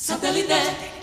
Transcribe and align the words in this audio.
Satellite. 0.00 0.97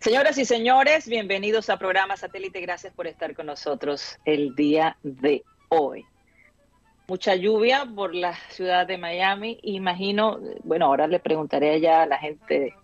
Señoras 0.00 0.38
y 0.38 0.44
señores, 0.44 1.08
bienvenidos 1.08 1.70
a 1.70 1.78
programa 1.78 2.16
Satélite. 2.16 2.60
Gracias 2.60 2.92
por 2.92 3.06
estar 3.06 3.34
con 3.34 3.46
nosotros 3.46 4.18
el 4.24 4.56
día 4.56 4.96
de 5.04 5.44
hoy. 5.68 6.04
Mucha 7.06 7.36
lluvia 7.36 7.86
por 7.94 8.12
la 8.14 8.34
ciudad 8.48 8.88
de 8.88 8.98
Miami. 8.98 9.60
Imagino, 9.62 10.40
bueno, 10.64 10.86
ahora 10.86 11.06
le 11.06 11.20
preguntaré 11.20 11.74
allá 11.74 12.02
a 12.02 12.06
la 12.06 12.18
gente 12.18 12.74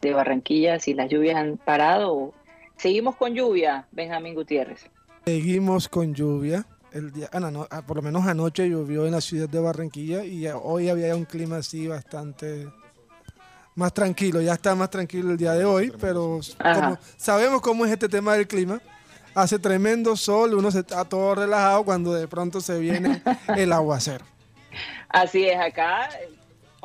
de 0.00 0.12
Barranquilla 0.12 0.78
si 0.78 0.94
las 0.94 1.10
lluvias 1.10 1.36
han 1.36 1.56
parado. 1.56 2.32
Seguimos 2.76 3.16
con 3.16 3.34
lluvia, 3.34 3.86
Benjamín 3.90 4.34
Gutiérrez. 4.34 4.88
Seguimos 5.24 5.88
con 5.88 6.14
lluvia. 6.14 6.64
El 6.92 7.12
día, 7.12 7.28
ah, 7.32 7.66
ah, 7.70 7.82
por 7.82 7.96
lo 7.96 8.02
menos 8.02 8.26
anoche 8.26 8.68
llovió 8.68 9.04
en 9.04 9.12
la 9.12 9.20
ciudad 9.20 9.48
de 9.48 9.60
Barranquilla 9.60 10.24
y 10.24 10.46
hoy 10.48 10.88
había 10.88 11.14
un 11.14 11.26
clima 11.26 11.58
así 11.58 11.86
bastante 11.86 12.66
más 13.74 13.92
tranquilo, 13.92 14.40
ya 14.40 14.54
está 14.54 14.74
más 14.74 14.90
tranquilo 14.90 15.30
el 15.30 15.36
día 15.36 15.52
de 15.52 15.64
hoy, 15.64 15.92
pero 16.00 16.40
sabemos 17.16 17.60
cómo 17.60 17.84
es 17.84 17.92
este 17.92 18.08
tema 18.08 18.34
del 18.34 18.48
clima. 18.48 18.80
Hace 19.34 19.58
tremendo 19.58 20.16
sol, 20.16 20.54
uno 20.54 20.70
se 20.70 20.80
está 20.80 21.04
todo 21.04 21.34
relajado 21.34 21.84
cuando 21.84 22.12
de 22.12 22.26
pronto 22.26 22.60
se 22.60 22.78
viene 22.80 23.22
el 23.54 23.72
aguacero. 23.74 24.24
Así 25.08 25.46
es, 25.46 25.60
acá 25.60 26.08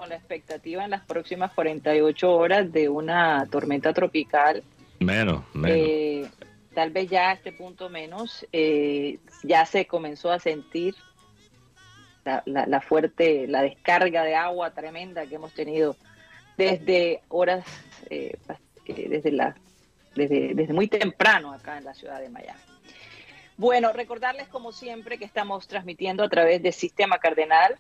con 0.04 0.10
la 0.10 0.16
expectativa 0.18 0.84
en 0.84 0.92
las 0.92 1.06
próximas 1.06 1.54
48 1.54 2.30
horas 2.30 2.74
de 2.74 2.90
una 2.90 3.48
tormenta 3.50 3.94
tropical. 3.94 4.62
Menos, 5.00 5.46
menos. 5.54 5.78
Eh, 5.78 6.30
tal 6.74 6.92
vez 6.92 7.10
ya 7.10 7.30
a 7.30 7.34
este 7.36 7.54
punto 7.54 7.90
menos, 7.90 8.46
eh, 8.52 9.20
ya 9.44 9.66
se 9.66 9.86
comenzó 9.88 10.30
a 10.34 10.40
sentir 10.40 10.94
la, 12.44 12.82
fuerte, 12.82 13.48
la 13.48 13.62
descarga 13.62 14.26
de 14.26 14.36
agua 14.36 14.72
tremenda 14.72 15.26
que 15.26 15.36
hemos 15.36 15.54
tenido 15.54 15.96
desde 16.58 17.22
horas, 17.30 17.66
eh, 18.10 18.38
desde, 18.86 19.32
la, 19.32 19.56
desde, 20.16 20.54
desde 20.54 20.74
muy 20.74 20.90
temprano 20.90 21.54
acá 21.54 21.78
en 21.78 21.86
la 21.86 21.94
ciudad 21.94 22.20
de 22.20 22.28
Miami. 22.28 22.60
Bueno, 23.56 23.94
recordarles 23.94 24.50
como 24.50 24.74
siempre 24.74 25.18
que 25.18 25.24
estamos 25.24 25.66
transmitiendo 25.70 26.26
a 26.26 26.30
través 26.30 26.62
del 26.62 26.74
Sistema 26.74 27.20
Cardenal 27.20 27.78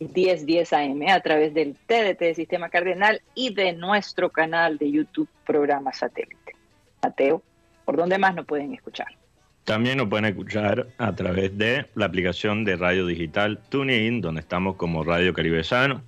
1010 0.00 0.72
AM, 0.72 1.08
a 1.08 1.20
través 1.20 1.54
del 1.54 1.74
TDT 1.74 2.20
de 2.20 2.34
Sistema 2.34 2.68
Cardenal 2.68 3.20
y 3.34 3.54
de 3.54 3.72
nuestro 3.72 4.30
canal 4.30 4.78
de 4.78 4.90
YouTube 4.90 5.28
Programa 5.46 5.92
Satélite. 5.92 6.54
Mateo, 7.02 7.42
¿por 7.84 7.96
dónde 7.96 8.18
más 8.18 8.34
nos 8.34 8.46
pueden 8.46 8.74
escuchar? 8.74 9.08
También 9.64 9.98
nos 9.98 10.08
pueden 10.08 10.24
escuchar 10.24 10.86
a 10.98 11.14
través 11.14 11.56
de 11.58 11.86
la 11.94 12.06
aplicación 12.06 12.64
de 12.64 12.76
radio 12.76 13.06
digital 13.06 13.60
TuneIn, 13.68 14.20
donde 14.20 14.40
estamos 14.40 14.76
como 14.76 15.04
Radio 15.04 15.34
Caribe 15.34 15.62
Sano 15.62 16.02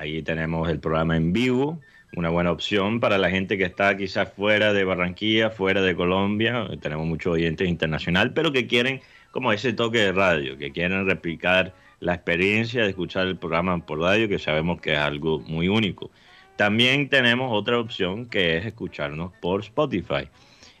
Ahí 0.00 0.22
tenemos 0.22 0.66
el 0.70 0.80
programa 0.80 1.14
en 1.14 1.34
vivo, 1.34 1.78
una 2.16 2.30
buena 2.30 2.50
opción 2.50 3.00
para 3.00 3.18
la 3.18 3.28
gente 3.28 3.58
que 3.58 3.64
está 3.64 3.98
quizás 3.98 4.32
fuera 4.32 4.72
de 4.72 4.82
Barranquilla, 4.84 5.50
fuera 5.50 5.82
de 5.82 5.94
Colombia. 5.94 6.66
Tenemos 6.80 7.06
muchos 7.06 7.34
oyentes 7.34 7.68
internacional, 7.68 8.32
pero 8.32 8.50
que 8.50 8.66
quieren 8.66 9.02
como 9.30 9.52
ese 9.52 9.74
toque 9.74 9.98
de 9.98 10.12
radio, 10.12 10.56
que 10.56 10.72
quieren 10.72 11.06
replicar 11.06 11.74
la 12.00 12.14
experiencia 12.14 12.82
de 12.82 12.90
escuchar 12.90 13.26
el 13.26 13.36
programa 13.36 13.84
por 13.84 14.00
radio, 14.00 14.28
que 14.28 14.38
sabemos 14.38 14.80
que 14.80 14.92
es 14.92 14.98
algo 14.98 15.40
muy 15.40 15.68
único. 15.68 16.10
También 16.56 17.08
tenemos 17.08 17.50
otra 17.52 17.78
opción 17.78 18.26
que 18.26 18.56
es 18.56 18.66
escucharnos 18.66 19.32
por 19.40 19.60
Spotify. 19.60 20.28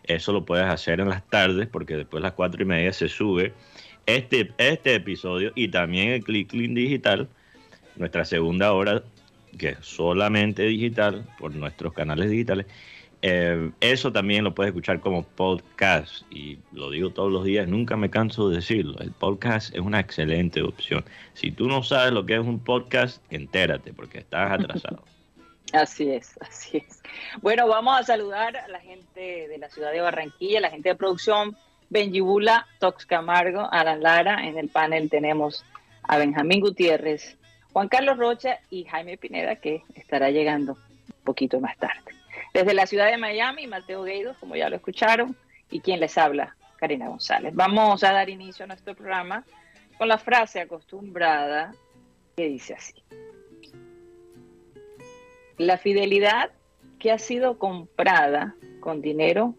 Eso 0.04 0.32
lo 0.32 0.44
puedes 0.44 0.66
hacer 0.66 1.00
en 1.00 1.08
las 1.08 1.26
tardes 1.28 1.68
porque 1.68 1.96
después 1.96 2.20
de 2.20 2.28
las 2.28 2.32
cuatro 2.32 2.62
y 2.62 2.66
media 2.66 2.92
se 2.92 3.08
sube 3.08 3.54
este, 4.06 4.52
este 4.58 4.96
episodio 4.96 5.52
y 5.54 5.68
también 5.68 6.08
el 6.10 6.24
Click 6.24 6.52
Link 6.52 6.74
Digital 6.74 7.28
nuestra 8.00 8.24
segunda 8.24 8.72
hora, 8.72 9.02
que 9.58 9.70
es 9.70 9.78
solamente 9.82 10.64
digital, 10.64 11.26
por 11.38 11.54
nuestros 11.54 11.92
canales 11.92 12.30
digitales. 12.30 12.66
Eh, 13.22 13.70
eso 13.80 14.12
también 14.12 14.44
lo 14.44 14.54
puedes 14.54 14.70
escuchar 14.70 15.00
como 15.00 15.24
podcast 15.24 16.22
y 16.30 16.58
lo 16.72 16.90
digo 16.90 17.10
todos 17.10 17.30
los 17.30 17.44
días, 17.44 17.68
nunca 17.68 17.96
me 17.96 18.10
canso 18.10 18.48
de 18.48 18.56
decirlo. 18.56 18.98
El 19.00 19.12
podcast 19.12 19.74
es 19.74 19.80
una 19.80 20.00
excelente 20.00 20.62
opción. 20.62 21.04
Si 21.34 21.50
tú 21.50 21.68
no 21.68 21.82
sabes 21.82 22.12
lo 22.12 22.24
que 22.24 22.34
es 22.34 22.40
un 22.40 22.60
podcast, 22.60 23.22
entérate 23.30 23.92
porque 23.92 24.18
estás 24.18 24.52
atrasado. 24.60 25.02
Así 25.72 26.10
es, 26.10 26.38
así 26.40 26.78
es. 26.78 27.02
Bueno, 27.42 27.68
vamos 27.68 28.00
a 28.00 28.02
saludar 28.02 28.56
a 28.56 28.68
la 28.68 28.80
gente 28.80 29.48
de 29.48 29.58
la 29.58 29.68
ciudad 29.68 29.92
de 29.92 30.00
Barranquilla, 30.00 30.60
la 30.60 30.70
gente 30.70 30.88
de 30.88 30.94
producción, 30.94 31.56
Benjibula, 31.90 32.66
Tox 32.78 33.04
Camargo, 33.04 33.68
Alan 33.70 34.02
Lara. 34.02 34.46
En 34.46 34.58
el 34.58 34.68
panel 34.68 35.10
tenemos 35.10 35.64
a 36.04 36.16
Benjamín 36.16 36.60
Gutiérrez, 36.60 37.36
Juan 37.72 37.88
Carlos 37.88 38.16
Rocha 38.16 38.58
y 38.70 38.84
Jaime 38.84 39.16
Pineda, 39.18 39.56
que 39.56 39.82
estará 39.94 40.30
llegando 40.30 40.72
un 40.72 41.24
poquito 41.24 41.60
más 41.60 41.76
tarde. 41.76 42.19
Desde 42.52 42.74
la 42.74 42.86
ciudad 42.86 43.10
de 43.10 43.16
Miami, 43.16 43.66
Mateo 43.66 44.02
Gueidos, 44.02 44.36
como 44.38 44.56
ya 44.56 44.68
lo 44.68 44.76
escucharon, 44.76 45.36
y 45.70 45.80
quien 45.80 46.00
les 46.00 46.18
habla, 46.18 46.56
Karina 46.76 47.08
González. 47.08 47.54
Vamos 47.54 48.02
a 48.02 48.12
dar 48.12 48.28
inicio 48.28 48.64
a 48.64 48.68
nuestro 48.68 48.94
programa 48.94 49.44
con 49.98 50.08
la 50.08 50.18
frase 50.18 50.60
acostumbrada 50.60 51.72
que 52.36 52.48
dice 52.48 52.74
así. 52.74 52.94
La 55.58 55.76
fidelidad 55.76 56.50
que 56.98 57.12
ha 57.12 57.18
sido 57.18 57.58
comprada 57.58 58.54
con 58.80 59.02
dinero 59.02 59.54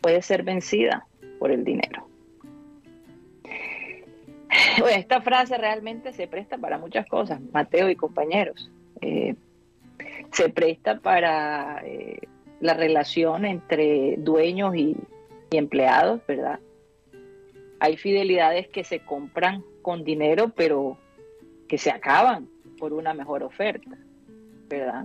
puede 0.00 0.22
ser 0.22 0.42
vencida 0.42 1.06
por 1.38 1.50
el 1.50 1.64
dinero. 1.64 2.08
esta 4.90 5.20
frase 5.20 5.56
realmente 5.58 6.12
se 6.12 6.26
presta 6.26 6.58
para 6.58 6.78
muchas 6.78 7.06
cosas, 7.06 7.40
Mateo 7.52 7.88
y 7.90 7.96
compañeros. 7.96 8.70
Eh, 9.00 9.34
se 10.32 10.48
presta 10.48 10.98
para 10.98 11.82
eh, 11.84 12.20
la 12.60 12.74
relación 12.74 13.44
entre 13.44 14.16
dueños 14.18 14.74
y, 14.76 14.96
empleados, 15.50 16.22
¿verdad? 16.26 16.60
Hay 17.78 17.98
fidelidades 17.98 18.68
que 18.68 18.84
se 18.84 19.00
compran 19.00 19.62
con 19.82 20.02
dinero, 20.02 20.50
pero 20.56 20.96
que 21.68 21.76
se 21.76 21.90
acaban 21.90 22.48
por 22.78 22.94
una 22.94 23.12
mejor 23.12 23.42
oferta, 23.42 23.98
¿verdad? 24.68 25.04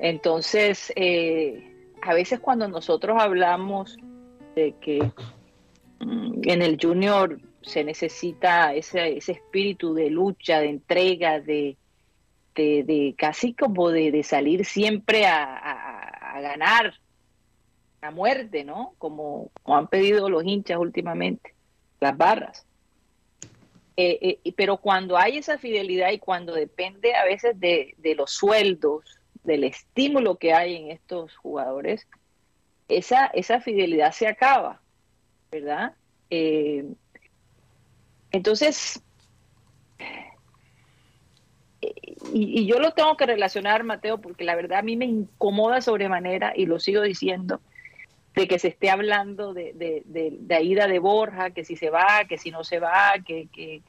Entonces, 0.00 0.90
eh, 0.96 1.70
a 2.00 2.14
veces 2.14 2.40
cuando 2.40 2.66
nosotros 2.66 3.20
hablamos 3.20 3.98
de 4.56 4.74
que 4.80 5.02
mm, 6.00 6.48
en 6.48 6.62
el 6.62 6.78
junior 6.80 7.38
se 7.62 7.84
necesita 7.84 8.74
ese, 8.74 9.18
espíritu 9.18 9.94
de 9.94 10.10
lucha, 10.10 10.60
de 10.60 10.68
entrega, 10.68 11.40
de, 11.40 11.76
de, 12.54 13.14
casi 13.16 13.54
como 13.54 13.90
de, 13.90 14.22
salir 14.22 14.64
siempre 14.64 15.26
a, 15.26 16.38
ganar 16.40 16.94
la 18.00 18.10
muerte, 18.10 18.64
¿no? 18.64 18.94
Como, 18.98 19.50
han 19.64 19.86
pedido 19.86 20.28
los 20.28 20.44
hinchas 20.44 20.78
últimamente, 20.78 21.54
las 22.00 22.16
barras. 22.16 22.66
Eh, 23.96 24.38
eh, 24.44 24.52
pero 24.56 24.78
cuando 24.78 25.18
hay 25.18 25.38
esa 25.38 25.58
fidelidad 25.58 26.10
y 26.10 26.18
cuando 26.18 26.54
depende 26.54 27.14
a 27.14 27.24
veces 27.24 27.58
de, 27.60 27.94
los 28.16 28.30
sueldos, 28.30 29.20
del 29.44 29.64
estímulo 29.64 30.36
que 30.36 30.52
hay 30.52 30.76
en 30.76 30.90
estos 30.90 31.36
jugadores, 31.36 32.06
esa, 32.88 33.26
esa 33.26 33.60
fidelidad 33.60 34.12
se 34.12 34.26
acaba, 34.26 34.80
¿verdad? 35.50 35.94
Eh, 36.30 36.84
entonces, 38.30 39.02
y, 42.32 42.66
yo 42.66 42.78
lo 42.78 42.92
tengo 42.92 43.16
que 43.16 43.26
relacionar, 43.26 43.84
Mateo, 43.84 44.18
porque 44.18 44.44
la 44.44 44.54
verdad 44.54 44.78
a 44.78 44.82
mí 44.82 44.96
me 44.96 45.06
incomoda 45.06 45.80
sobremanera, 45.80 46.52
y 46.56 46.66
lo 46.66 46.78
sigo 46.78 47.02
diciendo, 47.02 47.60
de 48.34 48.48
que 48.48 48.58
se 48.58 48.68
esté 48.68 48.90
hablando 48.90 49.52
de, 49.52 49.72
de, 49.74 50.02
de, 50.06 50.36
de 50.40 50.62
ida 50.62 50.86
de 50.86 50.98
Borja, 50.98 51.50
que 51.50 51.64
si 51.64 51.76
se 51.76 51.90
va, 51.90 52.24
que 52.28 52.38
si 52.38 52.50
no 52.50 52.64
se 52.64 52.78
va, 52.78 53.14
que, 53.26 53.48
que 53.52 53.82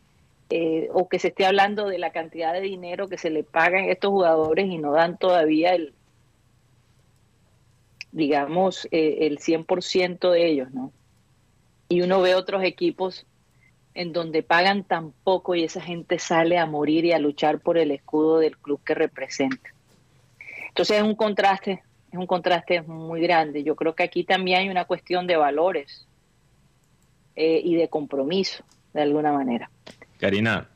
eh, 0.49 0.89
o 0.93 1.07
que 1.07 1.19
se 1.19 1.29
esté 1.29 1.45
hablando 1.45 1.87
de 1.87 1.97
la 1.97 2.11
cantidad 2.11 2.53
de 2.53 2.61
dinero 2.61 3.07
que 3.07 3.17
se 3.17 3.29
le 3.29 3.43
pagan 3.43 3.85
a 3.85 3.91
estos 3.91 4.11
jugadores 4.11 4.67
y 4.67 4.77
no 4.77 4.91
dan 4.91 5.17
todavía 5.17 5.73
el, 5.73 5.93
digamos, 8.11 8.87
eh, 8.91 9.19
el 9.21 9.39
100% 9.39 10.31
de 10.31 10.47
ellos, 10.47 10.71
¿no? 10.71 10.91
Y 11.89 12.01
uno 12.01 12.21
ve 12.21 12.35
otros 12.35 12.63
equipos 12.63 13.25
en 13.95 14.13
donde 14.13 14.43
pagan 14.43 14.83
tan 14.83 15.11
poco 15.11 15.55
y 15.55 15.63
esa 15.63 15.81
gente 15.81 16.19
sale 16.19 16.57
a 16.57 16.65
morir 16.65 17.05
y 17.05 17.11
a 17.11 17.19
luchar 17.19 17.59
por 17.59 17.77
el 17.77 17.91
escudo 17.91 18.39
del 18.39 18.57
club 18.57 18.81
que 18.83 18.95
representa. 18.95 19.69
Entonces 20.69 20.97
es 20.97 21.03
un 21.03 21.15
contraste, 21.15 21.83
es 22.11 22.17
un 22.17 22.25
contraste 22.25 22.81
muy 22.81 23.21
grande. 23.21 23.63
Yo 23.63 23.75
creo 23.75 23.93
que 23.95 24.03
aquí 24.03 24.23
también 24.23 24.61
hay 24.61 24.69
una 24.69 24.85
cuestión 24.85 25.27
de 25.27 25.37
valores 25.37 26.07
eh, 27.35 27.61
y 27.63 27.75
de 27.75 27.89
compromiso, 27.89 28.63
de 28.93 29.01
alguna 29.01 29.31
manera. 29.31 29.69
Karina. 30.17 30.69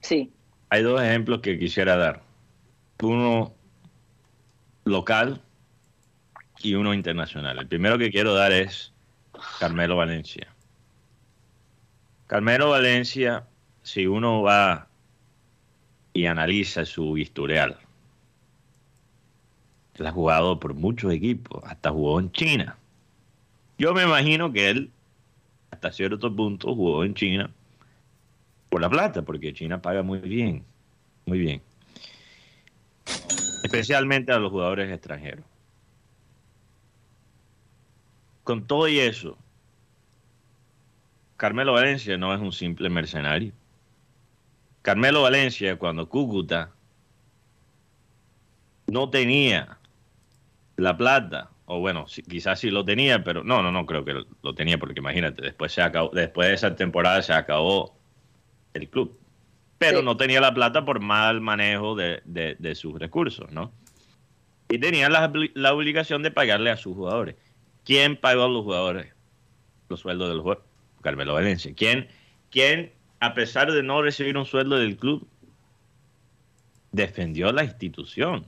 Sí. 0.00 0.30
Hay 0.68 0.82
dos 0.82 1.02
ejemplos 1.02 1.40
que 1.40 1.58
quisiera 1.58 1.96
dar. 1.96 2.22
Uno 3.02 3.52
local 4.84 5.40
y 6.62 6.74
uno 6.74 6.94
internacional. 6.94 7.58
El 7.58 7.66
primero 7.66 7.98
que 7.98 8.10
quiero 8.10 8.34
dar 8.34 8.52
es 8.52 8.92
Carmelo 9.58 9.96
Valencia. 9.96 10.53
Carmelo 12.26 12.70
Valencia, 12.70 13.46
si 13.82 14.06
uno 14.06 14.42
va 14.42 14.88
y 16.12 16.26
analiza 16.26 16.84
su 16.84 17.18
historial, 17.18 17.78
él 19.96 20.06
ha 20.06 20.12
jugado 20.12 20.58
por 20.58 20.74
muchos 20.74 21.12
equipos, 21.12 21.62
hasta 21.64 21.90
jugó 21.90 22.18
en 22.18 22.32
China. 22.32 22.76
Yo 23.78 23.92
me 23.92 24.04
imagino 24.04 24.52
que 24.52 24.70
él, 24.70 24.90
hasta 25.70 25.92
cierto 25.92 26.34
punto, 26.34 26.74
jugó 26.74 27.04
en 27.04 27.14
China 27.14 27.50
por 28.70 28.80
la 28.80 28.88
plata, 28.88 29.22
porque 29.22 29.52
China 29.52 29.82
paga 29.82 30.02
muy 30.02 30.18
bien, 30.18 30.64
muy 31.26 31.38
bien. 31.38 31.62
Especialmente 33.62 34.32
a 34.32 34.38
los 34.38 34.50
jugadores 34.50 34.90
extranjeros. 34.90 35.44
Con 38.42 38.66
todo 38.66 38.88
y 38.88 38.98
eso, 38.98 39.38
Carmelo 41.36 41.72
Valencia 41.72 42.16
no 42.16 42.34
es 42.34 42.40
un 42.40 42.52
simple 42.52 42.88
mercenario. 42.88 43.52
Carmelo 44.82 45.22
Valencia, 45.22 45.76
cuando 45.76 46.08
Cúcuta 46.08 46.70
no 48.86 49.10
tenía 49.10 49.78
la 50.76 50.96
plata, 50.96 51.50
o 51.66 51.80
bueno, 51.80 52.06
quizás 52.28 52.60
sí 52.60 52.70
lo 52.70 52.84
tenía, 52.84 53.24
pero 53.24 53.42
no, 53.42 53.62
no, 53.62 53.72
no 53.72 53.86
creo 53.86 54.04
que 54.04 54.24
lo 54.42 54.54
tenía, 54.54 54.78
porque 54.78 55.00
imagínate, 55.00 55.42
después, 55.42 55.72
se 55.72 55.82
acabó, 55.82 56.10
después 56.10 56.48
de 56.48 56.54
esa 56.54 56.76
temporada 56.76 57.22
se 57.22 57.32
acabó 57.32 57.96
el 58.74 58.88
club. 58.88 59.18
Pero 59.78 60.02
no 60.02 60.16
tenía 60.16 60.40
la 60.40 60.54
plata 60.54 60.84
por 60.84 61.00
mal 61.00 61.40
manejo 61.40 61.94
de, 61.94 62.74
sus 62.74 62.98
recursos, 62.98 63.50
¿no? 63.50 63.72
Y 64.68 64.78
tenía 64.78 65.08
la, 65.08 65.30
la, 65.54 65.74
obligación 65.74 66.22
de 66.22 66.30
pagarle 66.30 66.70
a 66.70 66.76
sus 66.76 66.94
jugadores. 66.94 67.36
¿Quién 67.84 68.16
pagó 68.16 68.44
a 68.44 68.48
los 68.48 68.64
jugadores 68.64 69.12
los 69.88 70.00
sueldos 70.00 70.28
de 70.28 70.34
los 70.34 70.42
jugadores? 70.42 70.73
Carmelo 71.04 71.34
Valencia. 71.34 71.72
¿Quién, 71.76 72.08
quién, 72.50 72.90
a 73.20 73.34
pesar 73.34 73.70
de 73.70 73.82
no 73.82 74.02
recibir 74.02 74.36
un 74.36 74.46
sueldo 74.46 74.78
del 74.78 74.96
club, 74.96 75.28
defendió 76.90 77.52
la 77.52 77.62
institución? 77.62 78.46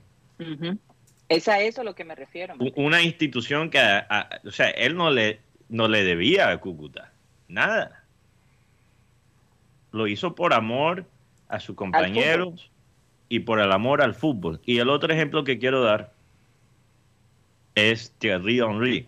Es 1.29 1.47
a 1.47 1.61
eso 1.61 1.81
a 1.81 1.83
lo 1.83 1.93
que 1.93 2.03
me 2.03 2.15
refiero. 2.15 2.55
Una 2.75 3.01
institución 3.03 3.69
que, 3.69 3.79
o 4.43 4.51
sea, 4.51 4.71
él 4.71 4.95
no 4.95 5.11
le, 5.11 5.39
no 5.69 5.87
le 5.87 6.03
debía 6.03 6.49
a 6.49 6.57
Cúcuta 6.57 7.13
nada. 7.47 8.03
Lo 9.91 10.07
hizo 10.07 10.35
por 10.35 10.53
amor 10.53 11.05
a 11.47 11.59
sus 11.59 11.75
compañeros 11.75 12.71
y 13.29 13.39
por 13.39 13.59
el 13.59 13.71
amor 13.71 14.01
al 14.01 14.15
fútbol. 14.15 14.59
Y 14.65 14.79
el 14.79 14.89
otro 14.89 15.13
ejemplo 15.13 15.43
que 15.43 15.59
quiero 15.59 15.83
dar 15.83 16.11
es 17.75 18.11
Thierry 18.17 18.59
Henry 18.59 19.07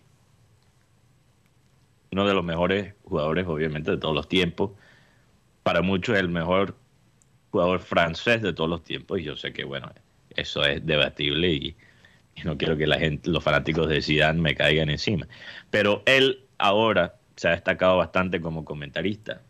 uno 2.11 2.27
de 2.27 2.33
los 2.33 2.43
mejores 2.43 2.93
jugadores, 3.03 3.45
obviamente, 3.47 3.91
de 3.91 3.97
todos 3.97 4.15
los 4.15 4.27
tiempos. 4.27 4.71
Para 5.63 5.81
muchos, 5.81 6.17
el 6.17 6.29
mejor 6.29 6.75
jugador 7.51 7.79
francés 7.79 8.41
de 8.41 8.53
todos 8.53 8.69
los 8.69 8.83
tiempos. 8.83 9.19
Y 9.19 9.23
yo 9.23 9.35
sé 9.35 9.53
que, 9.53 9.63
bueno, 9.63 9.91
eso 10.35 10.63
es 10.63 10.85
debatible 10.85 11.53
y, 11.53 11.75
no 12.45 12.57
quiero 12.57 12.77
que 12.77 12.87
la 12.87 12.97
gente, 12.97 13.29
los 13.29 13.43
fanáticos 13.43 13.89
de 13.89 14.01
Zidane 14.01 14.39
me 14.39 14.55
caigan 14.55 14.89
encima. 14.89 15.27
Pero 15.69 16.03
él 16.05 16.45
ahora 16.57 17.15
se 17.35 17.49
ha 17.49 17.51
destacado 17.51 17.97
bastante 17.97 18.39
como 18.39 18.63
comentarista 18.63 19.41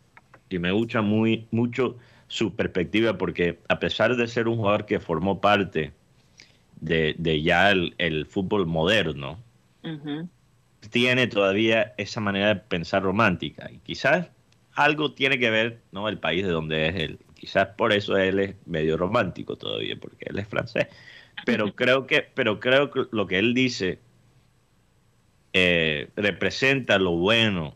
y 0.48 0.58
me 0.58 0.72
gusta 0.72 1.00
muy, 1.00 1.46
mucho 1.52 1.96
su 2.26 2.54
perspectiva 2.54 3.16
porque 3.16 3.60
a 3.68 3.78
pesar 3.78 4.16
de 4.16 4.26
ser 4.26 4.48
un 4.48 4.56
jugador 4.56 4.86
que 4.86 4.98
formó 4.98 5.40
parte 5.40 5.92
de, 6.80 7.42
ya 7.42 7.70
el, 7.70 8.26
fútbol 8.28 8.66
moderno, 8.66 9.38
tiene 10.88 11.26
todavía 11.26 11.94
esa 11.98 12.20
manera 12.20 12.54
de 12.54 12.56
pensar 12.56 13.02
romántica. 13.02 13.70
Y 13.70 13.78
quizás 13.78 14.30
algo 14.74 15.12
tiene 15.12 15.38
que 15.38 15.50
ver, 15.50 15.82
¿no? 15.92 16.08
El 16.08 16.18
país 16.18 16.44
de 16.44 16.52
donde 16.52 16.88
es 16.88 16.94
él. 16.96 17.18
Quizás 17.34 17.68
por 17.76 17.92
eso 17.92 18.16
él 18.16 18.38
es 18.38 18.54
medio 18.66 18.96
romántico 18.96 19.56
todavía, 19.56 19.96
porque 20.00 20.26
él 20.28 20.38
es 20.38 20.48
francés. 20.48 20.88
Pero 21.44 21.74
creo 21.76 22.06
que, 22.06 22.22
pero 22.34 22.60
creo 22.60 22.90
que 22.90 23.06
lo 23.10 23.26
que 23.26 23.38
él 23.38 23.54
dice 23.54 23.98
eh, 25.52 26.08
representa 26.16 26.98
lo 26.98 27.12
bueno, 27.12 27.74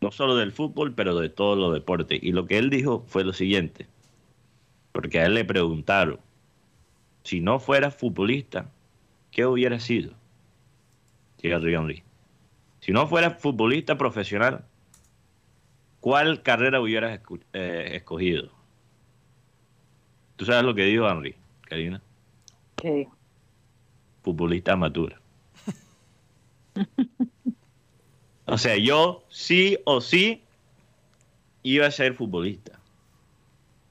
no 0.00 0.10
solo 0.10 0.36
del 0.36 0.52
fútbol, 0.52 0.94
pero 0.94 1.18
de 1.18 1.28
todos 1.28 1.58
los 1.58 1.72
deportes. 1.72 2.22
Y 2.22 2.32
lo 2.32 2.46
que 2.46 2.58
él 2.58 2.70
dijo 2.70 3.04
fue 3.08 3.24
lo 3.24 3.32
siguiente, 3.32 3.86
porque 4.92 5.20
a 5.20 5.26
él 5.26 5.34
le 5.34 5.44
preguntaron, 5.44 6.20
si 7.24 7.40
no 7.40 7.58
fuera 7.58 7.90
futbolista, 7.90 8.70
¿qué 9.30 9.46
hubiera 9.46 9.80
sido? 9.80 10.12
Thierry 11.38 11.74
Henry. 11.74 12.03
Si 12.84 12.92
no 12.92 13.06
fuera 13.06 13.30
futbolista 13.30 13.96
profesional, 13.96 14.62
¿cuál 16.00 16.42
carrera 16.42 16.82
hubieras 16.82 17.18
eh, 17.54 17.92
escogido? 17.94 18.50
¿Tú 20.36 20.44
sabes 20.44 20.64
lo 20.64 20.74
que 20.74 20.84
dijo 20.84 21.08
Henry, 21.08 21.34
Karina? 21.62 22.02
¿Qué 22.76 22.90
dijo? 22.90 23.16
Futbolista 24.22 24.74
amateur. 24.74 25.18
o 28.44 28.58
sea, 28.58 28.76
yo 28.76 29.24
sí 29.30 29.78
o 29.86 30.02
sí 30.02 30.42
iba 31.62 31.86
a 31.86 31.90
ser 31.90 32.12
futbolista. 32.12 32.78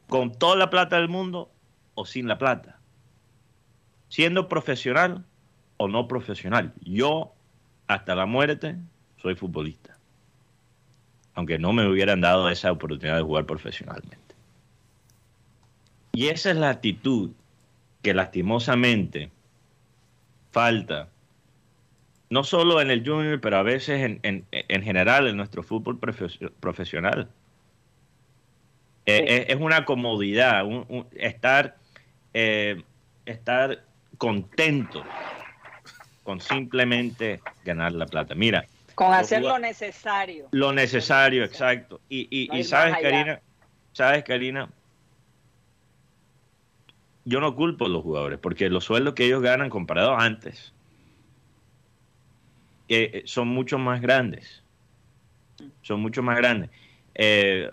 Con 0.07 0.37
toda 0.37 0.55
la 0.55 0.69
plata 0.69 0.97
del 0.97 1.09
mundo 1.09 1.49
o 1.95 2.05
sin 2.05 2.27
la 2.27 2.37
plata. 2.37 2.77
Siendo 4.09 4.47
profesional 4.47 5.25
o 5.77 5.87
no 5.87 6.07
profesional. 6.07 6.75
Yo 6.81 7.33
hasta 7.87 8.15
la 8.15 8.25
muerte 8.25 8.75
soy 9.21 9.35
futbolista. 9.35 9.97
Aunque 11.35 11.57
no 11.57 11.73
me 11.73 11.87
hubieran 11.87 12.21
dado 12.21 12.49
esa 12.49 12.71
oportunidad 12.71 13.17
de 13.17 13.23
jugar 13.23 13.45
profesionalmente. 13.45 14.17
Y 16.13 16.27
esa 16.27 16.51
es 16.51 16.57
la 16.57 16.69
actitud 16.69 17.31
que 18.03 18.13
lastimosamente 18.13 19.31
falta, 20.51 21.09
no 22.29 22.43
solo 22.43 22.81
en 22.81 22.91
el 22.91 23.03
junior, 23.07 23.41
pero 23.41 23.57
a 23.57 23.63
veces 23.63 24.19
en, 24.21 24.83
general 24.83 25.27
en 25.27 25.37
nuestro 25.37 25.63
fútbol 25.63 25.97
profesional. 25.97 27.29
Eh, 29.05 29.47
es, 29.49 29.55
una 29.59 29.85
comodidad, 29.85 30.65
estar, 31.15 31.77
eh, 32.33 32.83
estar 33.25 33.83
contento 34.17 35.03
con 36.23 36.39
simplemente 36.39 37.41
ganar 37.63 37.91
la 37.91 38.05
plata. 38.05 38.35
Mira. 38.35 38.65
Con 38.95 39.13
hacer 39.13 39.41
lo 39.41 39.57
necesario. 39.59 40.47
Lo 40.51 40.71
necesario, 40.71 41.43
exacto. 41.43 41.99
Y, 42.09 42.27
y, 42.29 42.63
sabes, 42.63 42.95
Karina, 43.01 43.41
sabes, 43.91 44.23
Karina, 44.23 44.69
yo 47.25 47.39
no 47.39 47.55
culpo 47.55 47.85
a 47.85 47.89
los 47.89 48.03
jugadores, 48.03 48.39
porque 48.39 48.69
los 48.69 48.83
sueldos 48.83 49.15
que 49.15 49.25
ellos 49.25 49.41
ganan 49.41 49.69
comparados 49.69 50.21
antes 50.21 50.73
eh, 52.87 53.23
son 53.25 53.47
mucho 53.47 53.79
más 53.79 54.01
grandes. 54.01 54.61
Son 55.81 55.99
mucho 55.99 56.21
más 56.21 56.37
grandes. 56.37 56.69
Eh, 57.15 57.69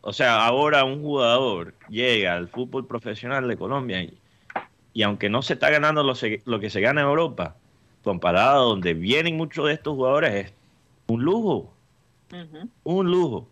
o 0.00 0.12
sea, 0.12 0.44
ahora 0.44 0.84
un 0.84 1.02
jugador 1.02 1.74
llega 1.88 2.34
al 2.34 2.48
fútbol 2.48 2.86
profesional 2.86 3.46
de 3.46 3.56
Colombia 3.56 4.02
y, 4.02 4.18
y 4.92 5.02
aunque 5.02 5.28
no 5.28 5.42
se 5.42 5.54
está 5.54 5.70
ganando 5.70 6.02
lo, 6.02 6.14
lo, 6.44 6.60
que 6.60 6.70
se 6.70 6.80
gana 6.80 7.02
en 7.02 7.06
Europa, 7.06 7.56
comparado 8.02 8.68
donde 8.68 8.94
vienen 8.94 9.36
muchos 9.36 9.66
de 9.66 9.74
estos 9.74 9.94
jugadores, 9.94 10.46
es 10.46 10.54
un 11.06 11.22
lujo. 11.22 11.72
Un 12.84 13.10
lujo. 13.10 13.48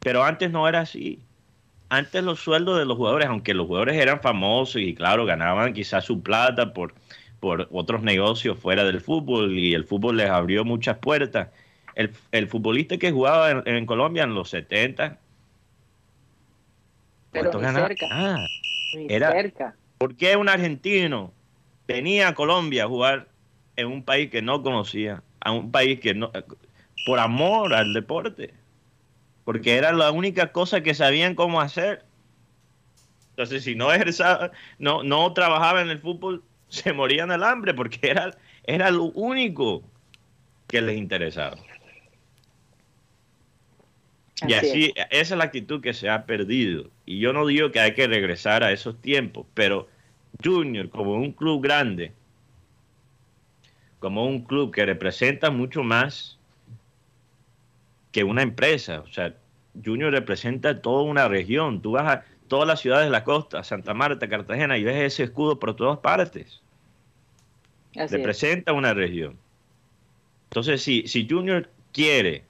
Pero 0.00 0.24
antes 0.24 0.50
no 0.50 0.66
era 0.66 0.80
así. 0.80 1.20
antes 1.88 2.22
los 2.22 2.40
sueldos 2.40 2.78
de 2.78 2.84
los 2.84 2.96
jugadores, 2.96 3.28
aunque 3.28 3.52
los 3.52 3.66
jugadores 3.66 3.96
eran 3.96 4.20
famosos 4.20 4.80
y 4.80 4.94
claro, 4.94 5.26
ganaban 5.26 5.72
quizás 5.72 6.04
su 6.04 6.22
plata 6.22 6.72
por, 6.72 6.94
por 7.40 7.68
otros 7.72 8.02
negocios 8.02 8.58
fuera 8.58 8.84
del 8.84 9.00
fútbol 9.00 9.58
y 9.58 9.74
el 9.74 9.84
fútbol 9.84 10.16
les 10.16 10.30
abrió 10.30 10.64
muchas 10.64 10.98
puertas. 10.98 11.48
El, 11.96 12.46
futbolista 12.48 12.96
que 12.96 13.10
jugaba 13.10 13.62
en, 13.66 13.84
Colombia 13.84 14.22
en 14.22 14.34
los 14.34 14.48
70, 14.50 15.18
pero 17.30 17.52
cerca. 17.52 18.06
Ah, 18.10 18.46
era, 19.08 19.32
cerca. 19.32 19.74
¿Por 19.98 20.16
qué 20.16 20.36
un 20.36 20.48
argentino 20.48 21.32
venía 21.92 22.28
a 22.28 22.34
Colombia 22.34 22.84
a 22.84 22.88
jugar 22.88 23.28
en 23.76 23.86
un 23.86 24.02
país 24.02 24.30
que 24.30 24.42
no 24.42 24.62
conocía, 24.62 25.22
a 25.40 25.52
un 25.52 25.70
país 25.70 26.00
que 26.00 26.14
no, 26.14 26.30
por 27.06 27.18
amor 27.18 27.74
al 27.74 27.92
deporte? 27.92 28.54
porque 29.50 29.76
era 29.76 29.92
la 29.92 30.12
única 30.12 30.52
cosa 30.52 30.80
que 30.80 30.94
sabían 30.94 31.34
cómo 31.34 31.60
hacer. 31.60 32.04
Entonces, 33.30 33.64
si 33.64 33.74
no 33.74 33.88
no, 34.78 35.02
no 35.02 35.32
trabajaba 35.32 35.80
en 35.80 35.90
el 35.90 35.98
fútbol, 35.98 36.44
se 36.68 36.92
morían 36.92 37.30
del 37.30 37.42
hambre, 37.42 37.74
porque 37.74 37.98
era, 38.10 38.36
era 38.64 38.92
lo 38.92 39.06
único 39.06 39.82
que 40.68 40.80
les 40.80 40.96
interesaba. 40.96 41.56
y 44.46 44.52
así, 44.52 44.92
esa 44.94 45.34
es 45.34 45.38
la 45.38 45.42
actitud 45.42 45.80
que 45.80 45.94
se 45.94 46.08
ha 46.08 46.26
perdido. 46.26 46.88
Y 47.04 47.18
yo 47.18 47.32
no 47.32 47.44
digo 47.44 47.72
que 47.72 47.80
hay 47.80 47.94
que 47.94 48.06
regresar 48.06 48.62
a 48.62 48.70
esos 48.70 49.02
tiempos, 49.02 49.46
pero 49.54 49.88
Junior, 50.42 50.88
como 50.88 51.14
un 51.14 51.32
club 51.32 51.62
grande, 51.62 52.12
como 53.98 54.26
un 54.26 54.42
club 54.42 54.72
que 54.72 54.86
representa 54.86 55.50
mucho 55.50 55.82
más 55.82 56.38
que 58.12 58.24
una 58.24 58.42
empresa. 58.42 59.00
O 59.00 59.12
sea, 59.12 59.34
Junior 59.84 60.12
representa 60.12 60.80
toda 60.80 61.02
una 61.02 61.28
región. 61.28 61.80
Tú 61.80 61.92
vas 61.92 62.16
a 62.16 62.24
todas 62.48 62.66
las 62.66 62.80
ciudades 62.80 63.06
de 63.06 63.10
la 63.10 63.24
costa, 63.24 63.62
Santa 63.62 63.94
Marta, 63.94 64.28
Cartagena, 64.28 64.76
y 64.76 64.84
ves 64.84 65.12
ese 65.12 65.24
escudo 65.24 65.58
por 65.58 65.76
todas 65.76 65.98
partes. 65.98 66.60
representa 67.94 68.72
una 68.72 68.94
región. 68.94 69.36
Entonces, 70.50 70.82
si, 70.82 71.06
si 71.06 71.28
Junior 71.28 71.68
quiere, 71.92 72.44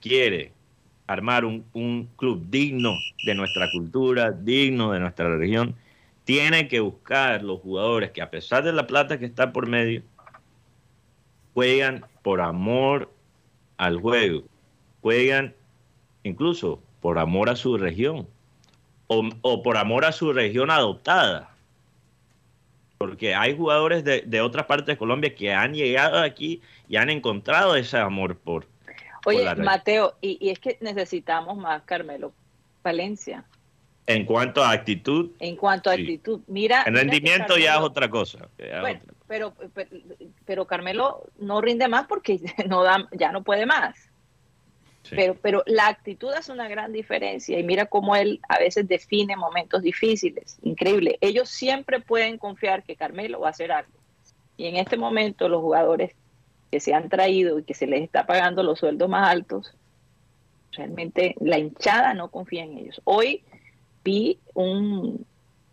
quiere 0.00 0.52
armar 1.06 1.44
un, 1.44 1.64
un 1.74 2.08
club 2.16 2.46
digno 2.48 2.94
de 3.26 3.34
nuestra 3.34 3.70
cultura, 3.70 4.30
digno 4.30 4.92
de 4.92 5.00
nuestra 5.00 5.36
región, 5.36 5.74
tiene 6.32 6.66
que 6.66 6.80
buscar 6.80 7.42
los 7.42 7.60
jugadores 7.60 8.10
que 8.10 8.22
a 8.22 8.30
pesar 8.30 8.64
de 8.64 8.72
la 8.72 8.86
plata 8.86 9.18
que 9.18 9.26
está 9.26 9.52
por 9.52 9.66
medio, 9.66 10.02
juegan 11.52 12.06
por 12.22 12.40
amor 12.40 13.12
al 13.76 14.00
juego, 14.00 14.44
juegan 15.02 15.54
incluso 16.22 16.82
por 17.02 17.18
amor 17.18 17.50
a 17.50 17.56
su 17.56 17.76
región 17.76 18.26
o, 19.08 19.62
por 19.62 19.76
amor 19.76 20.06
a 20.06 20.12
su 20.12 20.32
región 20.32 20.70
adoptada. 20.70 21.54
Porque 22.96 23.34
hay 23.34 23.54
jugadores 23.54 24.02
de, 24.02 24.22
de, 24.22 24.40
otras 24.40 24.64
partes 24.64 24.86
de 24.86 24.96
Colombia 24.96 25.34
que 25.34 25.52
han 25.52 25.74
llegado 25.74 26.18
aquí 26.18 26.62
y 26.88 26.96
han 26.96 27.10
encontrado 27.10 27.76
ese 27.76 27.98
amor 27.98 28.38
por. 28.38 28.66
Oye, 29.26 29.54
Mateo, 29.56 30.14
y, 30.22 30.48
es 30.48 30.58
que 30.58 30.78
necesitamos 30.80 31.58
más, 31.58 31.82
Carmelo, 31.82 32.32
Valencia. 32.82 33.44
En 34.06 34.24
cuanto 34.24 34.62
a 34.62 34.72
actitud. 34.72 35.30
En 35.38 35.56
cuanto 35.56 35.90
a 35.90 35.92
actitud. 35.94 36.40
Mira. 36.46 36.82
El 36.82 36.94
rendimiento 36.94 37.56
ya 37.56 37.76
es 37.76 37.80
otra 37.80 38.10
cosa. 38.10 38.48
Bueno, 38.80 39.00
Pero, 39.28 39.54
pero, 40.44 40.66
Carmelo 40.66 41.24
no 41.38 41.60
rinde 41.60 41.88
más 41.88 42.06
porque 42.06 42.40
no 42.68 42.82
da, 42.82 43.08
ya 43.12 43.30
no 43.30 43.42
puede 43.42 43.66
más. 43.66 43.96
Pero, 45.10 45.34
pero 45.34 45.62
la 45.66 45.88
actitud 45.88 46.32
hace 46.32 46.52
una 46.52 46.68
gran 46.68 46.92
diferencia 46.92 47.58
y 47.58 47.64
mira 47.64 47.86
cómo 47.86 48.14
él 48.16 48.40
a 48.48 48.58
veces 48.58 48.86
define 48.88 49.36
momentos 49.36 49.82
difíciles. 49.82 50.58
Increíble. 50.62 51.18
Ellos 51.20 51.48
siempre 51.48 52.00
pueden 52.00 52.38
confiar 52.38 52.82
que 52.82 52.96
Carmelo 52.96 53.40
va 53.40 53.48
a 53.48 53.50
hacer 53.50 53.72
algo. 53.72 53.92
Y 54.56 54.66
en 54.66 54.76
este 54.76 54.96
momento 54.96 55.48
los 55.48 55.60
jugadores 55.60 56.14
que 56.70 56.80
se 56.80 56.94
han 56.94 57.08
traído 57.08 57.58
y 57.58 57.64
que 57.64 57.74
se 57.74 57.86
les 57.86 58.02
está 58.02 58.26
pagando 58.26 58.62
los 58.62 58.78
sueldos 58.78 59.08
más 59.08 59.28
altos, 59.28 59.74
realmente 60.72 61.34
la 61.40 61.58
hinchada 61.58 62.14
no 62.14 62.30
confía 62.30 62.64
en 62.64 62.78
ellos. 62.78 63.00
Hoy 63.04 63.44
vi 64.04 64.38
un 64.54 65.26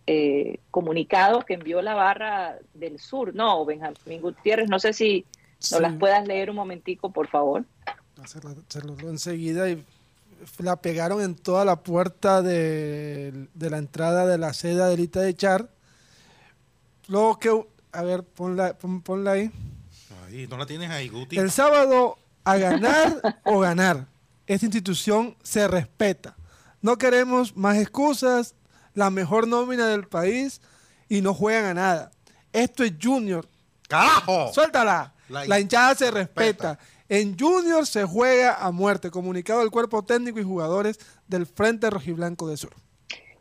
eh, 0.07 0.59
comunicado 0.71 1.41
que 1.41 1.53
envió 1.53 1.81
la 1.81 1.93
barra 1.93 2.57
del 2.73 2.99
sur, 2.99 3.35
no, 3.35 3.63
Benjamín 3.65 4.21
Gutiérrez, 4.21 4.69
no 4.69 4.79
sé 4.79 4.93
si 4.93 5.25
nos 5.71 5.81
las 5.81 5.93
puedas 5.95 6.27
leer 6.27 6.49
un 6.49 6.55
momentico, 6.55 7.11
por 7.11 7.27
favor. 7.27 7.63
Hacerlo, 8.21 8.95
enseguida 9.09 9.69
y 9.69 9.83
la 10.57 10.77
pegaron 10.77 11.21
en 11.21 11.35
toda 11.35 11.63
la 11.63 11.83
puerta 11.83 12.41
de, 12.41 13.47
la 13.59 13.77
entrada 13.77 14.25
de 14.25 14.37
la 14.37 14.53
sede 14.53 14.83
de 14.83 14.93
Elita 14.93 15.21
de 15.21 15.35
Char. 15.35 15.69
Luego 17.07 17.37
que, 17.37 17.65
a 17.91 18.01
ver, 18.01 18.23
ponla, 18.23 18.77
ponla 18.77 19.33
ahí. 19.33 19.51
Ahí, 20.25 20.47
no 20.47 20.57
la 20.57 20.65
tienes 20.65 20.89
ahí, 20.89 21.09
Guti. 21.09 21.37
El 21.37 21.51
sábado, 21.51 22.17
a 22.45 22.57
ganar 22.57 23.39
o 23.45 23.59
ganar. 23.59 24.07
Esta 24.47 24.65
institución 24.65 25.35
se 25.43 25.67
respeta. 25.67 26.35
No 26.81 26.97
queremos 26.97 27.55
más 27.55 27.77
excusas, 27.77 28.55
la 28.93 29.09
mejor 29.09 29.47
nómina 29.47 29.87
del 29.87 30.07
país 30.07 30.61
y 31.07 31.21
no 31.21 31.33
juegan 31.33 31.65
a 31.65 31.73
nada. 31.73 32.11
Esto 32.53 32.83
es 32.83 32.93
Junior. 33.01 33.47
¡Carajo! 33.87 34.51
Suéltala. 34.53 35.13
La, 35.29 35.59
hinchada 35.59 35.93
se 35.95 36.09
respeta. 36.09 36.79
En 37.07 37.37
Junior 37.37 37.85
se 37.85 38.03
juega 38.03 38.55
a 38.55 38.71
muerte, 38.71 39.11
comunicado 39.11 39.61
el 39.61 39.71
cuerpo 39.71 40.03
técnico 40.03 40.39
y 40.39 40.43
jugadores 40.43 40.99
del 41.27 41.45
Frente 41.45 41.89
Rojiblanco 41.89 42.47
de 42.47 42.57
Sur. 42.57 42.73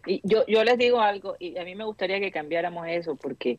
Y 0.07 0.21
yo, 0.25 0.45
yo 0.47 0.65
les 0.65 0.79
digo 0.79 1.01
algo, 1.01 1.37
y 1.39 1.57
a 1.59 1.65
mí 1.65 1.75
me 1.75 1.85
gustaría 1.85 2.21
que 2.21 2.31
cambiáramos 2.31 2.87
eso, 2.89 3.17
porque 3.17 3.59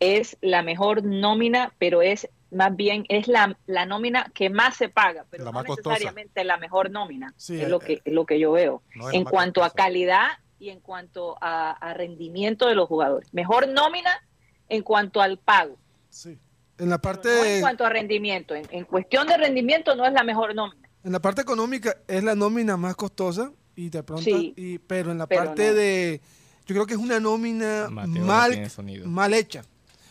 es 0.00 0.36
la 0.40 0.62
mejor 0.62 1.02
nómina, 1.02 1.72
pero 1.78 2.02
es 2.02 2.28
más 2.50 2.74
bien 2.74 3.04
es 3.08 3.28
la, 3.28 3.56
la 3.66 3.86
nómina 3.86 4.30
que 4.34 4.50
más 4.50 4.76
se 4.76 4.88
paga, 4.88 5.26
pero 5.30 5.50
no 5.52 5.62
necesariamente 5.62 6.44
la 6.44 6.56
mejor 6.56 6.90
nómina, 6.90 7.34
es, 7.36 7.68
lo 7.68 7.78
que, 7.78 8.00
lo 8.06 8.26
que 8.26 8.38
yo 8.38 8.52
veo. 8.52 8.82
en 9.12 9.24
cuanto 9.24 9.62
a 9.62 9.70
calidad 9.70 10.28
y 10.58 10.70
en 10.70 10.80
cuanto 10.80 11.36
a, 11.40 11.94
rendimiento 11.94 12.66
de 12.66 12.74
los 12.74 12.88
jugadores. 12.88 13.32
Mejor 13.32 13.68
nómina 13.68 14.10
en 14.68 14.82
cuanto 14.82 15.20
al 15.20 15.38
pago. 15.38 15.76
Sí. 16.08 16.38
En 16.78 16.90
la 16.90 16.98
parte 16.98 17.56
en 17.56 17.60
cuanto 17.60 17.84
a 17.84 17.90
rendimiento, 17.90 18.54
en, 18.54 18.84
cuestión 18.84 19.26
de 19.26 19.36
rendimiento 19.36 19.96
no 19.96 20.06
es 20.06 20.12
la 20.12 20.22
mejor 20.22 20.54
nómina. 20.54 20.88
En 21.04 21.12
la 21.12 21.20
parte 21.20 21.42
económica 21.42 21.96
es 22.06 22.22
la 22.22 22.34
nómina 22.34 22.76
más 22.76 22.94
costosa 22.96 23.52
y 23.74 23.90
de 23.90 24.02
pronto, 24.02 24.30
pero 24.86 25.12
en 25.12 25.18
la 25.18 25.26
parte 25.26 25.74
de, 25.74 26.20
yo 26.66 26.74
creo 26.74 26.86
que 26.86 26.94
es 26.94 27.00
una 27.00 27.20
nómina 27.20 27.88
mal, 27.90 28.70
mal 29.04 29.34
hecha. 29.34 29.64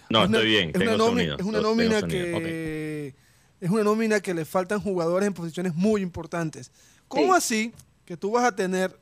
No, 0.10 0.26
estoy 0.26 0.46
bien. 0.46 0.72
Es 0.74 0.82
una, 0.82 0.98
nómina, 0.98 1.36
es 1.38 1.46
una 1.46 1.62
nómina 1.62 2.02
que 2.08 3.14
es 3.60 3.70
una 3.72 3.84
nómina 3.84 4.20
que 4.20 4.34
le 4.34 4.46
faltan 4.46 4.80
jugadores 4.80 5.28
en 5.28 5.34
posiciones 5.34 5.74
muy 5.74 6.02
importantes. 6.02 6.72
¿Cómo 7.08 7.34
así 7.34 7.74
que 8.06 8.16
tú 8.16 8.32
vas 8.32 8.46
a 8.46 8.56
tener 8.56 8.98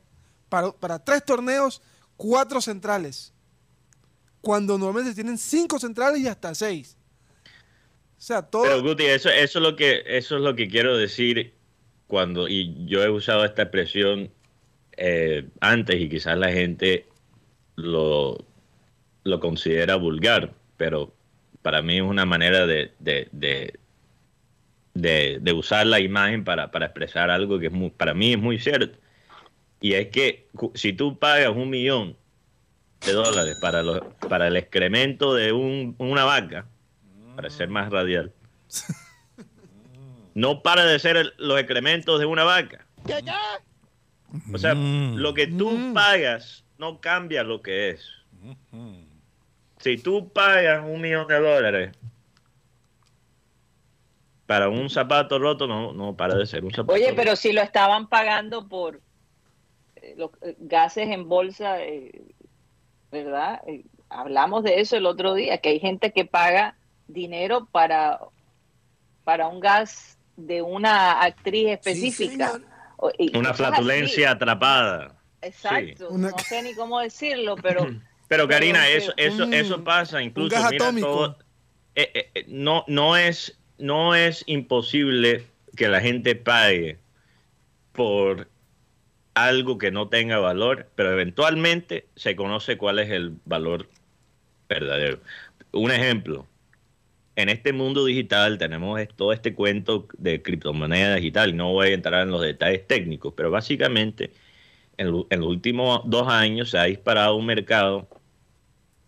para, 0.48 0.72
para 0.72 0.98
tres 0.98 1.24
torneos 1.24 1.82
cuatro 2.16 2.60
centrales? 2.60 3.32
Cuando 4.40 4.78
normalmente 4.78 5.14
tienen 5.14 5.36
cinco 5.36 5.78
centrales 5.78 6.20
y 6.20 6.28
hasta 6.28 6.54
seis. 6.54 6.96
O 8.18 8.20
sea, 8.20 8.42
todo... 8.42 8.62
Pero 8.62 8.82
Guti, 8.82 9.04
eso, 9.04 9.28
eso, 9.28 9.58
es 9.58 9.62
lo 9.62 9.76
que, 9.76 10.02
eso 10.06 10.36
es 10.36 10.42
lo 10.42 10.56
que 10.56 10.68
quiero 10.68 10.96
decir 10.96 11.52
cuando, 12.06 12.48
y 12.48 12.86
yo 12.86 13.02
he 13.02 13.10
usado 13.10 13.44
esta 13.44 13.62
expresión 13.62 14.30
eh, 14.96 15.48
antes 15.60 16.00
y 16.00 16.08
quizás 16.08 16.38
la 16.38 16.50
gente 16.50 17.06
lo, 17.74 18.38
lo 19.24 19.40
considera 19.40 19.96
vulgar, 19.96 20.54
pero 20.76 21.14
para 21.62 21.82
mí 21.82 21.96
es 21.96 22.02
una 22.02 22.24
manera 22.24 22.66
de, 22.66 22.92
de, 23.00 23.78
de, 24.94 25.52
usar 25.52 25.86
la 25.86 26.00
imagen 26.00 26.44
para, 26.44 26.70
para, 26.70 26.86
expresar 26.86 27.30
algo 27.30 27.58
que 27.58 27.66
es 27.66 27.72
muy, 27.72 27.90
para 27.90 28.14
mí 28.14 28.32
es 28.32 28.38
muy 28.38 28.58
cierto. 28.58 28.98
Y 29.80 29.94
es 29.94 30.08
que 30.08 30.48
si 30.74 30.92
tú 30.92 31.18
pagas 31.18 31.50
un 31.50 31.70
millón 31.70 32.16
de 33.04 33.12
dólares 33.12 33.56
para, 33.60 33.82
los, 33.82 34.00
para 34.28 34.48
el 34.48 34.56
excremento 34.56 35.34
de 35.34 35.52
un, 35.52 35.94
una 35.98 36.24
vaca, 36.24 36.66
para 37.34 37.50
ser 37.50 37.68
más 37.68 37.90
radial. 37.90 38.32
No 40.34 40.62
para 40.62 40.84
de 40.84 40.98
ser 40.98 41.34
los 41.38 41.58
excrementos 41.58 42.20
de 42.20 42.26
una 42.26 42.44
vaca. 42.44 42.86
O 44.52 44.58
sea, 44.58 44.74
mm. 44.74 45.16
lo 45.16 45.32
que 45.34 45.46
tú 45.46 45.70
mm. 45.70 45.94
pagas 45.94 46.64
no 46.78 47.00
cambia 47.00 47.42
lo 47.42 47.62
que 47.62 47.90
es. 47.90 48.06
Si 49.86 49.98
tú 49.98 50.28
pagas 50.30 50.84
un 50.84 51.00
millón 51.00 51.28
de 51.28 51.38
dólares 51.38 51.96
para 54.44 54.68
un 54.68 54.90
zapato 54.90 55.38
roto, 55.38 55.68
no, 55.68 55.92
no 55.92 56.16
para 56.16 56.34
de 56.34 56.44
ser 56.44 56.64
un 56.64 56.72
zapato 56.72 56.94
Oye, 56.94 57.12
pero 57.12 57.36
si 57.36 57.52
lo 57.52 57.62
estaban 57.62 58.08
pagando 58.08 58.66
por 58.68 59.00
eh, 59.94 60.14
los 60.16 60.32
eh, 60.42 60.56
gases 60.58 61.08
en 61.08 61.28
bolsa, 61.28 61.84
eh, 61.84 62.20
¿verdad? 63.12 63.62
hablamos 64.08 64.64
de 64.64 64.80
eso 64.80 64.96
el 64.96 65.06
otro 65.06 65.34
día, 65.34 65.58
que 65.58 65.68
hay 65.68 65.78
gente 65.78 66.10
que 66.10 66.24
paga 66.24 66.76
dinero 67.06 67.68
para, 67.70 68.18
para 69.22 69.46
un 69.46 69.60
gas 69.60 70.18
de 70.34 70.62
una 70.62 71.22
actriz 71.22 71.68
específica. 71.68 72.60
una 73.34 73.54
flatulencia 73.54 74.32
atrapada. 74.32 75.22
exacto, 75.42 76.08
Una- 76.10 76.30
no 76.30 76.38
sé 76.40 76.60
ni 76.64 76.74
cómo 76.74 76.98
decirlo, 76.98 77.54
pero 77.62 77.86
Pero 78.28 78.48
Karina, 78.48 78.82
Pero, 78.86 78.98
eso, 78.98 79.12
pero- 79.16 79.28
eso, 79.34 79.46
Mm, 79.46 79.52
eso 79.54 79.84
pasa 79.84 80.22
incluso. 80.22 80.50
gas 80.54 80.70
mira, 80.70 80.84
atómico. 80.86 81.06
todo- 81.08 81.38
eh, 81.94 82.10
eh, 82.14 82.30
eh, 82.34 82.44
no, 82.48 82.84
no 82.88 83.16
es, 83.16 83.58
no 83.78 84.14
es 84.14 84.42
imposible 84.46 85.46
que 85.76 85.88
la 85.88 86.00
gente 86.00 86.34
pague 86.34 86.98
por 87.92 88.48
algo 89.34 89.78
que 89.78 89.90
no 89.90 90.08
tenga 90.08 90.38
valor, 90.38 90.88
pero 90.94 91.12
eventualmente 91.12 92.06
se 92.16 92.36
conoce 92.36 92.76
cuál 92.78 92.98
es 92.98 93.10
el 93.10 93.34
valor 93.44 93.88
verdadero. 94.68 95.20
Un 95.72 95.90
ejemplo, 95.90 96.46
en 97.36 97.50
este 97.50 97.72
mundo 97.74 98.04
digital 98.06 98.56
tenemos 98.58 98.98
todo 99.14 99.32
este 99.32 99.54
cuento 99.54 100.08
de 100.16 100.40
criptomoneda 100.42 101.16
digital, 101.16 101.54
no 101.56 101.72
voy 101.72 101.88
a 101.88 101.94
entrar 101.94 102.22
en 102.22 102.30
los 102.30 102.40
detalles 102.40 102.86
técnicos, 102.86 103.34
pero 103.36 103.50
básicamente 103.50 104.32
en, 104.96 105.08
en 105.28 105.40
los 105.40 105.48
últimos 105.48 106.00
dos 106.06 106.26
años 106.28 106.70
se 106.70 106.78
ha 106.78 106.84
disparado 106.84 107.36
un 107.36 107.44
mercado 107.44 108.08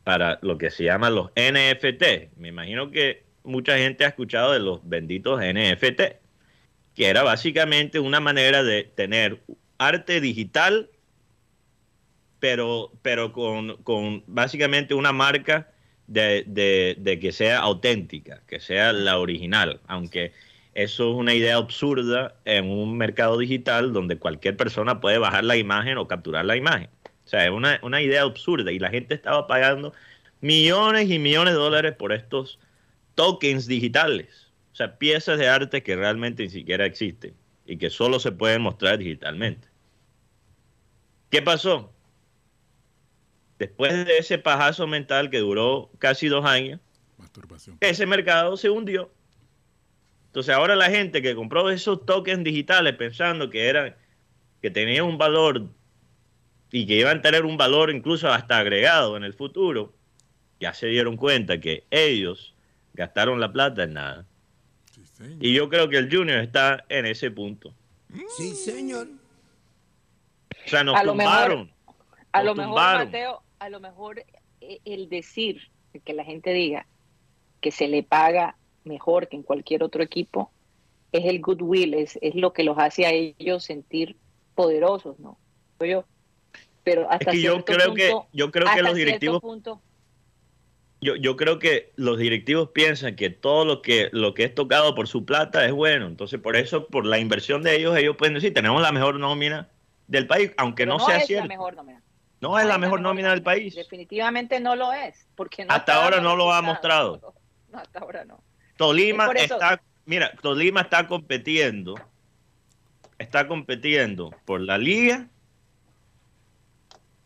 para 0.08 0.38
lo 0.40 0.56
que 0.56 0.70
se 0.70 0.84
llama 0.84 1.10
los 1.10 1.28
NFT. 1.36 2.34
Me 2.38 2.48
imagino 2.48 2.90
que 2.90 3.24
mucha 3.44 3.76
gente 3.76 4.06
ha 4.06 4.08
escuchado 4.08 4.54
de 4.54 4.58
los 4.58 4.80
benditos 4.88 5.38
NFT, 5.38 6.00
que 6.94 7.06
era 7.08 7.22
básicamente 7.24 8.00
una 8.00 8.18
manera 8.18 8.62
de 8.62 8.84
tener 8.84 9.42
arte 9.76 10.22
digital, 10.22 10.88
pero, 12.40 12.90
pero 13.02 13.32
con, 13.32 13.76
con 13.82 14.24
básicamente 14.26 14.94
una 14.94 15.12
marca 15.12 15.68
de, 16.06 16.42
de- 16.46 16.96
de 16.98 17.18
que 17.18 17.30
sea 17.30 17.58
auténtica, 17.58 18.40
que 18.46 18.60
sea 18.60 18.94
la 18.94 19.18
original, 19.18 19.82
aunque 19.88 20.32
eso 20.72 21.10
es 21.10 21.16
una 21.16 21.34
idea 21.34 21.56
absurda 21.56 22.34
en 22.46 22.70
un 22.70 22.96
mercado 22.96 23.36
digital 23.36 23.92
donde 23.92 24.16
cualquier 24.16 24.56
persona 24.56 25.02
puede 25.02 25.18
bajar 25.18 25.44
la 25.44 25.58
imagen 25.58 25.98
o 25.98 26.08
capturar 26.08 26.46
la 26.46 26.56
imagen. 26.56 26.88
O 27.28 27.30
sea, 27.30 27.44
es 27.44 27.50
una, 27.50 27.78
una 27.82 28.00
idea 28.00 28.22
absurda 28.22 28.72
y 28.72 28.78
la 28.78 28.88
gente 28.88 29.12
estaba 29.12 29.46
pagando 29.46 29.92
millones 30.40 31.10
y 31.10 31.18
millones 31.18 31.52
de 31.52 31.60
dólares 31.60 31.94
por 31.94 32.14
estos 32.14 32.58
tokens 33.16 33.66
digitales. 33.66 34.50
O 34.72 34.76
sea, 34.76 34.96
piezas 34.96 35.38
de 35.38 35.46
arte 35.46 35.82
que 35.82 35.94
realmente 35.94 36.44
ni 36.44 36.48
siquiera 36.48 36.86
existen 36.86 37.34
y 37.66 37.76
que 37.76 37.90
solo 37.90 38.18
se 38.18 38.32
pueden 38.32 38.62
mostrar 38.62 38.96
digitalmente. 38.96 39.68
¿Qué 41.28 41.42
pasó? 41.42 41.92
Después 43.58 44.06
de 44.06 44.16
ese 44.16 44.38
pajazo 44.38 44.86
mental 44.86 45.28
que 45.28 45.40
duró 45.40 45.90
casi 45.98 46.28
dos 46.28 46.46
años, 46.46 46.80
ese 47.80 48.06
mercado 48.06 48.56
se 48.56 48.70
hundió. 48.70 49.10
Entonces 50.28 50.54
ahora 50.54 50.76
la 50.76 50.88
gente 50.88 51.20
que 51.20 51.34
compró 51.34 51.68
esos 51.68 52.06
tokens 52.06 52.42
digitales 52.42 52.94
pensando 52.94 53.50
que 53.50 53.68
eran, 53.68 53.94
que 54.62 54.70
tenían 54.70 55.04
un 55.04 55.18
valor 55.18 55.68
y 56.70 56.86
que 56.86 56.94
iban 56.96 57.18
a 57.18 57.22
tener 57.22 57.44
un 57.44 57.56
valor 57.56 57.90
incluso 57.90 58.28
hasta 58.30 58.58
agregado 58.58 59.16
en 59.16 59.24
el 59.24 59.32
futuro, 59.34 59.92
ya 60.60 60.74
se 60.74 60.86
dieron 60.88 61.16
cuenta 61.16 61.60
que 61.60 61.84
ellos 61.90 62.54
gastaron 62.94 63.40
la 63.40 63.52
plata 63.52 63.84
en 63.84 63.94
nada. 63.94 64.26
Sí, 64.92 65.04
señor. 65.06 65.36
Y 65.44 65.54
yo 65.54 65.68
creo 65.68 65.88
que 65.88 65.98
el 65.98 66.14
Junior 66.14 66.38
está 66.40 66.84
en 66.88 67.06
ese 67.06 67.30
punto. 67.30 67.72
Sí, 68.36 68.50
señor. 68.54 69.08
O 70.66 70.68
sea, 70.68 70.84
nos 70.84 70.96
A 70.96 71.04
lo 71.04 71.14
mejor- 71.14 71.68
a 72.32 72.38
nos 72.38 72.44
lo 72.44 72.54
mejor, 72.54 72.66
tumbaron. 72.74 73.04
Mateo, 73.06 73.42
a 73.58 73.68
lo 73.70 73.80
mejor 73.80 74.18
eh, 74.60 74.80
el 74.84 75.08
decir, 75.08 75.62
que 76.04 76.12
la 76.12 76.24
gente 76.24 76.52
diga 76.52 76.86
que 77.60 77.70
se 77.70 77.88
le 77.88 78.02
paga 78.02 78.56
mejor 78.84 79.28
que 79.28 79.36
en 79.36 79.42
cualquier 79.42 79.82
otro 79.82 80.02
equipo, 80.02 80.50
es 81.12 81.24
el 81.24 81.40
goodwill, 81.40 81.94
es, 81.94 82.18
es 82.20 82.34
lo 82.34 82.52
que 82.52 82.62
los 82.64 82.78
hace 82.78 83.06
a 83.06 83.10
ellos 83.12 83.64
sentir 83.64 84.16
poderosos, 84.54 85.18
¿no? 85.18 85.38
Yo, 85.80 86.04
pero 86.88 87.02
Es 87.02 87.08
hasta 87.10 87.30
que 87.32 87.42
yo 87.42 87.52
cierto 87.52 87.72
creo 87.74 87.94
que, 87.94 88.08
punto- 88.10 88.28
yo 88.32 88.50
creo 88.50 88.66
que 88.74 88.82
los 88.82 88.94
directivos 88.94 89.40
punto- 89.42 89.82
yo, 91.02 91.14
yo 91.16 91.36
creo 91.36 91.58
que 91.58 91.92
los 91.96 92.18
directivos 92.18 92.70
piensan 92.70 93.14
que 93.14 93.28
todo 93.30 93.64
lo 93.66 93.82
que 93.82 94.08
lo 94.12 94.32
que 94.34 94.44
es 94.44 94.54
tocado 94.54 94.94
por 94.94 95.06
su 95.06 95.24
plata 95.26 95.64
es 95.66 95.72
bueno. 95.72 96.06
Entonces, 96.06 96.40
por 96.40 96.56
eso, 96.56 96.86
por 96.88 97.04
la 97.06 97.18
inversión 97.18 97.62
de 97.62 97.76
ellos, 97.76 97.96
ellos 97.96 98.16
pueden 98.16 98.34
decir, 98.34 98.52
tenemos 98.54 98.80
la 98.82 98.90
mejor 98.90 99.20
nómina 99.20 99.68
del 100.06 100.26
país, 100.26 100.50
aunque 100.56 100.86
no, 100.86 100.98
sea 100.98 101.18
es 101.18 101.26
cierto. 101.26 101.44
la 101.44 101.48
mejor 101.48 101.76
nómina. 101.76 102.02
no 102.40 102.58
es 102.58 102.66
la 102.66 102.78
mejor 102.78 103.00
nómina 103.02 103.30
del 103.30 103.42
país. 103.42 103.74
Definitivamente 103.74 104.58
no 104.60 104.74
lo 104.76 104.92
es. 104.92 105.28
Porque 105.36 105.64
no 105.66 105.72
Hasta 105.74 106.02
ahora 106.02 106.20
no 106.20 106.34
lo 106.36 106.52
ha 106.52 106.62
mostrado. 106.62 107.34
No, 107.70 107.78
hasta 107.80 107.98
ahora 107.98 108.24
no. 108.24 108.42
Tolima 108.78 109.30
Es 109.34 109.42
está, 109.50 109.82
mira, 110.06 110.32
Tolima 110.40 110.80
está 110.80 111.06
compitiendo, 111.06 111.96
está 113.18 113.46
compitiendo 113.46 114.30
por 114.46 114.62
la 114.62 114.78
liga 114.78 115.28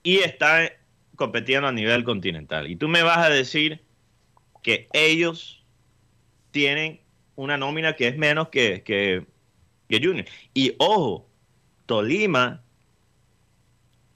y 0.03 0.19
está 0.19 0.71
compitiendo 1.17 1.69
a 1.69 1.73
nivel 1.73 2.05
continental. 2.05 2.71
Y 2.71 2.77
tú 2.77 2.89
me 2.89 3.03
vas 3.03 3.19
a 3.19 3.29
decir 3.29 3.83
que 4.63 4.89
ellos 4.93 5.65
tienen 6.51 7.01
una 7.37 7.57
nómina 7.57 7.95
que 7.95 8.09
es 8.09 8.17
menos 8.17 8.49
que, 8.49 8.83
que, 8.83 9.27
que 9.89 10.01
Junior. 10.05 10.27
Y 10.55 10.75
ojo, 10.79 11.27
Tolima 11.87 12.63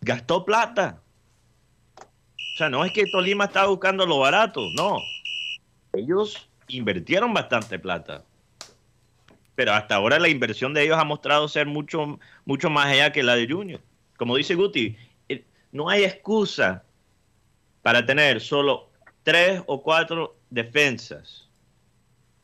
gastó 0.01 0.45
plata. 0.45 1.03
O 1.99 2.57
sea, 2.57 2.71
no 2.71 2.85
es 2.85 2.93
que 2.93 3.05
Tolima 3.11 3.45
estaba 3.45 3.69
buscando 3.69 4.07
lo 4.07 4.19
barato, 4.19 4.63
no. 4.77 4.99
Ellos 5.93 6.49
invirtieron 6.69 7.35
bastante 7.35 7.79
plata. 7.79 8.25
Pero 9.55 9.73
hasta 9.73 9.95
ahora 9.95 10.19
la 10.19 10.29
inversión 10.29 10.75
de 10.75 10.85
ellos 10.85 10.99
ha 10.99 11.05
mostrado 11.05 11.49
ser 11.49 11.67
mucho, 11.67 12.19
mucho 12.45 12.71
más 12.71 12.87
allá 12.87 13.13
que 13.13 13.23
la 13.23 13.37
de 13.37 13.49
Junior. 13.49 13.81
Como 14.17 14.37
dice 14.37 14.55
Guti, 14.55 14.97
no 15.73 15.89
hay 15.89 16.05
excusa 16.05 16.85
para 17.83 18.05
tener 18.05 18.41
solo 18.41 18.89
tres 19.23 19.63
o 19.67 19.83
cuatro 19.83 20.37
defensas. 20.51 21.49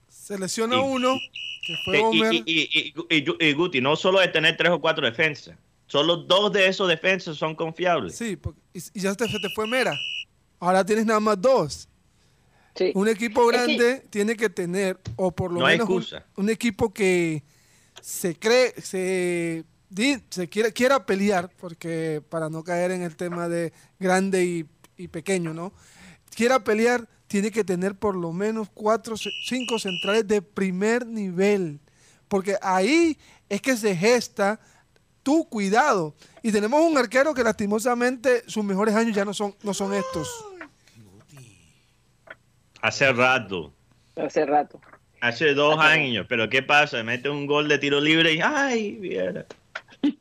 Se 0.08 0.38
lesiona 0.38 0.76
Y- 0.76 0.80
uno, 0.80 1.18
que 1.66 1.76
fue 1.84 1.98
y, 1.98 2.02
Homer. 2.02 2.34
y- 2.34 2.42
y- 2.46 2.94
y- 3.08 3.16
y- 3.18 3.48
y, 3.48 3.52
Guti, 3.54 3.80
no 3.80 3.96
solo 3.96 4.20
de 4.20 4.28
tener 4.28 4.56
tres 4.56 4.70
o 4.72 4.80
cuatro 4.80 5.04
defensas, 5.06 5.56
solo 5.86 6.16
dos 6.16 6.52
de 6.52 6.66
esos 6.68 6.88
defensas 6.88 7.36
son 7.36 7.54
confiables. 7.54 8.16
Sí, 8.16 8.36
porque- 8.36 8.60
y, 8.74 9.00
ya 9.00 9.14
te, 9.14 9.28
se 9.28 9.38
te 9.38 9.48
fue 9.50 9.66
Mera. 9.66 9.94
Ahora 10.60 10.84
tienes 10.84 11.06
nada 11.06 11.20
más 11.20 11.40
dos. 11.40 11.88
Sí. 12.74 12.90
Un 12.94 13.08
equipo 13.08 13.50
Es 13.50 13.58
que- 13.58 13.76
grande 13.76 14.06
tiene 14.10 14.36
que 14.36 14.48
tener, 14.48 14.98
o 15.16 15.30
por 15.30 15.52
lo 15.52 15.60
No 15.60 15.66
menos 15.66 15.88
un, 15.88 15.96
excusa. 15.98 16.24
un 16.36 16.48
equipo 16.48 16.92
que 16.92 17.42
se 18.00 18.34
cree, 18.38 18.72
se, 18.80 19.64
se 20.30 20.48
quiera, 20.48 20.70
quiera 20.70 21.04
pelear, 21.06 21.50
porque 21.60 22.22
para 22.28 22.48
no 22.48 22.62
caer 22.64 22.90
en 22.92 23.02
el 23.02 23.16
tema 23.16 23.48
de 23.48 23.72
grande 23.98 24.44
y, 24.44 24.66
y 24.96 25.08
pequeño, 25.08 25.52
¿no? 25.54 25.72
Quiera 26.34 26.62
pelear, 26.64 27.06
tiene 27.26 27.50
que 27.50 27.64
tener 27.64 27.94
por 27.94 28.16
lo 28.16 28.32
menos 28.32 28.68
cuatro, 28.72 29.16
cinco 29.16 29.78
centrales 29.78 30.26
de 30.26 30.40
primer 30.42 31.06
nivel, 31.06 31.80
porque 32.28 32.56
ahí 32.62 33.18
es 33.48 33.60
que 33.60 33.76
se 33.76 33.94
gesta 33.96 34.58
tu 35.22 35.48
cuidado. 35.48 36.14
Y 36.42 36.50
tenemos 36.52 36.80
un 36.82 36.96
arquero 36.98 37.32
que 37.34 37.44
lastimosamente 37.44 38.42
sus 38.48 38.64
mejores 38.64 38.94
años 38.94 39.14
ya 39.14 39.24
no 39.24 39.32
son, 39.34 39.54
no 39.62 39.72
son 39.74 39.92
estos. 39.94 40.28
Hace 42.80 43.12
rato, 43.12 43.72
Hace 44.16 44.44
rato. 44.44 44.80
hace 45.20 45.54
dos 45.54 45.76
Hace- 45.78 45.86
años, 46.00 46.26
pero 46.28 46.48
¿qué 46.50 46.62
pasa? 46.62 47.02
Mete 47.04 47.28
un 47.28 47.46
gol 47.46 47.68
de 47.68 47.78
tiro 47.78 48.00
libre 48.00 48.32
y 48.34 48.40
¡ay, 48.42 48.92
viera! 48.92 49.46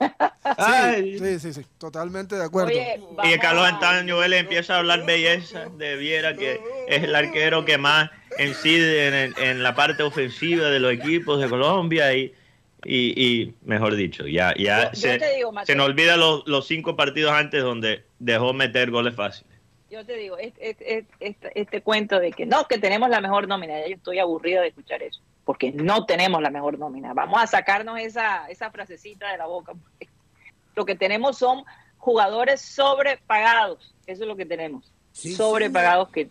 Sí, 0.44 0.56
Ay. 0.58 1.20
sí, 1.20 1.40
sí, 1.40 1.54
sí, 1.54 1.62
totalmente 1.78 2.36
de 2.36 2.44
acuerdo. 2.44 2.72
Oye, 2.72 3.00
Y 3.24 3.38
Carlos 3.40 3.66
Antonio 3.66 4.18
Vélez 4.18 4.42
empieza 4.42 4.76
a 4.76 4.80
hablar 4.80 5.06
belleza 5.06 5.70
de 5.78 5.96
Viera, 5.96 6.36
que 6.36 6.60
es 6.88 7.04
el 7.04 7.16
arquero 7.16 7.64
que 7.64 7.78
más 7.78 8.10
incide 8.40 9.08
en, 9.08 9.14
el- 9.14 9.34
en 9.38 9.64
la 9.64 9.76
parte 9.76 10.04
ofensiva 10.04 10.66
de 10.70 10.80
los 10.80 10.92
equipos 10.94 11.40
de 11.40 11.48
Colombia 11.48 12.14
y, 12.14 12.34
y, 12.84 13.24
y, 13.24 13.54
mejor 13.64 13.96
dicho, 13.96 14.28
ya, 14.28 14.54
ya 14.58 14.92
Yo- 14.92 15.00
se, 15.00 15.20
te 15.20 15.36
digo, 15.36 15.52
Mateo. 15.52 15.68
se 15.68 15.76
nos 15.76 15.86
olvida 15.88 16.18
los, 16.18 16.44
los 16.48 16.68
cinco 16.68 16.96
partidos 16.96 17.32
antes 17.32 17.62
donde 17.64 18.04
dejó 18.20 18.54
meter 18.54 18.90
goles 18.92 19.16
fáciles. 19.16 19.52
Yo 19.92 20.06
te 20.06 20.16
digo, 20.16 20.38
este, 20.38 20.70
este, 20.72 21.06
este- 21.20 21.52
este 21.60 21.82
cuento 21.82 22.20
de 22.20 22.32
que 22.32 22.46
no, 22.46 22.68
que 22.68 22.78
tenemos 22.80 23.10
la 23.10 23.22
mejor 23.22 23.48
nómina, 23.48 23.80
ya 23.80 23.88
yo 23.88 23.96
estoy 23.96 24.20
aburrido 24.20 24.62
de 24.62 24.70
escuchar 24.70 25.04
eso, 25.04 25.22
porque 25.52 25.74
no 25.74 26.06
tenemos 26.06 26.42
la 26.42 26.50
mejor 26.50 26.80
nómina. 26.80 27.14
Vamos 27.14 27.44
a 27.44 27.46
sacarnos 27.46 28.00
esa, 28.00 28.48
esa 28.48 28.72
frasecita 28.72 29.30
de 29.34 29.38
la 29.38 29.48
boca. 29.48 29.74
porque 29.74 30.08
Lo 30.78 30.86
que 30.86 30.96
tenemos 30.96 31.38
son 31.38 31.66
jugadores 31.98 32.62
sobrepagados, 32.62 33.94
eso 34.08 34.22
es 34.24 34.28
lo 34.30 34.38
que 34.38 34.46
tenemos, 34.46 34.94
Sí, 35.12 35.34
sobrepagados 35.34 36.08
que 36.10 36.30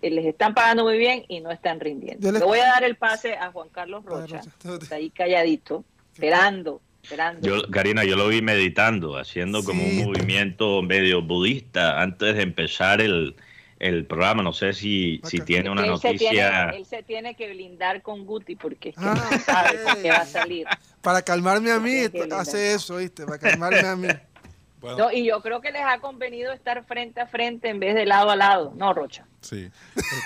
les 0.00 0.24
están 0.24 0.54
pagando 0.54 0.84
muy 0.84 0.96
bien 0.96 1.22
y 1.28 1.40
no 1.40 1.50
están 1.50 1.80
rindiendo. 1.80 2.32
Les- 2.32 2.40
Le 2.40 2.46
voy 2.46 2.60
a 2.60 2.64
dar 2.66 2.82
el 2.84 2.96
pase 2.96 3.34
a 3.34 3.52
Juan 3.52 3.68
Carlos 3.68 4.06
Rocha, 4.06 4.38
Rocha. 4.62 4.78
está 4.80 4.94
ahí 4.94 5.10
calladito, 5.10 5.84
esperando, 6.14 6.80
esperando. 7.02 7.46
Yo, 7.46 7.70
Karina, 7.70 8.04
yo 8.04 8.16
lo 8.16 8.28
vi 8.28 8.40
meditando, 8.40 9.18
haciendo 9.18 9.62
como 9.62 9.82
Sí. 9.82 9.98
un 10.00 10.06
movimiento 10.06 10.80
medio 10.80 11.20
budista 11.20 12.00
antes 12.00 12.34
de 12.36 12.42
empezar 12.42 13.02
el, 13.02 13.36
el 13.82 14.06
programa. 14.06 14.42
No 14.42 14.52
sé 14.52 14.72
si, 14.72 15.20
si 15.24 15.40
tiene 15.40 15.68
una 15.70 15.84
él, 15.84 15.98
se 15.98 16.14
tiene, 16.14 16.24
noticia. 16.42 16.70
él 16.70 16.86
se 16.86 17.02
tiene 17.02 17.34
que 17.34 17.50
blindar 17.52 18.00
con 18.02 18.24
Guti 18.24 18.56
porque 18.56 18.90
es 18.90 18.94
que 18.96 19.04
Ah, 19.04 19.28
no 19.30 19.38
sabe 19.40 19.78
qué 20.02 20.10
va 20.10 20.16
a 20.18 20.26
salir. 20.26 20.66
Para 21.02 21.20
calmarme 21.22 21.70
a 21.72 21.78
mí, 21.80 22.04
hace 22.34 22.74
eso, 22.74 22.96
¿viste? 22.96 23.26
Para 23.26 23.38
calmarme 23.38 23.80
a 23.80 23.96
mí. 23.96 24.08
Bueno, 24.82 24.98
No, 24.98 25.12
y 25.12 25.24
yo 25.24 25.40
creo 25.42 25.60
que 25.60 25.70
les 25.70 25.82
ha 25.82 26.00
convenido 26.00 26.52
estar 26.52 26.84
frente 26.84 27.20
a 27.20 27.28
frente 27.28 27.68
en 27.68 27.78
vez 27.78 27.94
de 27.94 28.04
lado 28.04 28.30
a 28.30 28.34
lado. 28.34 28.72
No, 28.74 28.92
Rocha. 28.92 29.24
sí. 29.40 29.70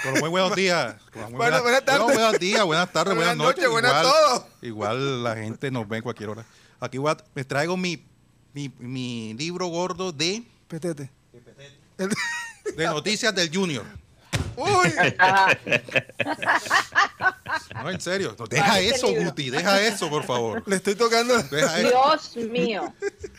Pero 0.03 0.17
muy 0.19 0.31
buenos 0.31 0.57
días. 0.57 0.97
Muy 1.15 1.35
Bueno, 1.35 1.61
buenas 1.63 1.85
tardes. 1.85 2.03
bueno, 2.03 2.19
buenos 2.23 2.39
días, 2.41 2.65
buenas 2.65 2.91
tardes, 2.91 3.15
buenas, 3.15 3.37
Buenas 3.37 3.55
noches. 3.55 3.69
noches, 3.69 3.71
buenas 3.71 3.91
igual, 4.03 4.15
todo. 4.15 4.49
igual 4.63 5.25
la 5.25 5.37
gente 5.37 5.71
nos 5.71 5.87
ve 5.87 5.99
en 5.99 6.03
cualquier 6.05 6.31
hora. 6.31 6.47
Aquí 6.81 6.97
voy 6.97 7.11
a- 7.13 7.19
me 7.35 7.45
traigo 7.45 7.77
mi, 7.77 8.03
mi, 8.55 8.73
mi 8.79 9.35
libro 9.35 9.67
gordo 9.67 10.11
de, 10.11 10.43
Petete. 10.69 11.11
de 11.99 12.09
noticias 12.77 13.35
del 13.35 13.55
Junior. 13.55 13.85
Uy. 14.57 14.93
No, 17.75 17.91
en 17.91 18.01
serio. 18.01 18.35
No, 18.39 18.47
deja 18.47 18.67
¿Cuál 18.67 18.83
es 18.83 18.95
eso? 18.95 19.09
Guti, 19.13 19.51
deja 19.51 19.81
eso, 19.83 20.09
por 20.09 20.25
favor. 20.25 20.63
le 20.67 20.77
estoy 20.77 20.95
tocando. 20.95 21.41
Deja 21.43 21.81
eso. 21.81 21.91
Dios 22.35 22.37
mío. 22.51 22.95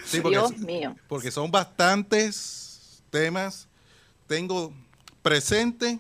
Sí, 0.06 0.22
porque, 0.22 0.38
Dios 0.38 0.58
mío. 0.58 0.96
porque 1.08 1.32
son 1.32 1.52
bastantes 1.52 3.02
temas. 3.10 3.68
Tengo 4.28 4.74
presente, 5.22 6.00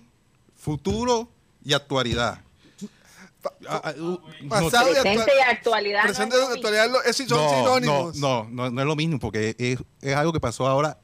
futuro 0.56 1.30
y 1.64 1.74
actualidad. 1.74 2.42
Ah, 3.68 3.82
ah, 3.84 3.94
uh, 3.98 4.20
no, 4.42 4.50
Pasado 4.50 4.92
y 4.92 4.94
Presente 4.94 5.32
y 5.38 5.42
actualidad. 5.42 6.04
Presente 6.04 6.36
es 6.36 6.50
y 6.50 6.54
actualidad 6.54 6.90
sí 7.14 7.28
son 7.28 7.38
no, 7.38 7.50
sinónimos. 7.50 8.16
No, 8.18 8.44
no, 8.44 8.50
no, 8.50 8.70
no 8.72 8.82
es 8.82 8.88
lo 8.88 8.96
mismo 8.96 9.20
porque 9.20 9.56
es, 9.58 9.80
es 10.02 10.16
algo 10.16 10.34
que 10.34 10.40
pasó 10.40 10.68
ahora, 10.68 11.00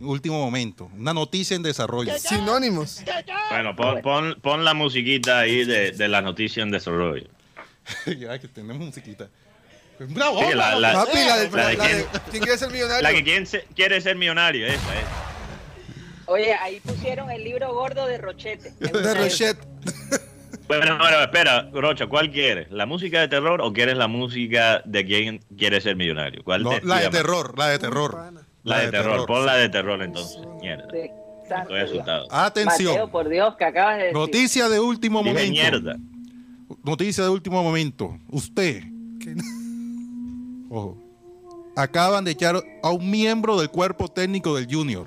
último 0.00 0.38
momento. 0.44 0.90
Una 0.96 1.12
noticia 1.14 1.54
en 1.56 1.62
desarrollo. 1.62 2.12
Sinónimos. 2.18 3.02
Bueno, 3.50 3.74
pon, 3.76 4.02
pon, 4.02 4.38
pon 4.42 4.64
la 4.64 4.74
musiquita 4.74 5.40
ahí 5.40 5.64
de, 5.64 5.92
de 5.92 6.08
la 6.08 6.20
noticia 6.22 6.62
en 6.62 6.70
desarrollo. 6.70 7.28
ya 8.06 8.38
que 8.38 8.48
tenemos 8.48 8.86
musiquita. 8.86 9.28
Una 10.00 10.08
Sí, 10.26 10.32
bomba, 10.34 10.54
la- 10.54 10.76
la- 10.76 10.92
Papi, 10.92 11.12
la 11.18 11.36
de, 11.38 11.50
la 11.50 11.50
de 11.50 11.50
la 11.50 11.68
de- 11.68 11.76
quién- 11.76 12.06
¿Quién 12.30 12.42
quiere 12.42 12.58
ser 12.58 12.70
millonario? 12.70 13.02
La 13.02 13.12
que 13.12 13.22
quién 13.24 13.46
se- 13.46 13.64
quiere 13.76 14.00
ser 14.00 14.16
millonario, 14.16 14.66
esa, 14.66 14.74
esa. 14.76 15.24
Oye, 16.26 16.54
ahí 16.54 16.80
pusieron 16.80 17.30
el 17.30 17.44
libro 17.44 17.72
gordo 17.74 18.06
de 18.06 18.18
Rochete. 18.18 18.72
De 18.80 18.86
eso. 18.86 19.14
Rochette. 19.14 19.58
Bueno, 20.66 20.96
bueno, 20.96 21.20
espera, 21.20 21.68
Rocha, 21.74 22.06
¿cuál 22.06 22.30
quieres? 22.32 22.70
¿La 22.70 22.86
música 22.86 23.20
de 23.20 23.28
terror 23.28 23.60
o 23.60 23.72
quieres 23.74 23.96
la 23.98 24.08
música 24.08 24.80
de 24.86 25.04
quién 25.04 25.44
quiere 25.58 25.80
ser 25.82 25.94
millonario? 25.94 26.42
¿Cuál 26.42 26.62
No, 26.62 26.70
te- 26.70 26.86
la 26.86 27.00
de 27.00 27.10
terror, 27.10 27.56
la 27.58 27.68
de 27.68 27.78
terror. 27.78 28.32
La 28.64 28.78
de 28.80 28.90
terror, 28.90 29.26
pon 29.26 29.46
la 29.46 29.54
de 29.56 29.68
terror 29.68 30.02
entonces. 30.02 30.40
Mierda, 30.60 30.88
Sí, 30.90 31.10
estoy 31.60 31.80
asustado. 31.80 32.26
Mateo, 32.28 32.40
Atención. 32.40 33.10
por 33.10 33.28
Dios, 33.28 33.54
que 33.56 33.64
acabas 33.64 33.96
de 33.98 34.02
decir. 34.04 34.18
Noticia 34.18 34.68
de 34.68 34.80
último 34.80 35.22
momento. 35.22 35.50
mierda. 35.50 35.96
Noticia 36.82 37.24
de 37.24 37.30
último 37.30 37.62
momento. 37.62 38.18
Usted, 38.30 38.82
ojo, 40.70 40.96
acaban 41.76 42.24
de 42.24 42.30
echar 42.30 42.56
a 42.82 42.90
un 42.90 43.10
miembro 43.10 43.58
del 43.58 43.68
cuerpo 43.70 44.08
técnico 44.08 44.56
del 44.56 44.66
Junior. 44.74 45.06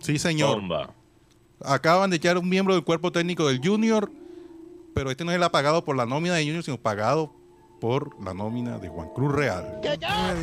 Sí, 0.00 0.18
señor. 0.18 0.56
Bomba. 0.56 0.90
Acaban 1.64 2.10
de 2.10 2.16
echar 2.16 2.36
a 2.36 2.40
un 2.40 2.48
miembro 2.48 2.74
del 2.74 2.84
cuerpo 2.84 3.12
técnico 3.12 3.46
del 3.48 3.60
Junior, 3.64 4.10
pero 4.94 5.10
este 5.10 5.24
no 5.24 5.30
es 5.32 5.40
el 5.40 5.50
pagado 5.50 5.84
por 5.84 5.96
la 5.96 6.04
nómina 6.06 6.34
de 6.34 6.42
Junior, 6.44 6.62
sino 6.64 6.76
pagado 6.78 7.32
por 7.80 8.20
la 8.22 8.34
nómina 8.34 8.78
de 8.78 8.88
Juan 8.88 9.08
Cruz 9.14 9.32
Real. 9.32 9.80
Digas. 9.82 10.34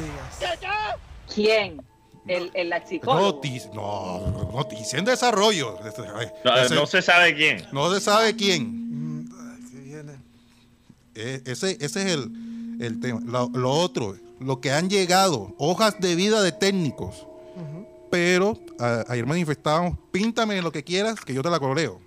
¿Quién? 1.34 1.82
El, 2.28 2.52
el 2.54 2.74
psicólogo. 2.88 3.22
Noticia, 3.34 3.70
no, 3.74 4.50
noticia 4.54 4.98
en 5.00 5.06
desarrollo. 5.06 5.78
No, 6.46 6.56
Ese- 6.58 6.76
no 6.76 6.86
se 6.86 7.02
sabe 7.02 7.36
quién. 7.36 7.66
no 7.74 7.94
se 7.94 8.00
sabe 8.00 8.36
quién. 8.36 9.24
Mm, 9.26 9.30
ay, 9.38 9.72
que 9.72 9.80
viene. 9.82 10.14
Eh, 11.16 11.42
ese, 11.46 11.72
ese 11.82 11.86
es 11.86 11.96
el, 12.14 12.78
el 12.80 13.00
tema. 13.02 13.20
Lo, 13.26 13.50
lo 13.54 13.72
otro, 13.72 14.16
lo 14.40 14.62
que 14.62 14.72
han 14.72 14.90
llegado, 14.90 15.54
hojas 15.58 16.00
de 16.00 16.16
vida 16.16 16.42
de 16.42 16.52
técnicos. 16.54 17.28
Pero 18.10 18.58
a- 18.80 19.04
ayer 19.10 19.26
manifestábamos, 19.26 19.98
píntame 20.12 20.62
lo 20.62 20.72
que 20.72 20.84
quieras, 20.84 21.20
que 21.20 21.34
yo 21.34 21.42
te 21.42 21.50
la 21.50 21.60
coloreo. 21.60 22.00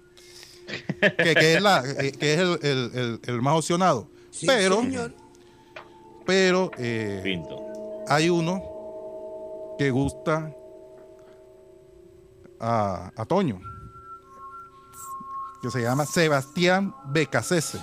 que, 1.01 1.35
que 1.35 1.55
es, 1.57 1.63
la, 1.63 1.83
eh, 1.99 2.13
que 2.13 2.33
es 2.35 2.41
el, 2.41 2.59
el- 2.63 2.91
el- 2.95 3.21
el 3.27 3.43
más 3.43 3.55
opcionado. 3.59 4.09
pero, 4.47 4.83
pero 6.25 6.71
eh, 6.79 7.21
Pinto. 7.23 7.61
hay 8.09 8.29
uno 8.31 8.63
que 9.79 9.91
gusta 9.91 10.53
a, 12.61 13.11
a 13.17 13.25
Toño, 13.27 13.61
que 15.63 15.71
se 15.71 15.83
llama 15.83 16.07
Sebastián 16.07 16.95
Becasese. 17.09 17.79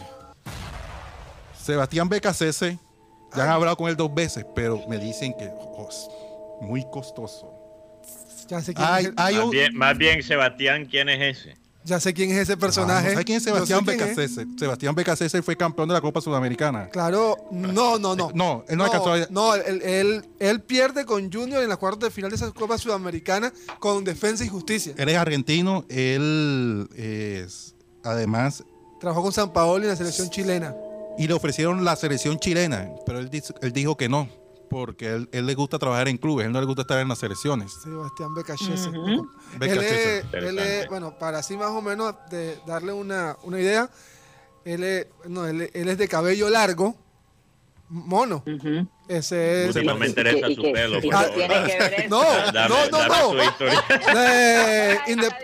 Sebastián 1.57 2.09
Becasese, 2.09 2.79
ya 3.35 3.43
han 3.43 3.49
hablado 3.49 3.77
con 3.77 3.89
él 3.89 3.95
dos 3.95 4.13
veces, 4.13 4.45
pero 4.55 4.85
me 4.87 4.97
dicen 4.97 5.33
que 5.37 5.49
oh, 5.57 5.87
es 5.89 6.07
muy 6.61 6.83
costoso. 6.91 7.51
Ya 8.47 8.61
sé 8.61 8.73
quién, 8.73 8.87
Hay, 8.87 9.03
es, 9.05 9.09
el- 9.11 9.15
hay 9.17 9.35
Más 9.35 9.45
un, 9.45 9.51
bien, 9.51 9.75
más 9.77 9.97
bien, 9.97 10.23
Sebastián, 10.23 10.85
¿quién 10.85 11.07
es 11.09 11.37
ese? 11.37 11.57
Ya 11.85 11.99
sé 11.99 12.13
quién 12.13 12.31
es 12.31 12.37
ese 12.37 12.55
personaje. 12.57 13.11
¿Sabes 13.11 13.25
quién 13.25 13.37
es 13.37 13.43
Sebastián. 13.43 13.83
Becasese? 13.85 14.45
Sebastián 14.57 14.95
Becasese 14.95 15.41
fue 15.41 15.55
campeón 15.57 15.87
de 15.89 15.93
la 15.93 16.01
Copa 16.01 16.21
Sudamericana. 16.21 16.89
Claro, 16.89 17.37
no, 17.51 17.99
no, 17.99 18.15
no. 18.15 18.31
No, 18.33 18.63
él 18.67 18.77
no 18.77 18.85
alcanzó 18.85 19.13
a- 19.13 19.27
No, 19.29 19.55
él, 19.55 19.81
él- 19.83 20.25
él 20.39 20.61
pierde 20.61 21.05
con 21.05 21.31
Junior 21.31 21.61
en 21.61 21.69
la 21.69 21.77
cuarta 21.77 22.05
de 22.05 22.11
final 22.11 22.29
de 22.29 22.35
esa 22.37 22.51
Copa 22.51 22.77
Sudamericana 22.77 23.51
con 23.79 24.03
Defensa 24.03 24.43
y 24.45 24.47
Justicia. 24.49 24.93
Él 24.97 25.09
es 25.09 25.17
argentino, 25.17 25.85
él 25.89 26.87
es 26.95 27.75
además 28.03 28.63
Trabajó 28.99 29.21
con 29.23 29.33
San 29.33 29.51
Paolo 29.51 29.83
en 29.83 29.89
la 29.89 29.95
selección 29.97 30.29
chilena. 30.29 30.73
y 31.17 31.27
le 31.27 31.33
ofrecieron 31.33 31.83
la 31.83 31.95
selección 31.97 32.39
chilena, 32.39 32.89
pero 33.05 33.19
él 33.19 33.29
dijo 33.73 33.97
que 33.97 34.07
no, 34.09 34.29
porque 34.73 35.07
él, 35.13 35.29
él 35.31 35.45
le 35.45 35.53
gusta 35.55 35.77
trabajar 35.79 36.07
en 36.09 36.17
clubes, 36.17 36.45
él 36.45 36.51
no 36.51 36.59
le 36.59 36.65
gusta 36.65 36.81
estar 36.81 36.99
en 36.99 37.07
las 37.07 37.19
selecciones. 37.19 37.71
Sebastián 37.83 38.33
Becachese. 38.35 38.89
Ujú. 38.89 39.29
Él 39.61 39.79
es, 39.79 40.25
él 40.33 40.59
es- 40.59 40.87
bueno, 40.89 41.17
para 41.17 41.37
así 41.39 41.55
más 41.55 41.69
o 41.69 41.81
menos 41.81 42.15
de 42.29 42.57
darle 42.65 42.91
una, 42.91 43.37
una 43.43 43.59
idea, 43.59 43.89
él 44.65 44.83
es, 44.83 45.07
no, 45.27 45.45
él, 45.45 45.69
él 45.73 45.87
es 45.89 45.97
de 45.97 46.07
cabello 46.07 46.49
largo, 46.49 46.95
mono. 47.89 48.43
Ese 49.07 49.67
es... 49.69 49.75
No 49.83 49.95
me 49.97 50.07
interesa 50.07 50.47
¿Y 50.49 50.55
su 50.55 50.61
pelo? 50.71 50.99
No, 52.09 52.23
no, 52.51 52.89
no, 52.89 53.07
no. 53.07 53.43
Eh, 54.17 54.97
inde- 55.07 55.35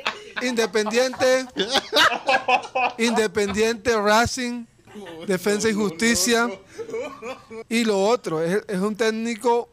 independiente, 0.42 1.46
Independiente 2.98 3.96
Racing, 4.00 4.66
Defensa 5.28 5.70
y 5.70 5.74
Justicia. 5.74 6.50
Y 7.70 7.86
lo 7.86 8.04
otro, 8.04 8.42
es, 8.42 8.64
es 8.68 8.80
un 8.80 8.96
técnico 8.96 9.70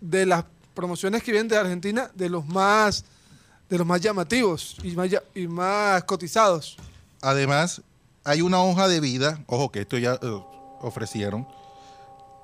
de 0.00 0.24
las 0.26 0.44
promociones 0.74 1.22
que 1.22 1.32
vienen 1.32 1.48
de 1.48 1.58
Argentina, 1.58 2.10
de 2.14 2.28
los 2.30 2.46
más, 2.46 3.04
de 3.68 3.78
los 3.78 3.86
más 3.86 4.00
llamativos 4.00 4.76
y 4.82 4.92
más, 4.92 5.10
y 5.34 5.46
más 5.46 6.04
cotizados. 6.04 6.76
Además, 7.20 7.82
hay 8.24 8.42
una 8.42 8.62
hoja 8.62 8.88
de 8.88 9.00
vida, 9.00 9.42
ojo 9.46 9.70
que 9.70 9.80
esto 9.80 9.98
ya 9.98 10.14
eh, 10.14 10.42
ofrecieron. 10.80 11.46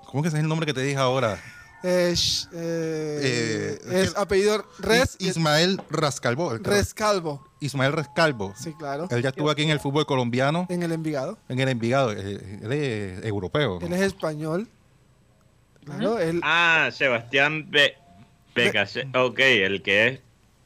¿Cómo 0.07 0.23
que 0.23 0.29
ese 0.29 0.37
es 0.39 0.43
el 0.43 0.49
nombre 0.49 0.67
que 0.67 0.75
te 0.75 0.83
dije 0.83 0.99
ahora? 0.99 1.41
Eh, 1.83 2.15
eh, 2.53 3.79
Eh, 3.85 4.03
es 4.03 4.17
apellido 4.17 4.65
Res, 4.79 5.17
Is- 5.19 5.37
Ismael 5.37 5.81
Rascalvo. 5.91 6.57
Rescalvo. 6.59 7.47
Ismael 7.61 7.93
Rascalvo. 7.93 8.55
Sí, 8.57 8.73
claro. 8.79 9.07
Él 9.11 9.23
ya 9.23 9.29
estuvo 9.29 9.51
aquí 9.51 9.63
en 9.63 9.71
el 9.71 9.81
fútbol 9.81 10.05
colombiano, 10.07 10.67
En 10.69 10.83
el 10.83 10.93
Envigado. 10.93 11.39
en 11.49 11.61
el 11.61 11.69
Envigado. 11.69 12.13
eh, 12.13 12.61
Él 12.63 12.73
es 12.73 13.25
europeo. 13.25 13.79
Él 13.81 13.93
es 13.93 14.01
español. 14.03 14.69
Claro, 15.85 16.19
él 16.19 16.41
Ah, 16.43 16.91
Sebastián 16.93 17.71
Be 17.71 17.95
Becase- 18.55 19.09
Ok, 19.17 19.39
el 19.39 19.83
que 19.83 20.09
es 20.09 20.21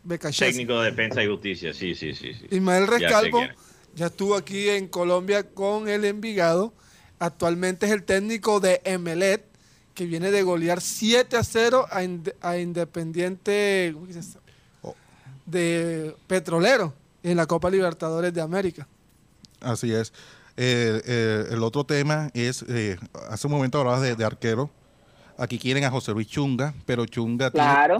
Becachese. 0.04 0.46
técnico 0.46 0.80
de 0.80 0.90
defensa 0.90 1.22
y 1.22 1.26
justicia. 1.28 1.74
Sí, 1.74 1.94
sí, 1.94 2.14
sí. 2.14 2.32
sí. 2.34 2.46
Ismael 2.50 2.86
Ya 2.86 2.90
Rescalvo 2.90 3.42
es. 3.42 3.50
ya 3.94 4.06
estuvo 4.06 4.34
aquí 4.36 4.70
en 4.70 4.88
Colombia 4.88 5.42
con 5.50 5.88
el 5.88 6.04
Envigado. 6.06 6.72
Actualmente 7.18 7.84
es 7.86 7.92
el 7.92 8.04
técnico 8.04 8.60
de 8.60 8.80
Emelet, 8.84 9.44
que 9.94 10.06
viene 10.06 10.30
de 10.30 10.42
golear 10.42 10.80
7 10.80 11.36
a 11.36 11.44
0 11.44 11.86
a, 11.90 12.02
Inde- 12.02 12.34
a 12.40 12.56
Independiente. 12.58 13.94
Oh. 14.82 14.94
de 15.46 16.14
Petrolero 16.26 16.94
en 17.22 17.36
la 17.36 17.46
Copa 17.46 17.70
Libertadores 17.70 18.32
de 18.32 18.40
América. 18.40 18.86
Así 19.60 19.92
es. 19.92 20.12
Eh, 20.56 21.00
eh, 21.06 21.44
el 21.52 21.62
otro 21.62 21.84
tema 21.84 22.30
es, 22.34 22.64
eh, 22.68 22.98
hace 23.30 23.46
un 23.46 23.52
momento 23.52 23.78
hablabas 23.78 24.02
de, 24.02 24.14
de 24.16 24.24
arquero. 24.24 24.70
Aquí 25.38 25.58
quieren 25.58 25.84
a 25.84 25.90
José 25.90 26.12
Luis 26.12 26.28
Chunga, 26.28 26.74
pero 26.84 27.06
Chunga 27.06 27.50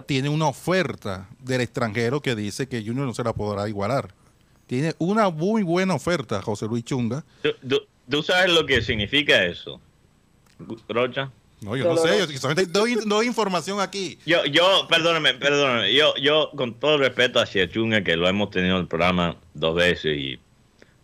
tiene- 0.07 0.29
una 0.29 0.47
oferta 0.47 1.27
del 1.39 1.63
extranjero 1.63 2.21
que 2.21 2.35
dice 2.37 2.69
que 2.69 2.85
Junior 2.85 3.07
no 3.07 3.15
se 3.15 3.25
la 3.25 3.33
podrá 3.33 3.67
igualar. 3.69 4.13
Tiene 4.67 4.95
una 4.99 5.31
muy 5.31 5.63
buena 5.63 5.95
oferta 5.95 6.43
José 6.43 6.67
Luis 6.67 6.85
Chunga. 6.85 7.25
¿Tú, 7.43 7.49
tú- 7.67 7.81
tú 8.09 8.23
sabes 8.23 8.53
lo 8.53 8.67
que 8.67 8.83
significa 8.83 9.43
eso, 9.45 9.81
Rocha? 10.89 11.31
No, 11.61 11.77
yo 11.77 11.85
no 11.85 11.97
sé, 11.99 12.19
yo 12.19 12.39
solamente 12.39 12.73
doy, 12.73 12.97
doy 13.05 13.27
información 13.27 13.81
aquí. 13.81 14.19
Yo, 14.25 14.45
yo, 14.47 14.87
perdóname, 14.89 15.35
perdóname. 15.35 15.93
Yo, 15.93 16.15
yo, 16.17 16.51
con 16.57 16.75
todo 16.75 16.95
el 16.95 17.01
respeto 17.01 17.39
hacia 17.39 17.69
Chunga, 17.69 18.03
que 18.03 18.17
lo 18.17 18.27
hemos 18.29 18.51
tenido 18.51 18.77
en 18.77 18.83
el 18.83 18.89
programa 18.89 19.37
dos 19.53 19.75
veces 19.75 20.17
y 20.17 20.41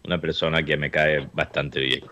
una 0.04 0.18
persona 0.18 0.62
que 0.62 0.76
me 0.76 0.90
cae 0.90 1.28
bastante 1.34 1.80
bien. 1.80 2.04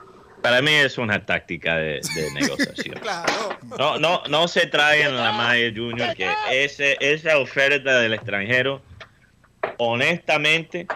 Para 0.42 0.60
mí 0.60 0.72
es 0.72 0.98
una 0.98 1.24
táctica 1.24 1.76
de, 1.76 2.02
de 2.14 2.30
negociación. 2.34 2.98
Claro. 3.00 3.58
No, 3.78 3.98
no, 3.98 4.22
no 4.28 4.46
se 4.46 4.66
traigan 4.66 5.16
la 5.16 5.32
Maya 5.32 5.72
Junior 5.74 6.14
que 6.14 6.28
ese, 6.52 6.98
esa 7.00 7.38
oferta 7.38 7.98
del 8.00 8.12
extranjero, 8.12 8.82
honestamente, 9.78 10.86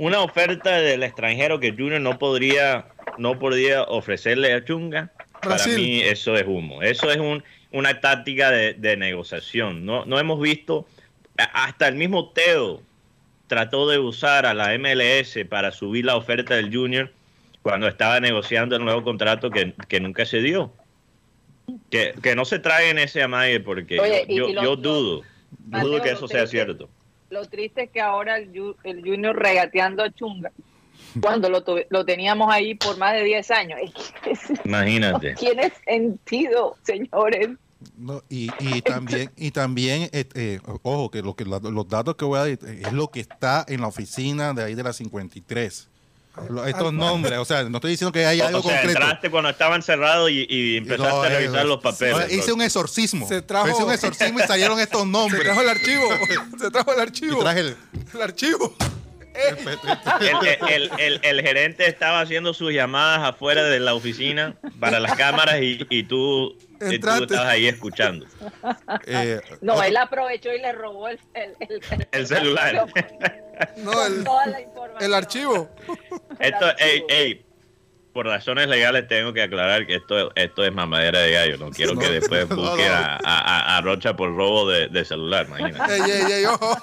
una 0.00 0.20
oferta 0.20 0.78
del 0.78 1.04
extranjero 1.04 1.60
que 1.60 1.70
Junior 1.70 2.00
no 2.00 2.18
podría, 2.18 2.88
no 3.16 3.38
podría 3.38 3.84
ofrecerle 3.84 4.52
a 4.54 4.64
Chunga, 4.64 5.12
para 5.48 5.66
mí 5.66 6.00
eso 6.02 6.36
es 6.36 6.44
humo. 6.46 6.82
Eso 6.82 7.10
es 7.10 7.18
un, 7.18 7.42
una 7.72 8.00
táctica 8.00 8.50
de, 8.50 8.74
de 8.74 8.96
negociación. 8.96 9.84
No, 9.84 10.04
no 10.04 10.18
hemos 10.18 10.40
visto, 10.40 10.86
hasta 11.36 11.88
el 11.88 11.94
mismo 11.96 12.30
Teo 12.30 12.82
trató 13.46 13.88
de 13.88 13.98
usar 13.98 14.46
a 14.46 14.54
la 14.54 14.76
MLS 14.78 15.38
para 15.48 15.70
subir 15.72 16.04
la 16.04 16.16
oferta 16.16 16.54
del 16.56 16.74
Junior 16.74 17.12
cuando 17.62 17.88
estaba 17.88 18.20
negociando 18.20 18.76
el 18.76 18.84
nuevo 18.84 19.02
contrato 19.02 19.50
que, 19.50 19.72
que 19.88 20.00
nunca 20.00 20.24
se 20.26 20.40
dio. 20.40 20.72
Que, 21.90 22.14
que 22.22 22.36
no 22.36 22.44
se 22.44 22.60
traigan 22.60 22.98
ese 22.98 23.22
amague 23.22 23.58
porque 23.60 23.98
Oye, 23.98 24.24
yo, 24.28 24.48
y 24.48 24.54
yo 24.54 24.62
lo- 24.62 24.76
dudo, 24.76 25.22
Mateo, 25.66 25.88
dudo 25.88 26.02
que 26.02 26.10
eso 26.10 26.28
sea 26.28 26.42
triste- 26.42 26.50
cierto. 26.64 26.88
Lo 27.28 27.44
triste 27.46 27.82
es 27.84 27.90
que 27.90 28.00
ahora 28.00 28.36
el, 28.38 28.52
el 28.84 29.00
Junior 29.02 29.36
regateando 29.36 30.04
a 30.04 30.10
Chunga, 30.12 30.52
cuando 31.20 31.48
lo, 31.50 31.64
tuve- 31.64 31.86
lo 31.90 32.04
teníamos 32.04 32.52
ahí 32.52 32.74
por 32.74 32.96
más 32.98 33.12
de 33.14 33.24
10 33.24 33.50
años. 33.50 33.80
Es- 34.24 34.50
no 34.50 34.56
Imagínate. 34.64 35.34
tiene 35.38 35.72
sentido, 35.86 36.76
señores. 36.84 37.50
No, 37.98 38.22
y, 38.28 38.50
y 38.60 38.80
también, 38.82 39.30
y 39.36 39.50
también 39.50 40.08
eh, 40.12 40.24
eh, 40.34 40.60
ojo, 40.82 41.10
que, 41.10 41.22
lo 41.22 41.34
que 41.36 41.44
la- 41.44 41.58
los 41.60 41.88
datos 41.88 42.16
que 42.16 42.24
voy 42.24 42.36
a 42.38 42.40
dar 42.40 42.48
es 42.48 42.92
lo 42.92 43.08
que 43.10 43.20
está 43.20 43.64
en 43.68 43.80
la 43.82 43.86
oficina 43.88 44.52
de 44.54 44.64
ahí 44.64 44.74
de 44.74 44.82
la 44.82 44.92
53. 44.92 45.88
Lo- 46.50 46.66
Estos 46.66 46.92
nombres, 46.92 47.38
o 47.38 47.44
sea, 47.46 47.62
no 47.64 47.78
estoy 47.78 47.92
diciendo 47.92 48.12
que 48.12 48.26
haya 48.26 48.48
algo 48.48 48.58
o 48.58 48.62
sea, 48.62 48.76
concreto. 48.80 48.98
entraste 49.00 49.30
cuando 49.30 49.48
estaban 49.50 49.82
cerrados 49.82 50.30
y, 50.30 50.46
y 50.48 50.76
empezaste 50.78 51.10
No, 51.12 51.22
a 51.22 51.28
eh, 51.28 51.38
revisar 51.38 51.64
los 51.66 51.80
papeles. 51.80 52.16
no, 52.28 52.34
hice 52.34 52.52
un 52.52 52.60
exorcismo. 52.62 53.26
Se 53.26 53.40
trajo- 53.40 53.70
Hice 53.70 53.84
un 53.84 53.90
exorcismo 53.92 54.38
y 54.40 54.42
salieron 54.42 54.78
estos 54.80 55.00
Se 55.04 55.06
nombres. 55.08 55.42
trajo 55.42 55.60
el 55.62 55.68
archivo. 55.68 56.08
Se 56.58 56.70
trajo 56.70 56.92
el 56.92 56.98
Y 56.98 57.00
archivo. 57.02 57.40
traje 57.42 57.60
el- 57.60 57.76
El 58.14 58.22
archivo. 58.22 58.74
El, 60.20 60.58
el- 60.68 60.90
el- 60.98 61.20
el 61.22 61.42
gerente 61.42 61.86
estaba 61.88 62.20
haciendo 62.20 62.54
sus 62.54 62.72
llamadas 62.72 63.20
afuera 63.28 63.62
de 63.64 63.80
la 63.80 63.94
oficina 63.94 64.56
para 64.80 65.00
las 65.00 65.14
cámaras 65.16 65.60
y, 65.60 65.86
y 65.90 66.02
tú, 66.04 66.56
y 66.90 66.98
tú 66.98 67.08
estabas 67.22 67.46
ahí 67.46 67.66
escuchando. 67.66 68.26
eh, 69.06 69.40
No, 69.60 69.74
otro- 69.74 69.84
él 69.84 69.96
aprovechó 69.96 70.52
y 70.52 70.58
le 70.60 70.72
robó 70.72 71.08
el, 71.08 71.18
el, 71.34 71.54
el- 71.60 72.08
El 72.12 72.26
celular. 72.26 72.86
No, 73.78 74.06
el, 74.06 74.24
toda 74.24 74.46
la 74.46 74.60
información. 74.60 75.02
el 75.02 75.14
archivo. 75.14 75.70
Esto, 76.40 76.66
ey, 76.78 77.04
ey, 77.08 77.42
por 78.12 78.26
razones 78.26 78.66
legales 78.68 79.06
tengo 79.08 79.32
que 79.34 79.42
aclarar 79.42 79.86
que 79.86 79.96
esto, 79.96 80.30
esto 80.34 80.64
es 80.64 80.72
mamadera 80.72 81.20
de 81.20 81.32
gallo. 81.32 81.56
No 81.58 81.70
quiero 81.70 81.96
que 81.98 82.06
No, 82.06 82.12
después 82.12 82.48
no, 82.48 82.56
no. 82.56 82.82
a, 82.82 83.18
a- 83.22 83.76
a 83.76 83.80
Rocha 83.82 84.14
por 84.16 84.34
robo 84.34 84.68
de, 84.70 84.88
de 84.88 85.04
celular, 85.04 85.46
imagínate. 85.48 85.94
Ey, 85.96 86.02
ey, 86.10 86.32
ey, 86.32 86.44
ojo. 86.46 86.78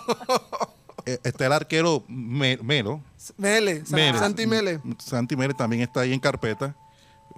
Eh, 1.05 1.17
está 1.23 1.45
el 1.45 1.51
arquero 1.53 2.03
Me- 2.07 2.57
Melo. 2.57 3.01
Mele. 3.37 3.83
Mele. 3.91 4.17
Santi 4.17 4.45
Mele. 4.47 4.79
Santi 4.99 5.35
Mele 5.35 5.53
también 5.53 5.81
está 5.83 6.01
ahí 6.01 6.13
en 6.13 6.19
carpeta. 6.19 6.75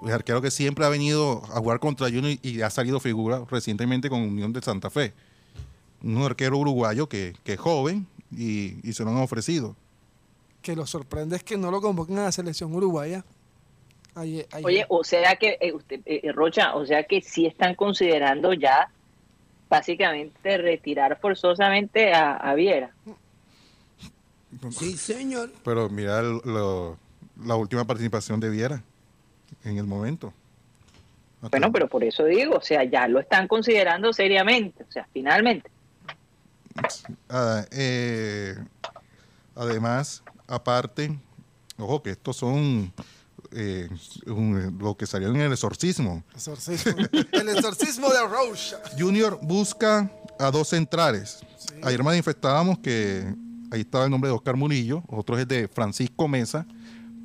El 0.06 0.12
arquero 0.12 0.41
que 0.41 0.51
siempre 0.51 0.86
ha 0.86 0.89
venido 0.89 1.41
a 1.54 1.60
jugar 1.60 1.80
contra 1.80 2.08
Junior 2.08 2.38
y 2.41 2.62
ha 2.62 2.69
salido 2.69 2.99
figura 2.99 3.43
recientemente 3.49 4.10
con 4.10 4.21
Unión 4.21 4.51
de 4.54 4.62
Santa 4.62 4.89
Fe. 4.89 5.13
Un 6.04 6.21
arquero 6.23 6.58
uruguayo 6.58 7.08
que, 7.08 7.34
que 7.43 7.54
es 7.54 7.60
joven 7.60 8.06
y, 8.32 8.75
y 8.88 8.93
se 8.93 9.04
lo 9.04 9.12
han 9.12 9.17
ofrecido. 9.17 9.75
Que 10.62 10.75
lo 10.75 10.86
sorprende 10.86 11.36
es 11.38 11.43
que 11.43 11.58
no 11.58 11.71
lo 11.71 11.80
convoquen 11.82 12.17
a 12.19 12.23
la 12.23 12.32
selección 12.32 12.73
uruguaya. 12.75 13.23
Ayer- 14.15 14.47
ayer. 14.51 14.65
Oye, 14.65 14.86
o 14.89 15.04
sea 15.04 15.36
que, 15.38 15.58
eh, 15.62 15.71
usted, 15.73 16.01
eh, 16.06 16.32
Rocha, 16.34 16.75
o 16.75 16.86
sea 16.86 17.04
que 17.04 17.21
sí 17.21 17.45
están 17.45 17.75
considerando 17.75 18.54
ya 18.54 18.89
básicamente 19.69 20.58
retirar 20.58 21.19
forzosamente 21.19 22.13
a, 22.13 22.34
a 22.36 22.54
Viera. 22.54 22.91
Sí, 24.72 24.98
señor. 24.98 25.52
Pero 25.63 25.89
mira 25.89 26.20
el- 26.20 26.41
lo- 26.46 26.98
la 27.44 27.56
última 27.56 27.86
participación 27.86 28.39
de 28.39 28.50
Viera 28.50 28.82
en 29.63 29.78
el 29.78 29.86
momento. 29.86 30.34
Bueno, 31.52 31.72
pero 31.72 31.88
por 31.88 32.04
eso 32.04 32.24
digo, 32.26 32.56
o 32.56 32.62
sea, 32.62 32.84
ya 32.86 33.08
lo 33.08 33.20
están 33.20 33.48
considerando 33.48 34.12
seriamente, 34.13 34.84
o 34.88 34.91
sea, 34.91 35.08
finalmente. 35.13 35.70
Ah, 37.30 37.65
eh, 37.72 38.56
además, 39.56 40.24
aparte, 40.48 41.18
ojo 41.78 42.02
que 42.02 42.12
estos 42.12 42.38
son 42.38 42.91
eh, 43.52 43.88
un- 44.28 44.78
lo 44.80 44.96
que 44.98 45.06
salió 45.06 45.30
en 45.30 45.38
el 45.38 45.52
exorcismo. 45.54 46.24
Exorcismo. 46.34 46.94
El 47.32 47.50
exorcismo 47.50 48.10
de 48.12 48.20
Rocha. 48.28 48.82
Junior 48.98 49.39
busca 49.41 50.12
a 50.39 50.52
dos 50.52 50.70
centrales. 50.70 51.41
Ayer 51.84 52.04
manifestábamos 52.04 52.80
que 52.80 53.34
ahí 53.76 53.82
estaba 53.82 54.06
el 54.06 54.12
nombre 54.12 54.30
de 54.30 54.36
Oscar 54.36 54.56
Murillo, 54.56 55.04
otro 55.08 55.38
es 55.38 55.48
de 55.48 55.68
Francisco 55.68 56.28
Mesa, 56.28 56.66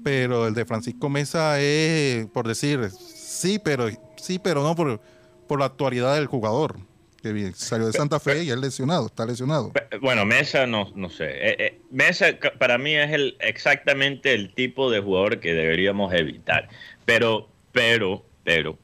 pero 0.05 0.47
el 0.47 0.55
de 0.55 0.65
Francisco 0.65 1.09
Mesa 1.09 1.61
es, 1.61 2.27
por 2.27 2.47
decir, 2.47 2.91
sí, 2.91 3.61
pero 3.63 3.89
sí, 4.17 4.39
pero 4.39 4.63
no 4.63 4.75
por, 4.75 5.01
por 5.47 5.61
la 5.61 5.67
actualidad 5.67 6.17
del 6.17 6.27
jugador, 6.27 6.79
que 7.23 7.33
bien, 7.33 7.55
salió 7.55 7.87
de 7.87 7.93
Santa 7.93 8.19
Fe 8.19 8.45
y 8.45 8.51
es 8.51 8.59
lesionado, 8.59 9.07
está 9.07 9.27
lesionado. 9.27 9.73
Bueno, 10.01 10.25
Mesa 10.25 10.67
no, 10.67 10.91
no 10.95 11.11
sé. 11.11 11.27
Eh, 11.27 11.57
eh, 11.59 11.79
Mesa 11.91 12.39
para 12.59 12.79
mí 12.79 12.95
es 12.95 13.13
el 13.13 13.37
exactamente 13.41 14.33
el 14.33 14.53
tipo 14.55 14.91
de 14.91 15.01
jugador 15.01 15.39
que 15.39 15.53
deberíamos 15.53 16.13
evitar. 16.15 16.69
Pero, 17.05 17.49
pero, 17.73 18.25
pero, 18.43 18.79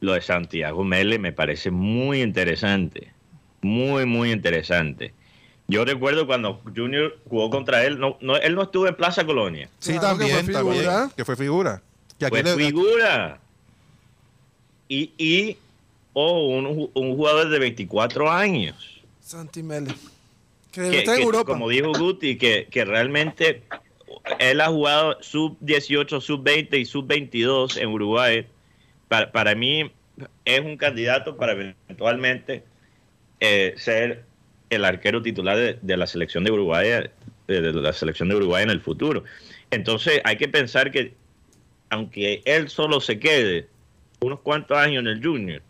lo 0.00 0.12
de 0.12 0.20
Santiago 0.20 0.84
Mele 0.84 1.18
me 1.18 1.32
parece 1.32 1.70
muy 1.70 2.20
interesante. 2.20 3.12
Muy, 3.62 4.04
muy 4.04 4.30
interesante. 4.30 5.14
Yo 5.66 5.84
recuerdo 5.84 6.26
cuando 6.26 6.60
Junior 6.76 7.18
jugó 7.28 7.48
contra 7.50 7.84
él, 7.84 7.98
no, 7.98 8.18
no, 8.20 8.36
él 8.36 8.54
no 8.54 8.62
estuvo 8.64 8.86
en 8.86 8.94
Plaza 8.96 9.24
Colonia. 9.24 9.68
Sí, 9.78 9.92
Claro 9.98 10.18
que 10.18 10.24
también, 10.26 10.44
fue 10.44 10.52
también, 10.54 10.76
figura. 10.80 11.10
que 11.16 11.24
fue 11.24 11.36
figura. 11.36 11.82
Que 12.18 12.26
aquí 12.26 12.42
Fue 12.42 12.42
le- 12.56 12.66
figura. 12.66 13.40
Y, 14.88 15.12
y 15.16 15.56
oh, 16.12 16.48
un, 16.48 16.90
un 16.92 17.16
jugador 17.16 17.48
de 17.48 17.58
24 17.58 18.30
años. 18.30 19.00
Santi 19.20 19.62
Mele. 19.62 19.94
Que 20.70 20.90
que, 20.90 20.98
estar 20.98 21.14
en 21.14 21.20
que, 21.20 21.26
Europa. 21.26 21.52
como 21.52 21.68
dijo 21.68 21.92
Guti, 21.92 22.36
que, 22.36 22.68
que 22.70 22.84
realmente 22.84 23.62
él 24.38 24.60
ha 24.60 24.66
jugado 24.68 25.16
sub 25.22 25.56
18, 25.60 26.20
sub 26.20 26.42
20 26.42 26.78
y 26.78 26.84
sub 26.84 27.06
22 27.06 27.76
en 27.78 27.88
Uruguay. 27.88 28.46
Para, 29.08 29.32
para 29.32 29.54
mí 29.54 29.90
es 30.44 30.60
un 30.60 30.76
candidato 30.76 31.36
para 31.36 31.52
eventualmente 31.52 32.64
eh, 33.40 33.74
ser 33.78 34.24
el 34.74 34.84
arquero 34.84 35.22
titular 35.22 35.56
de, 35.56 35.78
de 35.80 35.96
la 35.96 36.06
selección 36.06 36.44
de 36.44 36.50
Uruguay, 36.50 36.88
eh, 36.88 37.10
de 37.46 37.72
la 37.72 37.92
selección 37.92 38.28
de 38.28 38.36
Uruguay 38.36 38.62
en 38.62 38.70
el 38.70 38.80
futuro. 38.80 39.24
Entonces 39.70 40.20
hay 40.24 40.36
que 40.36 40.48
pensar 40.48 40.90
que 40.90 41.14
aunque 41.90 42.42
él 42.44 42.68
solo 42.68 43.00
se 43.00 43.18
quede 43.18 43.68
unos 44.20 44.40
cuantos 44.40 44.76
años 44.76 45.00
en 45.00 45.08
el 45.08 45.24
Junior, 45.24 45.62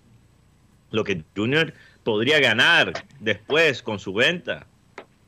lo 0.90 1.04
que 1.04 1.22
Junior 1.36 1.72
podría 2.04 2.38
ganar 2.38 2.92
después 3.20 3.82
con 3.82 3.98
su 3.98 4.14
venta, 4.14 4.66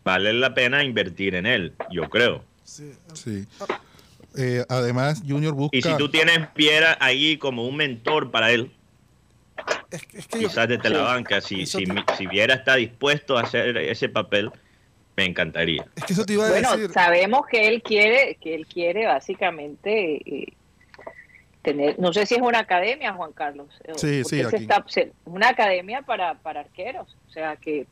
vale 0.05 0.33
la 0.33 0.55
pena 0.55 0.85
invertir 0.85 1.35
en 1.35 1.47
él, 1.47 1.73
yo 1.91 2.09
creo. 2.09 2.45
Sí. 2.65 2.93
Sí. 3.15 3.47
Eh, 4.39 4.65
además, 4.69 5.23
Junior 5.27 5.55
busca. 5.55 5.77
Y 5.77 5.83
si 5.83 5.97
tú 5.97 6.09
tienes 6.09 6.47
Piera 6.55 6.97
ahí 7.01 7.39
como 7.39 7.67
un 7.67 7.77
mentor 7.77 8.31
para 8.31 8.53
él, 8.53 8.71
Es, 9.90 10.03
es 10.14 10.27
que 10.27 10.40
yo, 10.40 10.49
quizás 10.49 10.68
desde 10.68 10.90
la 10.90 11.03
banca, 11.03 11.40
si, 11.40 11.66
si, 11.66 11.85
te- 11.85 12.05
si 12.16 12.27
Viera 12.27 12.55
está 12.55 12.75
dispuesto 12.77 13.37
a 13.38 13.42
hacer 13.42 13.77
ese 13.77 14.09
papel, 14.09 14.51
me 15.16 15.25
encantaría. 15.25 15.85
es 15.96 16.05
que 16.05 16.12
eso 16.12 16.25
te 16.25 16.35
iba 16.35 16.46
a 16.46 16.49
Bueno, 16.51 16.77
decir. 16.77 16.90
sabemos 16.92 17.46
que 17.46 17.68
él 17.68 17.83
quiere, 17.83 18.37
que 18.40 18.55
él 18.55 18.66
quiere 18.66 19.07
básicamente 19.07 20.16
eh, 20.16 20.53
tener, 21.62 21.99
no 21.99 22.12
sé 22.12 22.27
si 22.27 22.35
es 22.35 22.40
una 22.42 22.61
academia, 22.61 23.12
Juan 23.14 23.33
Carlos. 23.33 23.68
eh, 23.85 23.92
Sí, 23.96 24.25
sí, 24.25 24.40
aquí. 24.42 24.57
está- 24.57 24.85
una 25.25 25.49
academia 25.49 26.03
para, 26.03 26.35
para 26.35 26.61
arqueros. 26.61 27.16
O 27.29 27.31
sea 27.31 27.57
que 27.57 27.87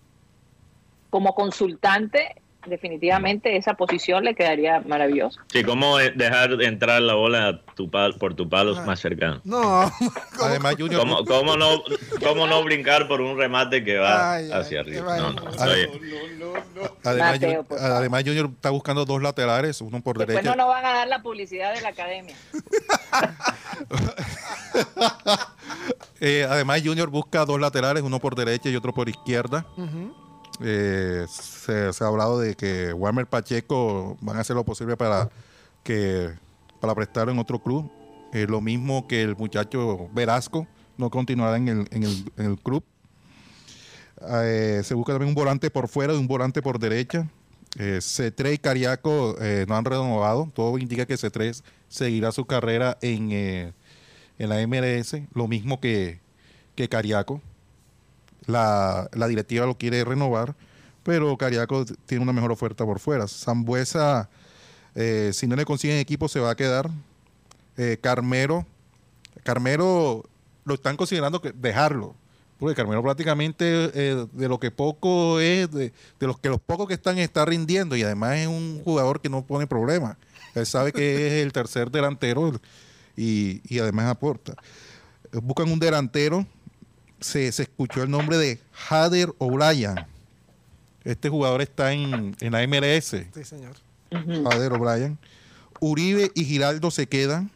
como 1.11 1.35
consultante, 1.35 2.35
definitivamente 2.67 3.57
esa 3.57 3.75
posición 3.75 4.25
le 4.25 4.35
quedaría 4.35 4.81
maravillosa. 4.81 5.41
Sí, 5.53 5.63
¿cómo 5.65 5.99
dejar 5.99 6.57
de 6.57 6.67
entrar 6.67 7.01
la 7.03 7.15
bola 7.15 7.49
a 7.49 7.61
tu 7.75 7.91
pal- 7.91 8.17
por 8.19 8.35
tu 8.35 8.49
palo 8.49 8.77
Ah. 8.77 8.83
más 8.85 9.01
cercano? 9.01 9.41
No. 9.45 9.91
Además, 10.43 10.75
Junior. 10.79 11.01
¿Cómo, 11.01 11.25
cómo 11.25 11.57
no, 11.57 11.83
¿Cómo 12.25 12.47
no 12.47 12.63
brincar 12.65 13.07
por 13.09 13.21
un 13.21 13.37
remate 13.39 13.85
que 13.85 13.97
va 13.99 14.35
Ay, 14.35 14.51
hacia 14.53 14.81
arriba? 14.81 15.17
No, 15.17 15.33
no, 15.33 15.43
oye, 15.63 15.91
Además, 17.05 17.33
Mateo, 17.33 17.67
además, 17.79 18.23
Junior 18.25 18.51
está 18.55 18.71
buscando 18.71 19.05
dos 19.05 19.21
laterales, 19.23 19.81
uno 19.81 20.01
por 20.03 20.17
Después 20.19 20.37
derecha. 20.37 20.51
no 20.57 20.65
nos 20.65 20.69
van 20.75 20.85
a 20.85 20.93
dar 20.93 21.09
la 21.09 21.23
publicidad 21.23 21.75
de 21.75 21.81
la 21.83 21.89
academia. 21.89 22.35
Eh, 26.21 26.47
además, 26.49 26.81
Junior 26.83 27.11
busca 27.11 27.45
dos 27.45 27.61
laterales, 27.61 28.03
uno 28.03 28.19
por 28.19 28.35
derecha 28.35 28.69
y 28.71 28.77
otro 28.77 28.95
por 28.95 29.09
izquierda. 29.09 29.67
Ujú. 29.77 30.15
Eh, 30.61 31.27
se, 31.29 32.05
ha 32.05 32.07
hablado 32.07 32.39
de 32.39 32.55
que 32.55 32.93
Warmer 32.93 33.27
Pacheco 33.27 34.17
van 34.21 34.37
a 34.37 34.41
hacer 34.41 34.55
lo 34.55 34.65
posible 34.65 34.97
para 34.97 35.29
que 35.83 36.31
para 36.81 36.95
prestarlo 36.95 37.33
en 37.33 37.39
otro 37.39 37.59
club. 37.59 37.91
Lo 38.33 38.61
mismo 38.61 39.07
que 39.07 39.23
el 39.23 39.37
muchacho 39.37 40.09
Velasco, 40.13 40.67
no 40.99 41.09
continuará 41.09 41.57
en 41.57 41.69
el, 41.69 41.89
en 41.93 42.45
el, 42.45 42.59
club. 42.59 42.83
Eh, 44.29 44.83
se 44.83 44.95
busca 44.95 45.13
también 45.13 45.29
un 45.29 45.37
volante 45.37 45.71
por 45.71 45.87
fuera 45.87 46.15
y 46.15 46.17
un 46.17 46.27
volante 46.27 46.61
por 46.61 46.81
derecha. 46.81 47.29
Eh, 47.79 47.99
C3 48.01 48.55
y 48.55 48.59
Cariaco 48.59 49.37
no 49.69 49.77
han 49.77 49.85
renovado. 49.85 50.51
Todo 50.53 50.77
indica 50.79 51.07
que 51.07 51.15
C3 51.15 51.63
seguirá 51.89 52.33
su 52.33 52.45
carrera 52.45 52.99
en, 53.03 53.31
en 53.31 54.49
la 54.49 54.67
MLS, 54.67 55.17
lo 55.33 55.47
mismo 55.47 55.81
que, 55.81 56.19
que 56.75 56.89
Cariaco. 56.89 57.41
La, 58.47 59.09
la 59.13 59.27
directiva 59.27 59.67
lo 59.67 59.79
quiere 59.79 60.05
renovar, 60.05 60.55
pero 61.03 61.37
Cariaco 61.37 61.85
tiene 62.07 62.23
una 62.23 62.33
mejor 62.33 62.53
oferta 62.53 62.85
por 62.85 62.99
fuera. 62.99 63.27
Zambuesa, 63.27 64.29
eh, 64.95 65.31
si 65.33 65.47
no 65.47 65.57
le 65.57 65.65
consiguen 65.65 65.99
equipo, 65.99 66.29
se 66.29 66.41
va 66.41 66.51
a 66.51 66.55
quedar. 66.55 66.91
Eh, 67.77 67.99
Carmero, 68.01 68.67
Carmero 69.43 70.25
lo 70.65 70.75
están 70.75 70.97
considerando 70.97 71.41
que 71.41 71.53
dejarlo. 71.53 72.15
Porque 72.59 72.77
Carmelo 72.77 73.03
prácticamente 73.03 73.91
eh, 73.95 74.27
de 74.33 74.49
lo 74.49 74.61
que 74.61 74.71
poco 74.71 75.41
es, 75.41 75.71
de, 75.71 75.93
de 76.21 76.27
los 76.27 76.39
que 76.39 76.49
los 76.49 76.61
pocos 76.61 76.87
que 76.87 76.95
están 76.95 77.19
está 77.19 77.45
rindiendo 77.45 77.97
y 77.97 78.03
además 78.05 78.37
es 78.37 78.47
un 78.47 78.81
jugador 78.85 79.21
que 79.21 79.29
no 79.29 79.45
pone 79.45 79.67
problemas. 79.67 80.17
Él 80.55 80.65
sabe 80.65 80.93
que 80.93 81.27
es 81.27 81.45
el 81.45 81.53
tercer 81.53 81.91
delantero 81.91 82.53
y, 83.17 83.61
y 83.69 83.81
además 83.81 84.07
aporta. 84.07 84.55
Buscan 85.43 85.69
un 85.71 85.81
delantero, 85.81 86.47
se, 87.25 87.51
se 87.53 87.63
escuchó 87.65 88.03
el 88.03 88.11
nombre 88.11 88.37
de 88.37 88.59
Hader 88.89 89.33
O'Brien. 89.39 89.95
Este 91.05 91.29
jugador 91.29 91.61
está 91.63 91.93
en, 91.93 92.37
en 92.41 92.53
la 92.53 92.67
MLS. 92.67 93.05
Sí, 93.35 93.45
señor. 93.45 93.77
Ujú. 94.11 94.45
Jader 94.49 94.73
O'Brien. 94.73 95.19
Uribe 95.81 96.31
y 96.35 96.45
Giraldo 96.45 96.91
se 96.91 97.07
quedan 97.07 97.51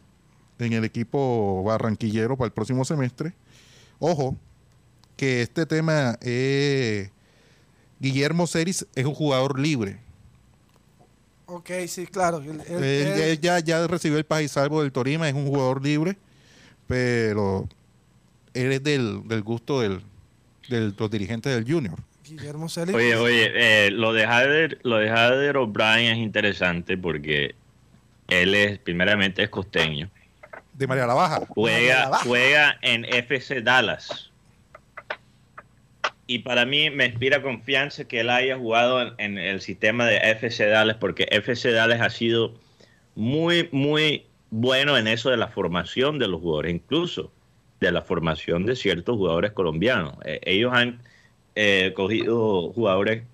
en 0.59 0.73
el 0.73 0.85
equipo 0.85 1.63
barranquillero 1.65 2.37
para 2.37 2.47
el 2.47 2.53
próximo 2.53 2.85
semestre. 2.85 3.33
Ojo, 3.99 4.37
que 5.17 5.43
este 5.43 5.67
tema 5.67 6.19
es... 6.21 7.11
Guillermo 8.01 8.47
Ceris 8.47 8.87
es 8.95 9.05
un 9.05 9.15
jugador 9.15 9.59
libre. 9.59 9.99
Ok, 11.47 11.71
sí, 11.89 12.07
claro. 12.07 12.39
Él, 12.43 12.61
él- 12.69 12.75
Él, 12.77 12.85
él- 12.85 13.21
él 13.23 13.41
ya, 13.41 13.59
ya 13.61 13.87
recibió 13.87 14.19
el 14.19 14.25
paz 14.25 14.43
y 14.43 14.49
salvo 14.49 14.83
del 14.83 14.93
Torima, 14.93 15.29
es 15.29 15.35
un 15.35 15.47
jugador 15.47 15.83
libre, 15.83 16.17
pero 16.87 17.69
él 18.63 18.73
es 18.73 18.83
del, 18.83 19.27
del 19.27 19.43
gusto 19.43 19.81
del, 19.81 20.01
del- 20.69 20.95
los 20.99 21.11
dirigentes 21.11 21.55
del 21.55 21.71
Junior. 21.71 21.99
Guillermo 22.25 22.69
Celis. 22.69 22.95
Oye, 22.95 23.17
oye, 23.17 23.53
eh, 23.87 23.91
lo 23.91 24.13
de 24.13 24.25
Hader, 24.27 24.79
lo 24.83 24.99
de 24.99 25.09
Hader 25.09 25.57
O'Brien 25.57 26.13
es 26.13 26.19
interesante 26.19 26.99
porque 26.99 27.55
él 28.29 28.55
es, 28.55 28.79
primeramente 28.79 29.43
es 29.43 29.49
costeño. 29.49 30.11
De 30.75 30.87
María 30.87 31.07
la 31.07 31.15
Baja. 31.15 31.41
Juega, 31.49 32.09
Baja. 32.11 32.25
juega 32.25 32.79
en 32.83 33.05
FC 33.07 33.63
Dallas. 33.63 34.31
Y 36.27 36.41
para 36.41 36.67
mí 36.67 36.91
me 36.91 37.07
inspira 37.07 37.41
confianza 37.41 38.05
que 38.05 38.21
él 38.21 38.29
haya 38.29 38.59
jugado 38.59 39.01
en, 39.01 39.15
en 39.19 39.39
el 39.39 39.63
sistema 39.63 40.05
de 40.05 40.19
FC 40.19 40.67
Dallas, 40.67 40.99
porque 41.01 41.27
FC 41.31 41.71
Dallas 41.73 42.03
ha 42.03 42.11
sido 42.11 42.55
muy, 43.15 43.69
muy 43.73 44.27
bueno 44.51 44.99
en 44.99 45.07
eso 45.09 45.31
de 45.31 45.39
la 45.39 45.49
formación 45.49 46.19
de 46.19 46.29
los 46.29 46.41
jugadores, 46.43 46.75
incluso 46.75 47.33
de 47.81 47.93
la 47.93 48.03
formación 48.03 48.67
de 48.67 48.77
ciertos 48.77 49.17
jugadores 49.17 49.53
colombianos. 49.53 50.15
Eh, 50.25 50.41
ellos 50.45 50.73
han 50.75 51.01
eh, 51.55 51.93
cogido 51.95 52.73
jugadores 52.73 53.25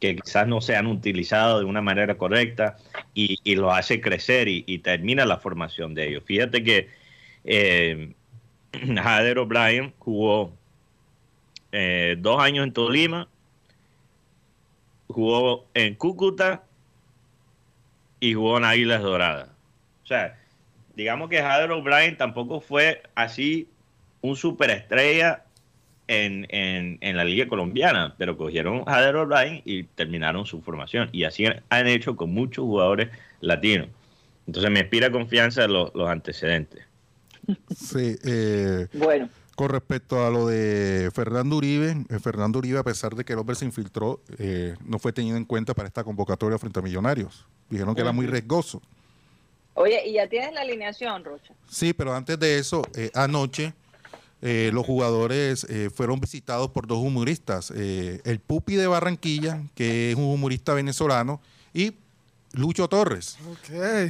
que 0.00 0.16
quizás 0.16 0.46
no 0.46 0.60
se 0.60 0.76
han 0.76 0.86
utilizado 0.86 1.60
de 1.60 1.64
una 1.64 1.80
manera 1.80 2.16
correcta 2.16 2.76
y, 3.14 3.38
y 3.44 3.56
lo 3.56 3.72
hace 3.72 4.00
crecer 4.00 4.48
y, 4.48 4.78
termina 4.78 5.24
la 5.24 5.38
formación 5.38 5.94
de 5.94 6.08
ellos. 6.08 6.24
Fíjate 6.26 6.62
que 6.62 6.88
eh, 7.44 8.12
Jader 8.72 9.38
O'Brien 9.38 9.94
jugó 9.98 10.52
dos 12.18 12.40
años 12.40 12.64
en 12.64 12.72
Tolima, 12.72 13.28
jugó 15.08 15.66
en 15.74 15.96
Cúcuta 15.96 16.62
y 18.20 18.34
jugó 18.34 18.58
en 18.58 18.64
Águilas 18.64 19.02
Doradas. 19.02 19.48
O 20.04 20.06
sea, 20.06 20.38
digamos 20.94 21.28
que 21.28 21.42
Jader 21.42 21.72
O'Brien 21.72 22.16
tampoco 22.16 22.60
fue 22.60 23.02
así 23.16 23.68
un 24.24 24.36
superestrella 24.36 25.44
en, 26.08 26.46
en, 26.48 26.96
en 27.02 27.16
la 27.16 27.24
liga 27.24 27.46
colombiana, 27.46 28.14
pero 28.16 28.38
cogieron 28.38 28.82
a 28.86 28.92
Jader 28.94 29.16
O'Brien 29.16 29.60
y 29.66 29.82
terminaron 29.84 30.46
su 30.46 30.62
formación. 30.62 31.10
Y 31.12 31.24
así 31.24 31.44
han 31.68 31.86
hecho 31.86 32.16
con 32.16 32.32
muchos 32.32 32.64
jugadores 32.64 33.10
latinos. 33.40 33.88
Entonces 34.46 34.70
me 34.70 34.80
inspira 34.80 35.10
confianza 35.10 35.66
los, 35.68 35.94
los 35.94 36.08
antecedentes. 36.08 36.84
Sí, 37.76 38.16
eh, 38.24 38.86
Bueno, 38.94 39.28
Con 39.56 39.68
respecto 39.68 40.24
a 40.26 40.30
lo 40.30 40.46
de 40.46 41.10
Fernando 41.14 41.56
Uribe, 41.56 41.94
eh, 42.08 42.18
Fernando 42.18 42.58
Uribe, 42.60 42.78
a 42.78 42.82
pesar 42.82 43.14
de 43.14 43.24
que 43.26 43.34
el 43.34 43.38
hombre 43.38 43.56
se 43.56 43.66
infiltró, 43.66 44.22
eh, 44.38 44.74
no 44.86 44.98
fue 44.98 45.12
tenido 45.12 45.36
en 45.36 45.44
cuenta 45.44 45.74
para 45.74 45.86
esta 45.86 46.02
convocatoria 46.02 46.58
frente 46.58 46.78
a 46.78 46.82
Millonarios. 46.82 47.46
Dijeron 47.68 47.94
que 47.94 48.00
era 48.00 48.12
muy 48.12 48.26
riesgoso. 48.26 48.80
oye, 49.74 50.00
y 50.06 50.14
ya 50.14 50.26
tienes 50.28 50.54
la 50.54 50.62
alineación, 50.62 51.24
Rocha. 51.24 51.52
Sí, 51.68 51.92
pero 51.92 52.14
antes 52.14 52.38
de 52.38 52.58
eso, 52.58 52.82
eh, 52.94 53.10
anoche 53.14 53.74
eh, 54.46 54.70
los 54.74 54.84
jugadores 54.84 55.64
eh, 55.70 55.88
fueron 55.88 56.20
visitados 56.20 56.70
por 56.70 56.86
dos 56.86 56.98
humoristas. 56.98 57.72
eh, 57.74 58.20
el 58.24 58.40
Pupi 58.40 58.74
de 58.74 58.86
Barranquilla, 58.86 59.62
que 59.74 60.10
es 60.10 60.16
un 60.18 60.24
humorista 60.24 60.74
venezolano, 60.74 61.40
y 61.72 61.94
Lucho 62.52 62.86
Torres. 62.86 63.38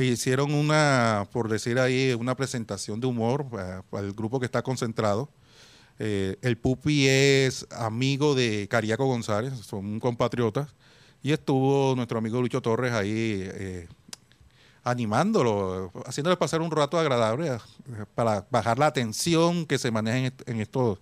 Hicieron 0.01 0.53
una, 0.53 1.29
por 1.31 1.49
decir 1.49 1.79
ahí, 1.79 2.12
una 2.18 2.35
presentación 2.35 3.01
de 3.01 3.07
humor 3.07 3.49
para, 3.49 3.83
para 3.83 4.05
el 4.05 4.12
grupo 4.12 4.40
que 4.40 4.47
está 4.47 4.61
concentrado. 4.62 5.29
El 6.01 6.59
Pupi 6.61 7.07
es 7.07 7.64
amigo 7.70 8.35
de 8.35 8.66
Cariaco 8.68 9.07
González, 9.07 9.55
son 9.61 10.01
compatriotas, 10.01 10.75
y 11.23 11.31
estuvo 11.31 11.94
nuestro 11.94 12.18
amigo 12.18 12.42
Lucho 12.42 12.61
Torres 12.61 12.92
ahí 12.92 13.49
animándolo, 14.85 15.90
haciéndole 16.07 16.37
pasar 16.37 16.61
un 16.61 16.70
rato 16.70 16.99
agradable 16.99 17.49
eh, 17.49 17.59
para 18.14 18.47
bajar 18.51 18.79
la 18.79 18.92
tensión 18.92 19.64
que 19.66 19.79
se 19.79 19.90
maneja 19.90 20.18
en, 20.18 20.25
est- 20.27 20.49
en 20.49 20.61
estos, 20.61 20.99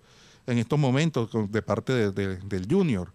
en 0.47 0.57
estos 0.57 0.79
momentos 0.79 1.29
de 1.51 1.61
parte 1.61 1.93
de- 1.93 2.11
de- 2.11 2.37
del 2.37 2.67
Junior. 2.69 3.11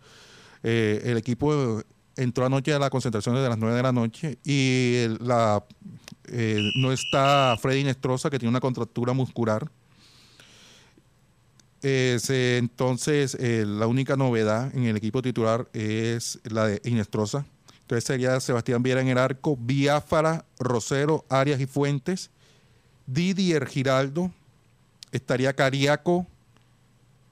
Eh, 0.62 1.00
el 1.04 1.16
equipo 1.16 1.82
entró 2.16 2.44
anoche 2.44 2.72
a 2.74 2.78
la 2.78 2.90
concentración 2.90 3.34
desde 3.34 3.48
las 3.48 3.58
9 3.58 3.76
de 3.76 3.82
la 3.82 3.92
noche 3.92 4.38
y 4.44 5.06
la, 5.20 5.64
eh, 6.26 6.60
no 6.76 6.92
está 6.92 7.56
Freddy 7.60 7.84
Nestroza, 7.84 8.28
que 8.28 8.38
tiene 8.38 8.50
una 8.50 8.60
contractura 8.60 9.12
muscular. 9.12 9.70
Eh, 11.82 12.18
entonces, 12.58 13.36
eh, 13.38 13.64
la 13.66 13.86
única 13.86 14.16
novedad 14.16 14.74
en 14.74 14.84
el 14.84 14.96
equipo 14.96 15.22
titular 15.22 15.68
es 15.72 16.40
la 16.44 16.66
de 16.66 16.80
Inestrosa. 16.84 17.46
Entonces 17.88 18.04
sería 18.04 18.38
Sebastián 18.38 18.82
Viera 18.82 19.00
en 19.00 19.08
el 19.08 19.16
arco, 19.16 19.56
Biafara, 19.58 20.44
Rosero, 20.58 21.24
Arias 21.30 21.58
y 21.58 21.64
Fuentes, 21.64 22.30
Didier 23.06 23.66
Giraldo, 23.66 24.30
estaría 25.10 25.54
Cariaco, 25.54 26.26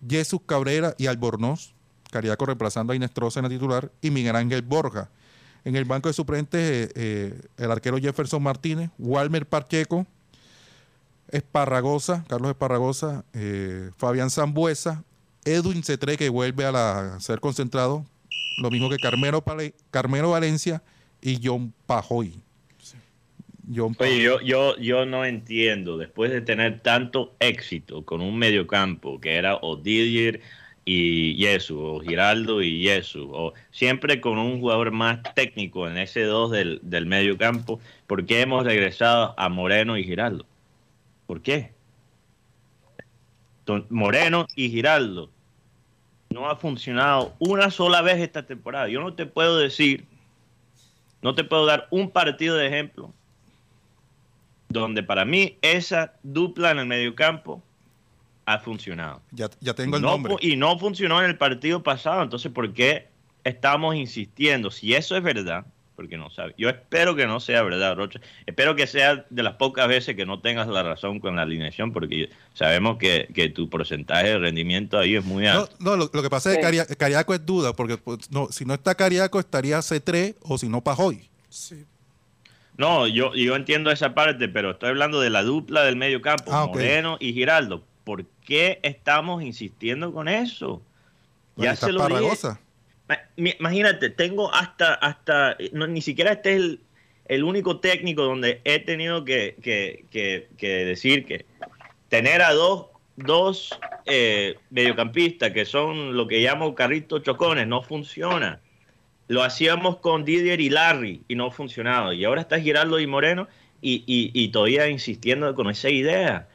Jesús 0.08 0.40
Cabrera 0.46 0.94
y 0.96 1.08
Albornoz. 1.08 1.74
Cariaco 2.10 2.46
reemplazando 2.46 2.94
a 2.94 2.96
Inestrosa 2.96 3.40
en 3.40 3.42
la 3.42 3.50
titular 3.50 3.92
y 4.00 4.10
Miguel 4.10 4.34
Ángel 4.34 4.62
Borja. 4.62 5.10
En 5.66 5.76
el 5.76 5.84
banco 5.84 6.08
de 6.08 6.14
suplentes, 6.14 6.58
eh, 6.62 6.92
eh, 6.94 7.40
el 7.58 7.70
arquero 7.70 7.98
Jefferson 7.98 8.42
Martínez, 8.42 8.88
Walmer 8.96 9.46
Pacheco, 9.46 10.06
Esparragosa, 11.28 12.24
Carlos 12.28 12.52
Esparragosa, 12.52 13.26
eh, 13.34 13.90
Fabián 13.98 14.30
Zambuesa, 14.30 15.04
Edwin 15.44 15.82
Cetré, 15.82 16.16
que 16.16 16.30
vuelve 16.30 16.64
a, 16.64 17.20
ser 17.20 17.40
concentrado, 17.40 18.06
lo 18.56 18.70
mismo 18.70 18.88
que 18.88 18.98
Carmelo, 18.98 19.42
Pale- 19.42 19.74
Carmelo 19.90 20.30
Valencia 20.30 20.82
y 21.20 21.38
John 21.42 21.72
Pajoy. 21.86 22.40
John 23.74 23.96
Oye, 23.98 24.10
Pajoy. 24.10 24.22
yo, 24.22 24.40
yo, 24.40 24.76
yo 24.78 25.06
no 25.06 25.24
entiendo, 25.24 25.98
después 25.98 26.30
de 26.30 26.40
tener 26.40 26.80
tanto 26.80 27.34
éxito 27.40 28.04
con 28.04 28.20
un 28.20 28.38
mediocampo 28.38 29.20
que 29.20 29.34
era 29.36 29.56
o 29.56 29.76
Didier 29.76 30.40
y 30.84 31.34
Yesu, 31.34 31.80
o 31.80 32.00
Giraldo 32.00 32.62
y 32.62 32.80
Yesu, 32.82 33.28
o 33.32 33.54
siempre 33.72 34.20
con 34.20 34.38
un 34.38 34.60
jugador 34.60 34.92
más 34.92 35.18
técnico 35.34 35.88
en 35.88 35.98
ese 35.98 36.22
dos 36.22 36.52
del, 36.52 36.78
del 36.82 37.06
mediocampo, 37.06 37.80
¿por 38.06 38.24
qué 38.24 38.40
hemos 38.42 38.64
regresado 38.64 39.34
a 39.36 39.48
Moreno 39.48 39.98
y 39.98 40.04
Giraldo? 40.04 40.46
¿Por 41.26 41.42
qué? 41.42 41.72
Don- 43.66 43.86
Moreno 43.90 44.46
y 44.54 44.70
Giraldo 44.70 45.28
no 46.30 46.48
ha 46.48 46.56
funcionado 46.56 47.34
una 47.38 47.70
sola 47.70 48.02
vez 48.02 48.18
esta 48.18 48.44
temporada. 48.46 48.88
Yo 48.88 49.00
no 49.00 49.14
te 49.14 49.26
puedo 49.26 49.58
decir, 49.58 50.06
no 51.22 51.34
te 51.34 51.44
puedo 51.44 51.66
dar 51.66 51.86
un 51.90 52.10
partido 52.10 52.56
de 52.56 52.66
ejemplo 52.66 53.12
donde 54.68 55.02
para 55.02 55.24
mí 55.24 55.56
esa 55.62 56.14
dupla 56.22 56.72
en 56.72 56.78
el 56.78 56.86
mediocampo 56.86 57.62
ha 58.44 58.58
funcionado. 58.58 59.22
Ya, 59.30 59.48
ya 59.60 59.74
tengo 59.74 59.96
el 59.96 60.02
No 60.02 60.10
nombre. 60.10 60.34
y 60.40 60.56
no 60.56 60.78
funcionó 60.78 61.20
en 61.22 61.30
el 61.30 61.38
partido 61.38 61.82
pasado, 61.82 62.22
entonces 62.22 62.52
¿por 62.52 62.72
qué 62.72 63.08
estamos 63.44 63.94
insistiendo? 63.94 64.70
Si 64.70 64.94
eso 64.94 65.16
es 65.16 65.22
verdad, 65.22 65.64
porque 65.96 66.16
no 66.18 66.30
sabe. 66.30 66.54
Yo 66.58 66.68
espero 66.68 67.16
que 67.16 67.26
no 67.26 67.40
sea 67.40 67.62
verdad, 67.62 67.96
Rocha. 67.96 68.20
Espero 68.46 68.76
que 68.76 68.86
sea 68.86 69.24
de 69.30 69.42
las 69.42 69.54
pocas 69.54 69.88
veces 69.88 70.14
que 70.14 70.26
no 70.26 70.40
tengas 70.40 70.68
la 70.68 70.82
razón 70.82 71.18
con 71.18 71.34
la 71.36 71.42
alineación, 71.42 71.92
porque 71.92 72.28
sabemos 72.54 72.98
que, 72.98 73.28
que 73.34 73.48
tu 73.48 73.68
porcentaje 73.70 74.28
de 74.28 74.38
rendimiento 74.38 74.98
ahí 74.98 75.16
es 75.16 75.24
muy 75.24 75.46
alto. 75.46 75.74
no, 75.80 75.96
lo, 75.96 76.10
lo 76.12 76.22
que 76.22 76.30
pasa 76.30 76.52
es 76.52 76.58
que 76.86 76.96
Cariaco 76.96 77.34
es 77.34 77.44
duda, 77.46 77.72
porque 77.72 77.96
pues, 77.96 78.30
no, 78.30 78.48
si 78.52 78.64
no 78.64 78.74
está 78.74 78.94
Cariaco 78.94 79.40
estaría 79.40 79.78
C3 79.78 80.36
o 80.42 80.58
si 80.58 80.68
no 80.68 80.82
Pajoy. 80.82 81.28
Sí. 81.48 81.84
No, 82.76 83.06
yo, 83.06 83.34
yo 83.34 83.56
entiendo 83.56 83.90
esa 83.90 84.14
parte, 84.14 84.48
pero 84.48 84.72
estoy 84.72 84.90
hablando 84.90 85.18
de 85.20 85.30
la 85.30 85.42
dupla 85.42 85.82
del 85.82 85.96
medio 85.96 86.20
campo, 86.20 86.52
Ah. 86.52 86.66
Moreno 86.66 87.16
y 87.20 87.32
Giraldo. 87.32 87.82
¿Por 88.04 88.26
qué 88.44 88.80
estamos 88.82 89.42
insistiendo 89.42 90.12
con 90.12 90.28
eso? 90.28 90.82
Ahí 91.58 91.66
está 91.68 91.86
dije. 91.86 91.98
Parragosa. 91.98 92.48
Ma- 92.48 92.54
mi- 92.54 92.65
Imagínate, 93.36 94.10
tengo 94.10 94.52
hasta, 94.54 94.94
hasta, 94.94 95.56
no, 95.72 95.86
ni 95.86 96.00
siquiera 96.00 96.32
este 96.32 96.50
es 96.54 96.56
el, 96.56 96.80
el 97.26 97.44
único 97.44 97.78
técnico 97.80 98.22
donde 98.22 98.60
he 98.64 98.78
tenido 98.80 99.24
que, 99.24 99.56
que- 99.62 100.06
que- 100.10 100.48
que 100.56 100.68
decir 100.84 101.24
que 101.24 101.44
tener 102.08 102.42
a 102.42 102.52
dos, 102.52 102.86
dos 103.16 103.78
eh, 104.06 104.56
mediocampistas 104.70 105.52
que 105.52 105.64
son 105.64 106.16
lo 106.16 106.26
que 106.26 106.40
llamo 106.40 106.74
carritos 106.74 107.22
chocones 107.22 107.66
no 107.66 107.82
funciona. 107.82 108.60
Lo 109.28 109.42
hacíamos 109.42 109.96
con 109.98 110.24
Didier 110.24 110.60
y 110.60 110.70
Larry 110.70 111.22
y 111.28 111.34
no 111.34 111.46
ha 111.46 111.50
funcionado. 111.50 112.12
Y 112.12 112.24
ahora 112.24 112.40
está 112.42 112.60
Giraldo 112.60 112.98
y 113.00 113.06
Moreno 113.06 113.48
y- 113.82 114.04
y 114.06 114.48
todavía 114.48 114.88
insistiendo 114.88 115.54
con 115.54 115.68
esa 115.70 115.90
idea. 115.90 116.48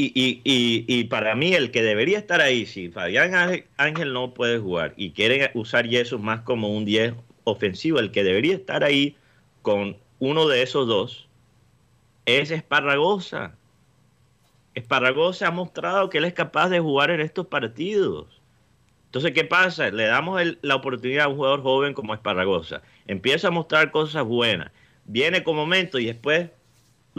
Y, 0.00 0.12
y- 0.14 0.40
y- 0.44 0.84
y 0.86 1.04
para 1.04 1.34
mí 1.34 1.54
el 1.54 1.72
que 1.72 1.82
debería 1.82 2.18
estar 2.18 2.40
ahí, 2.40 2.66
si 2.66 2.88
Fabián 2.88 3.34
Ángel- 3.78 4.12
no 4.12 4.32
puede 4.32 4.58
jugar 4.60 4.94
y 4.96 5.10
quiere 5.12 5.50
usar 5.54 5.86
Jesús 5.88 6.20
más 6.20 6.42
como 6.42 6.68
un 6.76 6.84
10 6.84 7.14
ofensivo, 7.44 7.98
el 7.98 8.12
que 8.12 8.22
debería 8.22 8.54
estar 8.54 8.84
ahí 8.84 9.16
con 9.62 9.96
uno 10.20 10.46
de 10.46 10.62
esos 10.62 10.86
dos 10.86 11.28
es 12.26 12.50
Esparragosa. 12.50 13.58
Esparragosa 14.74 15.48
ha 15.48 15.50
mostrado 15.50 16.08
que 16.08 16.18
él 16.18 16.24
es 16.24 16.34
capaz 16.34 16.68
de 16.68 16.80
jugar 16.80 17.10
en 17.10 17.20
estos 17.20 17.46
partidos. 17.46 18.40
Entonces, 19.06 19.32
¿qué 19.32 19.44
pasa? 19.44 19.90
Le 19.90 20.04
damos 20.06 20.40
la 20.62 20.76
oportunidad 20.76 21.26
a 21.26 21.28
un 21.28 21.36
jugador 21.36 21.62
joven 21.62 21.94
como 21.94 22.14
Esparragosa. 22.14 22.82
Empieza 23.06 23.48
a 23.48 23.52
mostrar 23.52 23.90
cosas 23.92 24.24
buenas. 24.24 24.72
Viene 25.06 25.44
con 25.44 25.56
momento 25.56 25.98
y 25.98 26.06
después 26.06 26.50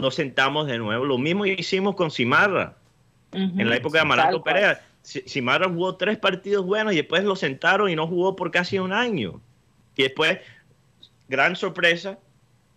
nos 0.00 0.14
sentamos 0.14 0.66
de 0.66 0.78
nuevo. 0.78 1.04
Lo 1.04 1.18
mismo 1.18 1.46
hicimos 1.46 1.94
con 1.94 2.10
Cimarra 2.10 2.76
en 3.32 3.68
la 3.68 3.76
época 3.76 4.02
de 4.02 4.06
cual. 4.06 4.42
Perea. 4.42 4.80
Cimarra 5.02 5.68
jugó 5.68 5.96
tres 5.96 6.18
partidos 6.18 6.66
buenos 6.66 6.92
y 6.92 6.96
después 6.96 7.24
lo 7.24 7.34
sentaron 7.34 7.88
y 7.88 7.96
no 7.96 8.06
jugó 8.06 8.36
por 8.36 8.50
casi 8.50 8.78
un 8.78 8.92
año. 8.92 9.40
Y 9.96 10.02
después, 10.02 10.38
gran 11.28 11.56
sorpresa, 11.56 12.18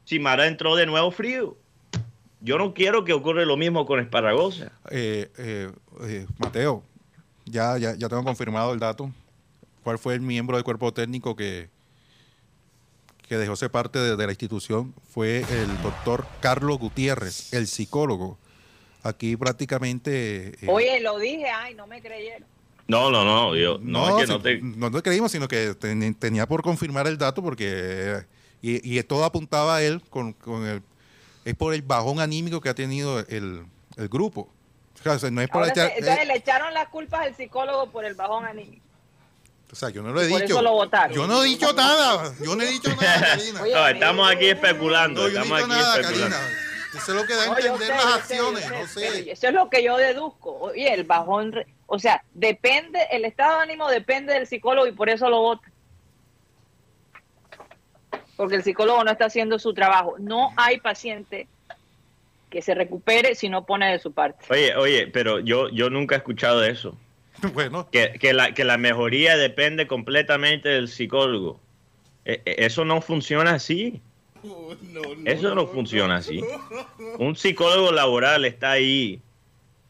Cimarra 0.07 0.47
entró 0.47 0.75
de 0.75 0.85
nuevo 0.85 1.11
frío. 1.11 1.57
Yo 2.39 2.57
no 2.57 2.73
quiero 2.73 3.05
que 3.05 3.13
ocurra 3.13 3.45
lo 3.45 3.57
mismo 3.57 3.85
con 3.85 3.99
Esparragosa. 3.99 4.71
Eh, 4.89 5.31
eh, 5.37 5.71
eh, 6.01 6.27
Mateo, 6.37 6.83
ya, 7.45 7.77
ya, 7.77 7.95
ya 7.95 8.09
tengo 8.09 8.23
confirmado 8.23 8.73
el 8.73 8.79
dato. 8.79 9.11
¿Cuál 9.83 9.97
fue 9.97 10.13
el 10.15 10.21
miembro 10.21 10.55
del 10.55 10.63
cuerpo 10.63 10.93
técnico 10.93 11.35
que, 11.35 11.69
que 13.27 13.37
dejó 13.37 13.55
ser 13.55 13.71
parte 13.71 13.99
de, 13.99 14.15
de 14.15 14.25
la 14.25 14.31
institución? 14.31 14.93
Fue 15.13 15.39
el 15.39 15.81
doctor 15.81 16.25
Carlos 16.41 16.77
Gutiérrez, 16.79 17.53
el 17.53 17.67
psicólogo. 17.67 18.37
Aquí 19.03 19.35
prácticamente... 19.35 20.49
eh, 20.65 20.67
Oye, 20.69 20.99
lo 21.01 21.17
dije, 21.19 21.49
ay, 21.49 21.73
no 21.75 21.87
me 21.87 22.01
creyeron. 22.01 22.47
No, 22.87 23.09
no, 23.11 23.23
no. 23.25 23.55
Yo, 23.55 23.77
no, 23.81 24.17
es 24.19 24.25
que 24.25 24.31
no 24.31 24.41
te... 24.41 24.59
no 24.61 24.89
lo 24.89 25.01
creímos, 25.03 25.31
sino 25.31 25.47
que 25.47 25.73
ten- 25.75 26.15
tenía 26.15 26.47
por 26.47 26.61
confirmar 26.63 27.07
el 27.07 27.17
dato 27.17 27.41
porque... 27.43 27.65
eh, 27.69 28.25
y, 28.61 28.97
y 28.97 29.03
todo 29.03 29.25
apuntaba 29.25 29.77
a 29.77 29.83
él 29.83 30.01
con, 30.09 30.33
con 30.33 30.65
el... 30.65 30.81
Es 31.43 31.55
por 31.55 31.73
el 31.73 31.81
bajón 31.81 32.21
anímico 32.21 32.61
que 32.61 32.69
ha 32.69 32.73
tenido 32.75 33.19
el, 33.19 33.65
el 33.97 34.07
grupo. 34.07 34.49
O 35.05 35.17
sea, 35.19 35.29
no 35.31 35.41
es 35.41 35.49
para 35.49 35.65
Ahora 35.65 35.73
echar- 35.73 35.87
se- 35.89 35.99
entonces 35.99 36.23
eh, 36.23 36.25
le 36.25 36.35
echaron 36.37 36.73
las 36.73 36.87
culpas 36.87 37.21
al 37.21 37.35
psicólogo 37.35 37.89
por 37.91 38.05
el 38.05 38.13
bajón 38.13 38.45
anímico. 38.45 38.82
O 39.73 39.75
sea, 39.75 39.89
yo 39.89 40.03
no 40.03 40.11
lo 40.13 40.21
he 40.21 40.29
Por 40.29 40.41
dicho. 40.41 40.53
eso 40.53 40.61
lo 40.61 40.73
votaron. 40.73 41.15
Yo 41.15 41.25
no 41.25 41.43
he 41.43 41.47
dicho 41.47 41.73
nada. 41.73 42.31
Yo 42.39 42.55
no 42.55 42.61
he 42.61 42.67
dicho 42.67 42.89
nada, 42.95 43.19
Karina. 43.35 43.61
Oye, 43.63 43.73
No, 43.73 43.87
estamos 43.87 44.31
aquí 44.31 44.45
especulando. 44.49 45.21
No, 45.23 45.27
yo 45.29 45.33
no 45.33 45.39
he 45.39 45.43
estamos 45.43 45.57
dicho 45.57 45.73
aquí 45.73 45.81
nada, 45.81 45.99
especulando. 45.99 46.35
Karina. 46.37 46.59
Eso 46.95 47.11
es 47.11 47.17
lo 47.21 47.25
que 47.25 47.33
da 47.33 47.41
a 47.41 47.45
entender 47.47 47.87
sé, 47.87 47.93
las 47.95 48.05
acciones. 48.13 48.65
sé, 48.65 48.87
sé. 49.23 49.31
Eso 49.31 49.47
es 49.47 49.53
lo 49.55 49.67
que 49.71 49.83
yo 49.83 49.97
deduzco. 49.97 50.55
Oye, 50.59 50.93
el 50.93 51.05
bajón, 51.05 51.65
o 51.87 51.97
sea, 51.97 52.23
depende, 52.35 52.99
el 53.09 53.25
estado 53.25 53.57
de 53.57 53.63
ánimo 53.63 53.89
depende 53.89 54.31
del 54.33 54.45
psicólogo 54.45 54.85
y 54.85 54.91
por 54.91 55.09
eso 55.09 55.27
lo 55.27 55.41
vota. 55.41 55.67
Porque 58.37 58.55
el 58.57 58.63
psicólogo 58.63 59.03
no 59.03 59.09
está 59.11 59.25
haciendo 59.25 59.57
su 59.57 59.73
trabajo. 59.73 60.17
No 60.19 60.53
hay 60.55 60.79
paciente 60.79 61.47
que 62.51 62.61
se 62.61 62.75
recupere 62.75 63.33
si 63.33 63.49
no 63.49 63.65
pone 63.65 63.91
de 63.91 63.97
su 63.97 64.11
parte. 64.11 64.45
Oye, 64.51 64.75
oye, 64.75 65.07
pero 65.07 65.39
yo, 65.39 65.69
yo 65.69 65.89
nunca 65.89 66.13
he 66.13 66.19
escuchado 66.19 66.63
eso. 66.63 66.95
Bueno, 67.53 67.89
Que, 67.91 68.13
que, 68.19 68.33
la, 68.33 68.53
que 68.53 68.63
la 68.63 68.77
mejoría 68.77 69.37
depende 69.37 69.87
completamente 69.87 70.69
del 70.69 70.87
psicólogo. 70.87 71.59
E- 72.25 72.41
e- 72.45 72.65
eso 72.65 72.85
no 72.85 73.01
funciona 73.01 73.51
así. 73.51 74.01
Eso 75.25 75.55
no 75.55 75.67
funciona 75.67 76.17
así. 76.17 76.41
Un 77.17 77.35
psicólogo 77.35 77.91
laboral 77.91 78.45
está 78.45 78.71
ahí 78.71 79.21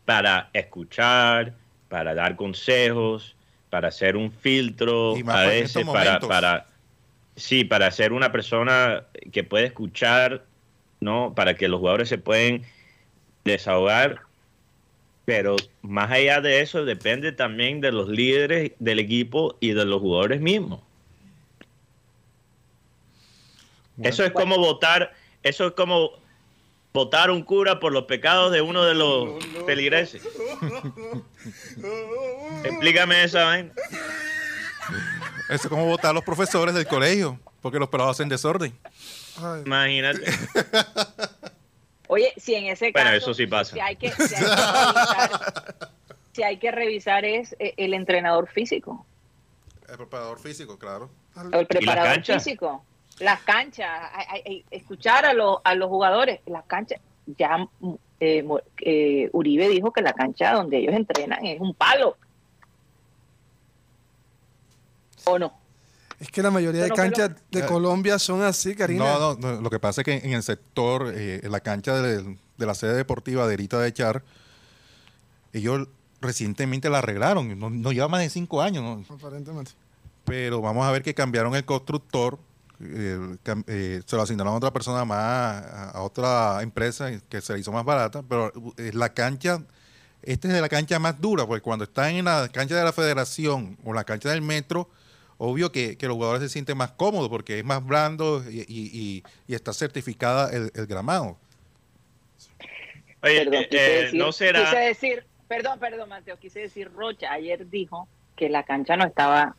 para 0.05 0.49
escuchar, 0.53 1.53
para 1.89 2.13
dar 2.13 2.35
consejos, 2.35 3.35
para 3.69 3.87
hacer 3.87 4.15
un 4.15 4.31
filtro, 4.31 5.17
Y 5.17 5.21
a 5.21 5.25
para 5.25 5.47
veces 5.47 5.85
para, 5.85 6.19
para, 6.19 6.67
sí, 7.35 7.63
para 7.63 7.89
ser 7.91 8.13
una 8.13 8.31
persona 8.31 9.05
que 9.31 9.43
puede 9.43 9.65
escuchar, 9.65 10.45
¿no? 10.99 11.33
Para 11.35 11.55
que 11.55 11.67
los 11.67 11.79
jugadores 11.79 12.09
se 12.09 12.17
pueden 12.17 12.63
desahogar. 13.43 14.21
Pero 15.25 15.55
más 15.81 16.11
allá 16.11 16.41
de 16.41 16.61
eso, 16.61 16.83
depende 16.83 17.31
también 17.31 17.79
de 17.79 17.91
los 17.91 18.09
líderes 18.09 18.73
del 18.79 18.99
equipo 18.99 19.55
y 19.59 19.71
de 19.71 19.85
los 19.85 20.01
jugadores 20.01 20.41
mismos. 20.41 20.81
Bueno. 23.95 24.09
Eso 24.09 24.25
es 24.25 24.31
como 24.31 24.57
votar, 24.57 25.13
eso 25.43 25.67
es 25.67 25.73
como 25.73 26.11
votar 26.93 27.31
un 27.31 27.43
cura 27.43 27.79
por 27.79 27.93
los 27.93 28.03
pecados 28.03 28.51
de 28.51 28.61
uno 28.61 28.83
de 28.83 28.95
los 28.95 29.43
feligreses. 29.65 30.21
Explícame 32.63 33.23
esa 33.23 33.45
vaina. 33.45 33.71
eso 35.49 35.63
es 35.63 35.67
como 35.67 35.85
votar 35.85 36.11
a 36.11 36.13
los 36.13 36.23
profesores 36.23 36.75
del 36.75 36.87
colegio, 36.87 37.39
porque 37.61 37.79
los 37.79 37.89
pelados 37.89 38.17
hacen 38.17 38.29
desorden. 38.29 38.73
Ay, 39.37 39.63
Imagínate. 39.65 40.21
Oye, 42.13 42.31
si 42.37 42.53
en 42.53 42.65
ese 42.65 42.91
Bueno, 42.91 43.09
caso. 43.09 43.17
eso 43.17 43.33
sí 43.33 43.47
pasa. 43.47 43.73
Si 43.73 43.79
hay 43.79 43.95
que, 43.95 44.11
si 44.11 44.35
hay 44.35 44.37
que 44.37 44.51
revisar, 44.61 45.75
si 46.33 46.43
hay 46.43 46.57
que 46.57 46.71
revisar 46.71 47.25
es 47.25 47.55
eh, 47.57 47.73
el 47.77 47.95
entrenador 47.95 48.47
físico, 48.47 49.03
El 49.89 49.97
preparador 49.97 50.37
físico, 50.39 50.77
claro. 50.77 51.09
el 51.51 51.65
preparador 51.65 52.13
canchas? 52.13 52.43
físico. 52.43 52.85
Las 53.19 53.41
canchas, 53.41 54.11
escuchar 54.69 55.25
a, 55.25 55.33
los 55.33 55.57
a 55.63 55.73
los 55.73 55.89
jugadores, 55.89 56.39
las 56.45 56.65
canchas. 56.65 56.99
Ya 57.25 57.67
eh, 58.19 58.45
eh, 58.81 59.29
Uribe 59.33 59.69
dijo 59.69 59.91
que 59.91 60.03
la 60.03 60.13
cancha 60.13 60.53
donde 60.53 60.77
ellos 60.77 60.93
entrenan 60.93 61.43
es 61.43 61.59
un 61.59 61.73
palo. 61.73 62.15
¿O 65.25 65.39
no? 65.39 65.62
Es 66.23 66.31
que 66.31 66.41
la 66.41 66.51
mayoría 66.51 66.83
de 66.83 66.89
canchas 66.91 67.31
de 67.51 67.59
Eh, 67.59 67.65
Colombia 67.65 68.17
son 68.17 68.41
así, 68.41 68.75
Karina. 68.75 69.03
No, 69.03 69.35
no, 69.35 69.35
no, 69.35 69.61
lo 69.61 69.69
que 69.69 69.79
pasa 69.79 70.01
es 70.01 70.05
que 70.05 70.17
en 70.17 70.33
el 70.33 70.43
sector, 70.43 71.11
eh, 71.13 71.41
en 71.43 71.51
la 71.51 71.59
cancha 71.59 72.01
de, 72.01 72.37
de 72.57 72.65
la 72.65 72.73
sede 72.75 72.93
deportiva 72.93 73.47
de 73.47 73.53
Erita 73.53 73.79
de 73.79 73.91
Char, 73.93 74.23
ellos 75.51 75.87
recientemente 76.21 76.89
la 76.89 76.99
arreglaron, 76.99 77.59
no, 77.59 77.69
no 77.69 77.91
lleva 77.91 78.07
más 78.07 78.21
de 78.21 78.29
cinco 78.29 78.61
años, 78.61 78.83
¿no? 78.83 79.15
Aparentemente. 79.15 79.71
pero 80.23 80.61
vamos 80.61 80.85
a 80.85 80.91
ver 80.91 81.03
que 81.03 81.13
cambiaron 81.13 81.53
el 81.55 81.65
constructor, 81.65 82.39
eh, 82.79 83.37
eh, 83.67 84.01
se 84.05 84.15
lo 84.15 84.21
asignaron 84.21 84.53
a 84.53 84.57
otra 84.57 84.71
persona 84.71 85.05
más, 85.05 85.63
a, 85.93 86.01
otra 86.01 86.61
empresa 86.63 87.11
que 87.29 87.41
se 87.41 87.53
la 87.53 87.59
hizo 87.59 87.71
más 87.71 87.83
barata, 87.85 88.23
pero 88.27 88.51
eh, 88.77 88.91
la 88.93 89.13
cancha, 89.13 89.61
esta 90.21 90.47
es 90.47 90.53
de 90.53 90.61
la 90.61 90.69
cancha 90.69 90.97
más 90.99 91.19
dura, 91.19 91.45
porque 91.45 91.61
cuando 91.61 91.83
están 91.83 92.15
en 92.15 92.25
la 92.25 92.47
cancha 92.49 92.75
de 92.75 92.83
la 92.83 92.93
federación 92.93 93.77
o 93.83 93.93
la 93.93 94.05
cancha 94.05 94.29
del 94.29 94.41
metro, 94.41 94.89
obvio 95.45 95.71
que, 95.73 95.97
que 95.97 96.07
los 96.07 96.15
jugadores 96.15 96.41
se 96.43 96.49
sienten 96.49 96.77
más 96.77 96.91
cómodos 96.91 97.27
porque 97.27 97.59
es 97.59 97.65
más 97.65 97.85
blando 97.85 98.43
y, 98.49 98.59
y- 98.61 98.65
y- 98.93 99.23
y 99.45 99.55
está 99.55 99.73
certificada 99.73 100.49
el, 100.51 100.71
el 100.73 100.87
gramado. 100.87 101.37
Oye, 103.21 103.43
Perdón, 103.43 103.53
eh, 103.63 103.67
quise, 103.69 103.99
eh, 103.99 104.03
decir, 104.03 104.19
no 104.19 104.25
quise 104.27 104.37
será. 104.37 104.71
decir, 104.79 105.25
perdón, 105.49 105.79
perdón, 105.79 106.09
Mateo, 106.09 106.37
quise 106.39 106.61
decir 106.61 106.89
Rocha, 106.93 107.31
ayer 107.31 107.69
dijo 107.69 108.07
que 108.37 108.47
la 108.49 108.63
cancha 108.63 108.95
no 108.95 109.05
estaba, 109.05 109.55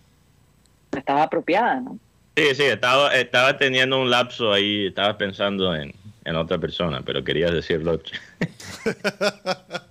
no 0.92 0.98
estaba 0.98 1.24
apropiada, 1.24 1.80
¿no? 1.80 1.98
Sí, 2.36 2.54
sí, 2.54 2.62
estaba, 2.64 3.14
estaba 3.14 3.56
teniendo 3.58 4.00
un 4.00 4.10
lapso 4.10 4.52
ahí, 4.52 4.86
estaba 4.86 5.16
pensando 5.18 5.74
en, 5.74 5.94
en 6.24 6.36
otra 6.36 6.58
persona, 6.58 7.02
pero 7.04 7.22
quería 7.22 7.50
decirlo. 7.50 8.00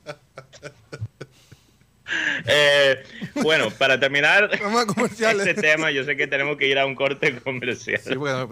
eh, 2.48 3.04
Bueno, 3.36 3.70
para 3.72 4.00
terminar 4.00 4.50
este 5.20 5.54
tema, 5.54 5.92
yo 5.92 6.04
sé 6.04 6.16
que 6.16 6.28
tenemos 6.28 6.58
que 6.58 6.68
ir 6.68 6.78
a 6.80 6.86
un 6.86 6.96
corte 6.96 7.40
comercial. 7.40 8.02
Sí, 8.04 8.16
bueno, 8.16 8.50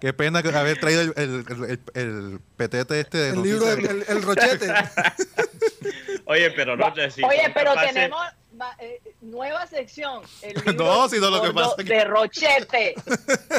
qué 0.00 0.12
pena 0.12 0.42
que 0.42 0.48
haber 0.50 0.78
traído 0.78 1.02
el, 1.02 1.12
el, 1.16 1.44
el, 1.48 1.80
el 1.94 2.40
petete 2.56 3.00
este 3.00 3.18
de 3.18 3.28
El 3.30 3.42
libro, 3.42 3.66
noticias. 3.66 3.90
el, 3.94 4.02
el- 4.02 4.16
el 4.16 4.22
rochete. 4.22 4.66
Oye, 6.26 6.50
pero 6.52 6.76
si 7.10 7.22
Oye, 7.24 7.50
pero 7.54 7.72
capaces- 7.74 7.92
tenemos 7.94 8.20
va- 8.60 8.76
eh, 8.78 9.00
nueva 9.20 9.66
sección. 9.66 10.22
El 10.42 10.54
libro 10.54 10.72
No, 10.72 11.08
si 11.08 11.18
no, 11.18 11.30
lo 11.30 11.42
que 11.42 11.50
pasa 11.52 11.74
De 11.82 12.04
Rochete, 12.04 12.94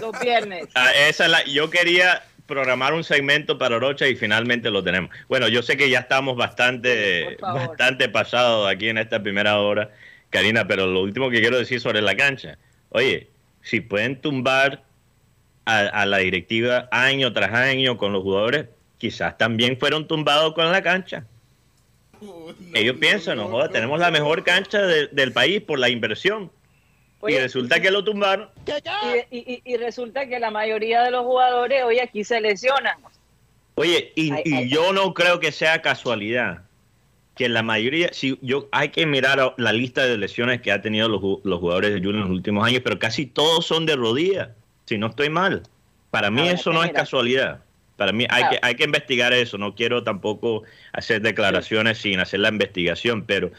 los 0.01 0.19
viernes. 0.21 0.67
Ah, 0.75 0.91
esa 1.07 1.25
es 1.25 1.31
la, 1.31 1.43
yo 1.45 1.69
quería 1.69 2.23
programar 2.45 2.93
un 2.93 3.03
segmento 3.03 3.57
para 3.57 3.79
Rocha 3.79 4.07
y 4.07 4.15
finalmente 4.15 4.69
lo 4.69 4.83
tenemos. 4.83 5.09
Bueno, 5.27 5.47
yo 5.47 5.61
sé 5.63 5.77
que 5.77 5.89
ya 5.89 5.99
estamos 5.99 6.35
bastante, 6.35 7.37
bastante 7.67 8.09
pasados 8.09 8.67
aquí 8.69 8.89
en 8.89 8.97
esta 8.97 9.21
primera 9.23 9.59
hora, 9.59 9.89
Karina, 10.29 10.67
pero 10.67 10.85
lo 10.87 11.01
último 11.01 11.29
que 11.29 11.39
quiero 11.41 11.57
decir 11.57 11.79
sobre 11.79 12.01
la 12.01 12.15
cancha. 12.15 12.57
Oye, 12.89 13.29
si 13.61 13.79
pueden 13.81 14.19
tumbar 14.19 14.83
a, 15.65 15.79
a 15.79 16.05
la 16.05 16.17
directiva 16.17 16.89
año 16.91 17.31
tras 17.33 17.53
año 17.53 17.97
con 17.97 18.11
los 18.11 18.23
jugadores, 18.23 18.65
quizás 18.97 19.37
también 19.37 19.77
fueron 19.79 20.07
tumbados 20.07 20.53
con 20.53 20.71
la 20.71 20.81
cancha. 20.83 21.25
Ellos 22.73 22.97
piensan, 22.99 23.37
no, 23.37 23.47
joda, 23.49 23.69
tenemos 23.69 23.99
la 23.99 24.11
mejor 24.11 24.43
cancha 24.43 24.81
de- 24.81 25.07
del 25.07 25.31
país 25.33 25.61
por 25.61 25.79
la 25.79 25.89
inversión. 25.89 26.51
Oye, 27.23 27.35
y 27.37 27.39
resulta 27.39 27.79
que 27.79 27.89
lo 27.89 28.03
tumbaron. 28.03 28.49
y, 29.31 29.37
y- 29.37 29.53
y- 29.53 29.61
y 29.73 29.77
resulta 29.77 30.27
que 30.27 30.39
la 30.39 30.51
mayoría 30.51 31.03
de 31.03 31.11
los 31.11 31.23
jugadores 31.23 31.83
hoy 31.83 31.99
aquí 31.99 32.23
se 32.23 32.41
lesionan. 32.41 32.97
Oye, 33.75 34.11
y, 34.15 34.31
Ay, 34.31 34.41
y 34.45 34.53
ay, 34.55 34.69
yo 34.69 34.91
no 34.93 35.13
creo 35.13 35.39
que 35.39 35.51
sea 35.51 35.81
casualidad 35.81 36.63
que 37.35 37.49
la 37.49 37.63
mayoría, 37.63 38.09
si 38.13 38.37
yo 38.41 38.67
hay 38.71 38.89
que 38.89 39.05
mirar 39.07 39.55
la 39.57 39.71
lista 39.73 40.05
de 40.05 40.17
lesiones 40.17 40.61
que 40.61 40.71
ha 40.71 40.81
tenido 40.81 41.07
los, 41.07 41.21
los 41.43 41.59
jugadores 41.59 41.91
de 41.93 41.97
Junior 41.99 42.15
en 42.17 42.21
los 42.21 42.29
últimos 42.31 42.67
años, 42.67 42.81
pero 42.83 42.99
casi 42.99 43.25
todos 43.25 43.65
son 43.65 43.85
de 43.87 43.95
rodilla, 43.95 44.51
si 44.85 44.97
no 44.97 45.07
estoy 45.07 45.29
mal. 45.29 45.63
Para 46.11 46.29
mí 46.29 46.41
Habrá 46.41 46.53
eso 46.53 46.71
no 46.73 46.83
es 46.83 46.91
casualidad. 46.91 47.61
Para 47.97 48.11
mí 48.11 48.27
hay, 48.29 48.43
Ah. 48.43 48.49
que, 48.51 48.59
hay 48.61 48.75
que 48.75 48.83
investigar 48.83 49.33
eso. 49.33 49.57
No 49.57 49.73
quiero 49.73 50.03
tampoco 50.03 50.63
hacer 50.91 51.21
declaraciones 51.21 51.97
sin 51.99 52.19
hacer 52.19 52.41
la 52.41 52.49
investigación, 52.49 53.23
pero 53.25 53.49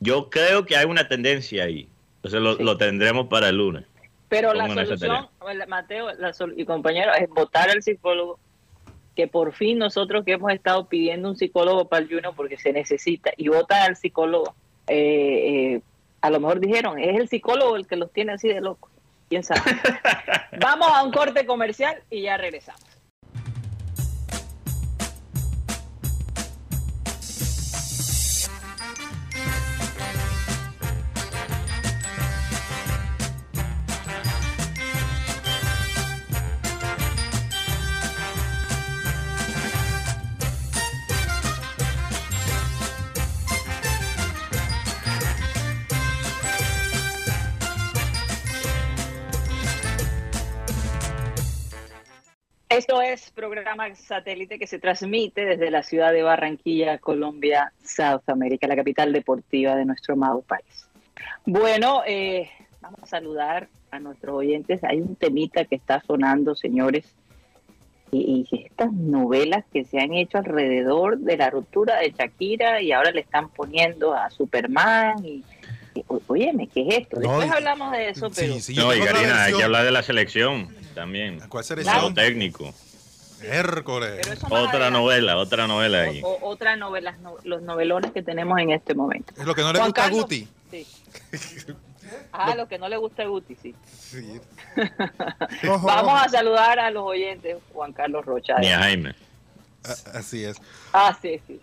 yo 0.00 0.30
creo 0.30 0.64
que 0.64 0.76
hay 0.76 0.86
una 0.86 1.08
tendencia 1.08 1.64
ahí. 1.64 1.86
Entonces 2.18 2.40
lo, 2.40 2.56
Sí. 2.56 2.62
lo 2.64 2.76
tendremos 2.76 3.28
para 3.28 3.48
el 3.48 3.56
lunes. 3.56 3.84
Pero 4.28 4.52
la 4.52 4.68
solución, 4.68 5.28
Mateo 5.68 6.12
la 6.14 6.32
sol- 6.34 6.54
y 6.56 6.64
compañero, 6.66 7.12
es 7.14 7.28
votar 7.30 7.70
al 7.70 7.82
psicólogo. 7.82 8.38
Que 9.16 9.26
por 9.26 9.52
fin 9.52 9.78
nosotros 9.78 10.24
que 10.24 10.32
hemos 10.32 10.52
estado 10.52 10.86
pidiendo 10.86 11.28
un 11.30 11.36
psicólogo 11.36 11.88
para 11.88 12.02
el 12.02 12.08
Junior 12.08 12.34
porque 12.36 12.56
se 12.56 12.72
necesita 12.72 13.32
y 13.36 13.48
votar 13.48 13.88
al 13.88 13.96
psicólogo. 13.96 14.54
eh, 14.86 15.74
eh, 15.76 15.80
a 16.20 16.30
lo 16.30 16.40
mejor 16.40 16.60
dijeron, 16.60 16.98
es 16.98 17.16
el 17.16 17.28
psicólogo 17.28 17.76
el 17.76 17.86
que 17.86 17.94
los 17.96 18.10
tiene 18.12 18.32
así 18.32 18.48
de 18.48 18.60
locos. 18.60 18.90
¿Quién 19.28 19.42
sabe? 19.44 19.60
Vamos 20.60 20.88
a 20.92 21.02
un 21.04 21.12
corte 21.12 21.46
comercial 21.46 22.02
y 22.10 22.22
ya 22.22 22.36
regresamos. 22.36 22.82
Esto 52.78 53.02
es 53.02 53.32
programa 53.32 53.92
satélite 53.96 54.56
que 54.56 54.68
se 54.68 54.78
transmite 54.78 55.44
desde 55.44 55.68
la 55.68 55.82
ciudad 55.82 56.12
de 56.12 56.22
Barranquilla, 56.22 56.98
Colombia, 56.98 57.72
South 57.82 58.22
America, 58.28 58.68
la 58.68 58.76
capital 58.76 59.12
deportiva 59.12 59.74
de 59.74 59.84
nuestro 59.84 60.14
amado 60.14 60.42
país. 60.42 60.88
Bueno, 61.44 62.02
eh, 62.06 62.48
vamos 62.80 63.00
a 63.02 63.06
saludar 63.06 63.68
a 63.90 63.98
nuestros 63.98 64.36
oyentes. 64.36 64.84
Hay 64.84 65.00
un 65.00 65.16
temita 65.16 65.64
que 65.64 65.74
está 65.74 66.00
sonando, 66.06 66.54
señores, 66.54 67.16
y, 68.12 68.46
y 68.48 68.64
estas 68.66 68.92
novelas 68.92 69.64
que 69.72 69.84
se 69.84 69.98
han 69.98 70.14
hecho 70.14 70.38
alrededor 70.38 71.18
de 71.18 71.36
la 71.36 71.50
ruptura 71.50 71.96
de 71.96 72.14
Shakira 72.16 72.80
y 72.80 72.92
ahora 72.92 73.10
le 73.10 73.22
están 73.22 73.48
poniendo 73.48 74.14
a 74.14 74.30
Superman 74.30 75.16
y, 75.24 75.42
óyeme, 76.28 76.68
¿qué 76.68 76.82
es 76.88 76.98
esto? 76.98 77.18
Después 77.18 77.50
hablamos 77.50 77.90
de 77.90 78.10
eso, 78.10 78.28
Sí, 78.30 78.34
pero 78.36 78.60
sí, 78.60 78.74
yo 78.74 78.84
No, 78.84 78.94
y 78.94 79.00
Karina, 79.00 79.42
hay 79.42 79.54
que 79.54 79.64
hablar 79.64 79.84
de 79.84 79.90
la 79.90 80.04
selección 80.04 80.77
también. 80.98 81.38
¿Cuál 81.38 81.48
Como 81.48 81.62
selección? 81.62 82.14
técnico. 82.14 82.74
Hércules. 83.42 84.26
Otra 84.50 84.90
novela, 84.90 85.36
otra 85.36 85.66
novela 85.68 86.00
ahí. 86.02 86.20
O- 86.24 86.28
o- 86.28 86.48
otra 86.48 86.74
novela, 86.76 87.16
no- 87.22 87.36
los 87.44 87.62
novelones 87.62 88.10
que 88.10 88.22
tenemos 88.22 88.58
en 88.58 88.70
este 88.70 88.94
momento. 88.94 89.32
Es 89.36 89.46
lo 89.46 89.54
que 89.54 89.62
no 89.62 89.72
le 89.72 89.78
Juan 89.78 89.90
gusta 89.90 90.02
Carlos. 90.02 90.18
a 90.18 90.22
Guti. 90.22 90.48
Sí. 90.70 90.86
Ah, 92.32 92.54
lo 92.54 92.66
que 92.68 92.78
no 92.78 92.88
le 92.88 92.96
gusta 92.96 93.22
a 93.22 93.26
Guti, 93.26 93.54
sí. 93.62 93.74
Vamos 95.62 96.22
a 96.22 96.26
saludar 96.30 96.78
a 96.78 96.90
los 96.90 97.02
oyentes, 97.04 97.58
Juan 97.74 97.92
Carlos 97.92 98.24
Rocha. 98.24 98.58
Ni 98.58 98.68
a 98.68 98.78
Jaime. 98.78 99.14
A- 99.84 100.18
Así 100.18 100.42
es. 100.42 100.56
Ah, 100.92 101.16
sí, 101.20 101.38
sí. 101.46 101.60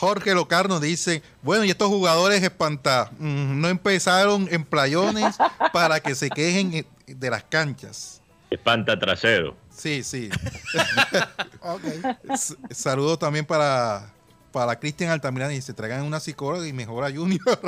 Jorge 0.00 0.34
Locarno 0.34 0.80
dice, 0.80 1.22
bueno, 1.42 1.64
y 1.64 1.70
estos 1.70 1.86
jugadores 1.88 2.42
espantados 2.42 3.10
mm, 3.18 3.60
no 3.60 3.68
empezaron 3.68 4.48
en 4.50 4.64
playones 4.64 5.36
para 5.72 6.00
que 6.00 6.16
se 6.16 6.30
quejen 6.30 6.84
de 7.06 7.30
las 7.30 7.44
canchas. 7.44 8.20
Espanta 8.56 8.98
trasero. 8.98 9.56
Sí, 9.70 10.02
sí. 10.02 10.30
Ok. 11.60 11.82
S- 12.32 12.56
Saludos 12.70 13.18
también 13.18 13.44
para, 13.44 14.10
para 14.52 14.78
Cristian 14.78 15.10
Altamirano 15.10 15.52
y 15.52 15.60
se 15.60 15.74
traigan 15.74 16.02
una 16.02 16.20
psicóloga 16.20 16.66
y 16.66 16.72
mejora 16.72 17.10
Junior. 17.10 17.40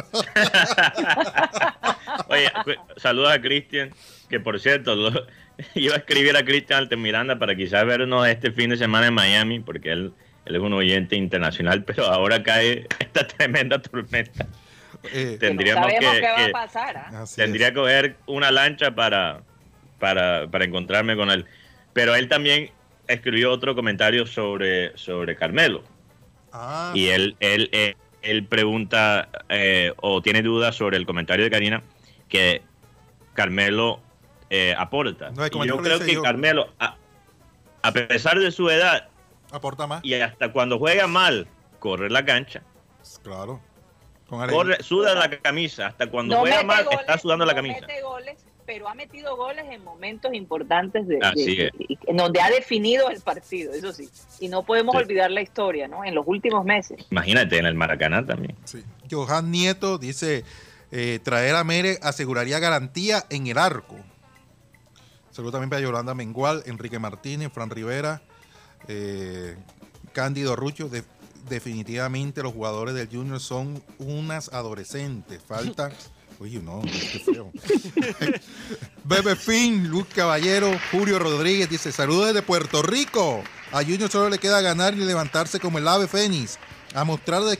Oye, 2.29 2.51
saludos 2.97 3.33
a 3.33 3.41
Cristian, 3.41 3.91
que 4.29 4.41
por 4.41 4.59
cierto, 4.61 4.95
lo- 4.95 5.27
iba 5.75 5.95
a 5.95 5.99
escribir 5.99 6.37
a 6.37 6.45
Cristian 6.45 6.81
Altamiranda 6.81 7.39
para 7.39 7.55
quizás 7.57 7.85
vernos 7.87 8.27
este 8.29 8.53
fin 8.53 8.71
de 8.71 8.77
semana 8.77 9.07
en 9.09 9.15
Miami, 9.15 9.61
porque 9.61 9.93
él, 9.93 10.13
él 10.45 10.57
es 10.57 10.61
un 10.63 10.73
oyente 10.73 11.17
internacional, 11.17 11.85
pero 11.85 12.07
ahora 12.07 12.43
cae 12.43 12.87
esta 12.99 13.27
tremenda 13.27 13.81
tormenta. 13.81 14.47
Eh, 15.05 15.11
Que 15.13 15.33
no 15.33 15.39
Tendríamos 15.39 15.87
sabemos 15.93 16.15
que- 16.15 16.21
qué 16.21 16.29
va 16.29 16.37
que- 16.37 16.45
a 16.45 16.53
pasar. 16.53 16.97
¿ah? 16.97 17.25
Tendría 17.35 17.69
es. 17.69 17.73
que 17.73 17.79
coger 17.81 18.17
una 18.27 18.51
lancha 18.51 18.95
para, 18.95 19.43
para, 19.99 20.49
para 20.51 20.65
encontrarme 20.65 21.17
con 21.17 21.31
él. 21.31 21.47
Pero 21.93 22.15
él 22.15 22.29
también 22.29 22.71
escribió 23.07 23.53
otro 23.53 23.75
comentario 23.75 24.27
sobre, 24.27 24.97
sobre 24.97 25.37
Carmelo. 25.37 25.83
Ah, 26.53 26.93
Y 26.95 27.09
él, 27.09 27.37
él, 27.41 27.69
él, 27.73 27.97
él 28.23 28.45
pregunta 28.47 29.29
eh, 29.49 29.93
o 29.97 30.21
tiene 30.23 30.43
dudas 30.43 30.77
sobre 30.77 30.97
el 30.97 31.07
comentario 31.07 31.45
de 31.45 31.51
Karina 31.51 31.83
que 32.29 32.63
Carmelo 33.35 34.01
eh, 34.51 34.75
aporta. 34.77 35.31
No, 35.31 35.47
Y 35.47 35.69
yo 35.69 35.79
creo 35.79 35.99
que 36.01 36.15
yo. 36.15 36.23
Carmelo, 36.23 36.73
a, 36.79 36.97
a 37.83 37.93
pesar 37.93 38.39
de 38.39 38.51
su 38.51 38.69
edad 38.71 39.09
aporta 39.51 39.87
más. 39.87 40.05
y 40.05 40.15
hasta 40.15 40.53
cuando 40.53 40.79
juega 40.79 41.07
mal, 41.07 41.49
corre 41.79 42.11
la 42.11 42.25
cancha, 42.25 42.63
Claro. 43.23 43.61
Con 44.29 44.41
alegría. 44.43 44.59
corre, 44.59 44.83
suda 44.83 45.15
la 45.15 45.31
camisa, 45.31 45.87
hasta 45.87 46.09
cuando 46.09 46.35
No 46.35 46.41
juega 46.43 46.63
mal 46.63 46.85
goles, 46.85 47.01
está 47.01 47.17
sudando 47.19 47.47
la 47.47 47.55
camisa. 47.55 47.81
mete 47.81 48.03
goles, 48.03 48.45
pero 48.69 48.87
ha 48.87 48.95
metido 48.95 49.35
goles 49.35 49.65
en 49.71 49.83
momentos 49.83 50.35
importantes 50.35 51.09
de, 51.09 51.19
Así 51.23 51.57
de- 51.57 51.67
es. 51.69 51.73
y- 51.79 51.99
en 52.07 52.19
donde 52.19 52.39
ha 52.43 52.51
definido 52.51 53.09
el 53.09 53.19
partido, 53.23 53.73
eso 53.73 53.95
sí. 53.95 54.11
Y 54.41 54.49
no 54.49 54.63
podemos 54.63 54.95
Sí. 54.95 54.99
olvidar 55.05 55.31
la 55.31 55.41
historia, 55.41 55.89
¿no? 55.89 56.05
En 56.05 56.15
los 56.15 56.27
últimos 56.27 56.67
meses. 56.67 57.03
Imagínate, 57.11 57.57
en 57.57 57.65
el 57.65 57.75
Maracaná 57.75 58.27
también. 58.27 58.55
Sí. 58.65 58.85
Johan 59.11 59.51
Nieto 59.51 59.97
dice, 59.97 60.45
eh, 60.93 61.19
traer 61.23 61.57
a 61.57 61.65
Mere 61.65 61.99
aseguraría 62.03 62.59
garantía 62.59 63.25
en 63.31 63.47
el 63.47 63.57
arco. 63.57 63.97
Saludos 65.31 65.53
también 65.53 65.71
para 65.71 65.81
Yolanda 65.81 66.15
Mengual, 66.15 66.63
Enrique 66.67 66.99
Martínez, 66.99 67.51
Fran 67.51 67.71
Rivera, 67.71 68.21
eh, 68.87 69.57
Cándido 70.13 70.57
Rucho. 70.57 70.91
De- 70.91 71.05
definitivamente 71.49 72.43
los 72.43 72.53
jugadores 72.53 72.95
del 72.95 73.09
Junior 73.09 73.41
son 73.41 73.83
unas 73.99 74.53
adolescentes. 74.53 75.41
Falta... 75.43 75.91
Oye, 76.41 76.61
no, 76.61 76.83
qué 76.83 77.19
feo. 77.19 77.51
Bebe 79.05 79.35
Fin, 79.35 79.89
Luz 79.89 80.07
Caballero, 80.15 80.71
Julio 80.93 81.19
Rodríguez 81.19 81.69
dice, 81.69 81.91
saludos 81.91 82.29
desde 82.29 82.43
Puerto 82.43 82.81
Rico. 82.81 83.43
A 83.73 83.83
Junior 83.83 84.09
solo 84.09 84.31
le 84.31 84.39
queda 84.39 84.61
ganar 84.61 84.95
y 84.95 84.99
levantarse 84.99 85.59
como 85.59 85.79
el 85.79 85.89
ave 85.89 86.07
fénix. 86.07 86.59
A 86.95 87.03
mostrar 87.03 87.43
de, 87.43 87.59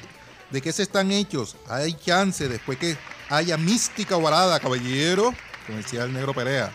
de 0.51 0.63
qué 0.63 0.73
se 0.73 0.85
están 0.85 1.11
hechos. 1.11 1.57
Hay 1.69 1.95
chance 1.95 2.49
después 2.49 2.79
que 2.79 2.97
haya 3.29 3.57
mística 3.57 4.17
ovalada, 4.17 4.61
caballero. 4.61 5.35
Como 5.67 5.79
decía 5.79 6.05
el 6.05 6.13
negro 6.13 6.33
Perea. 6.33 6.73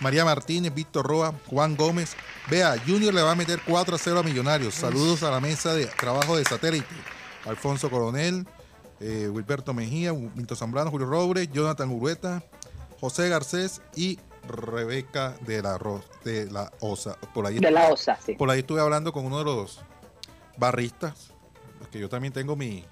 María 0.00 0.24
Martínez, 0.24 0.74
Víctor 0.74 1.06
Roa, 1.06 1.32
Juan 1.46 1.76
Gómez. 1.76 2.16
Vea, 2.50 2.74
Junior 2.84 3.14
le 3.14 3.22
va 3.22 3.32
a 3.32 3.36
meter 3.36 3.60
4 3.64 3.94
a 3.94 3.98
0 3.98 4.18
a 4.18 4.22
Millonarios. 4.24 4.74
Saludos 4.74 5.22
a 5.22 5.30
la 5.30 5.40
mesa 5.40 5.74
de 5.74 5.86
trabajo 5.86 6.36
de 6.36 6.44
satélite. 6.44 6.94
Alfonso 7.44 7.88
Coronel. 7.88 8.46
Eh, 9.00 9.28
Wilberto 9.30 9.74
Mejía, 9.74 10.12
Milton 10.12 10.56
Zambrano, 10.56 10.90
Julio 10.90 11.06
Robles, 11.06 11.50
Jonathan 11.52 11.90
Urueta, 11.90 12.42
José 13.00 13.28
Garcés 13.28 13.80
y 13.94 14.18
Rebeca 14.48 15.34
de 15.40 15.60
la, 15.62 15.76
Ro- 15.78 16.04
de 16.24 16.50
la 16.50 16.72
Osa. 16.80 17.16
Por 17.34 17.46
ahí, 17.46 17.58
De 17.58 17.70
la 17.70 17.88
OSA, 17.88 18.16
sí. 18.24 18.34
por 18.34 18.50
ahí 18.50 18.60
estuve 18.60 18.80
hablando 18.80 19.12
con 19.12 19.24
uno 19.26 19.38
de 19.38 19.44
los 19.44 19.80
barristas, 20.56 21.28
que 21.90 21.98
yo 21.98 22.08
también 22.08 22.32
tengo 22.32 22.56
mi, 22.56 22.84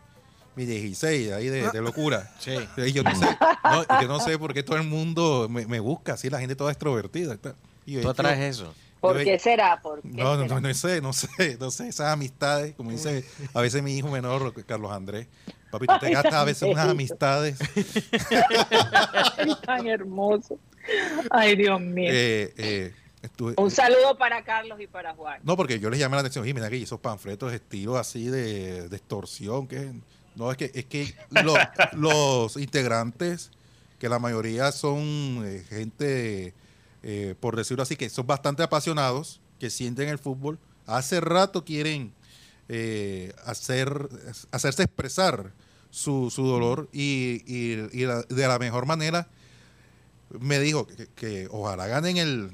mi 0.56 0.64
16 0.66 1.32
ahí 1.32 1.48
de, 1.48 1.70
de 1.70 1.80
locura. 1.80 2.30
Sí. 2.38 2.54
Y 2.76 2.92
yo 2.92 3.02
no 3.02 3.14
sé, 3.14 3.26
no, 3.64 3.84
yo 4.02 4.08
no 4.08 4.38
por 4.38 4.52
qué 4.54 4.62
todo 4.62 4.76
el 4.76 4.84
mundo 4.86 5.46
me, 5.50 5.66
me 5.66 5.80
busca, 5.80 6.14
así 6.14 6.28
la 6.30 6.40
gente 6.40 6.56
toda 6.56 6.70
extrovertida. 6.72 7.38
y 7.86 7.92
yo, 7.92 8.00
Tú 8.02 8.10
atraes 8.10 8.56
eso. 8.56 8.74
¿Por 9.00 9.18
Yo- 9.18 9.24
qué 9.24 9.38
será? 9.38 9.80
¿Por 9.82 10.00
qué 10.00 10.08
no, 10.08 10.36
no, 10.36 10.42
será? 10.44 10.54
no, 10.54 10.60
no 10.68 10.74
sé, 10.74 11.00
no 11.02 11.12
sé, 11.12 11.56
no 11.60 11.70
sé, 11.70 11.88
esas 11.88 12.10
amistades, 12.12 12.74
como 12.74 12.90
dice 12.90 13.24
a 13.52 13.60
veces 13.60 13.82
mi 13.82 13.96
hijo 13.96 14.08
menor, 14.08 14.52
Carlos 14.64 14.92
Andrés, 14.92 15.26
papi, 15.78 15.86
tú 15.86 16.06
te 16.06 16.10
gastas 16.12 16.34
a 16.34 16.44
veces 16.44 16.68
unas 16.70 16.88
amistades. 16.88 17.58
Ay, 19.38 19.56
tan 19.64 19.86
hermoso. 19.86 20.58
Ay, 21.30 21.56
Dios 21.56 21.80
mío. 21.80 22.10
eh, 22.12 22.52
eh, 22.56 22.94
estuve- 23.22 23.54
Un 23.56 23.70
saludo 23.70 24.16
para 24.18 24.44
Carlos 24.44 24.80
y 24.80 24.86
para 24.86 25.14
Juan. 25.14 25.40
no, 25.42 25.56
porque 25.56 25.78
yo 25.80 25.88
les 25.90 25.98
llamé 25.98 26.16
la 26.16 26.20
atención, 26.20 26.42
oye, 26.42 26.54
mira 26.54 26.68
que 26.70 26.80
esos 26.82 27.00
panfletos 27.00 27.50
de 27.50 27.56
estilo 27.56 27.96
así 27.96 28.26
de, 28.26 28.88
de 28.88 28.96
extorsión, 28.96 29.66
que 29.66 29.92
no, 30.36 30.50
es 30.50 30.56
que, 30.56 30.70
es 30.74 30.84
que 30.86 31.14
lo- 31.30 31.54
los 31.92 32.56
integrantes, 32.56 33.50
que 33.98 34.08
la 34.08 34.18
mayoría 34.18 34.72
son 34.72 35.42
eh, 35.46 35.64
gente, 35.68 36.54
por 37.40 37.56
decirlo 37.56 37.82
así, 37.82 37.96
que 37.96 38.08
son 38.10 38.26
bastante 38.26 38.62
apasionados, 38.62 39.40
que 39.58 39.70
sienten 39.70 40.08
el 40.08 40.18
fútbol, 40.18 40.58
hace 40.86 41.20
rato 41.20 41.64
quieren 41.64 42.12
hacer, 43.44 44.08
hacerse 44.50 44.82
expresar 44.84 45.52
su, 45.94 46.28
su 46.30 46.44
dolor 46.44 46.88
y, 46.92 47.42
y- 47.46 47.88
y 47.92 48.04
la- 48.04 48.22
de 48.22 48.48
la 48.48 48.58
mejor 48.58 48.84
manera 48.84 49.28
me 50.40 50.58
dijo 50.58 50.86
que, 50.86 51.06
que 51.14 51.48
ojalá 51.52 51.86
ganen 51.86 52.16
el 52.16 52.50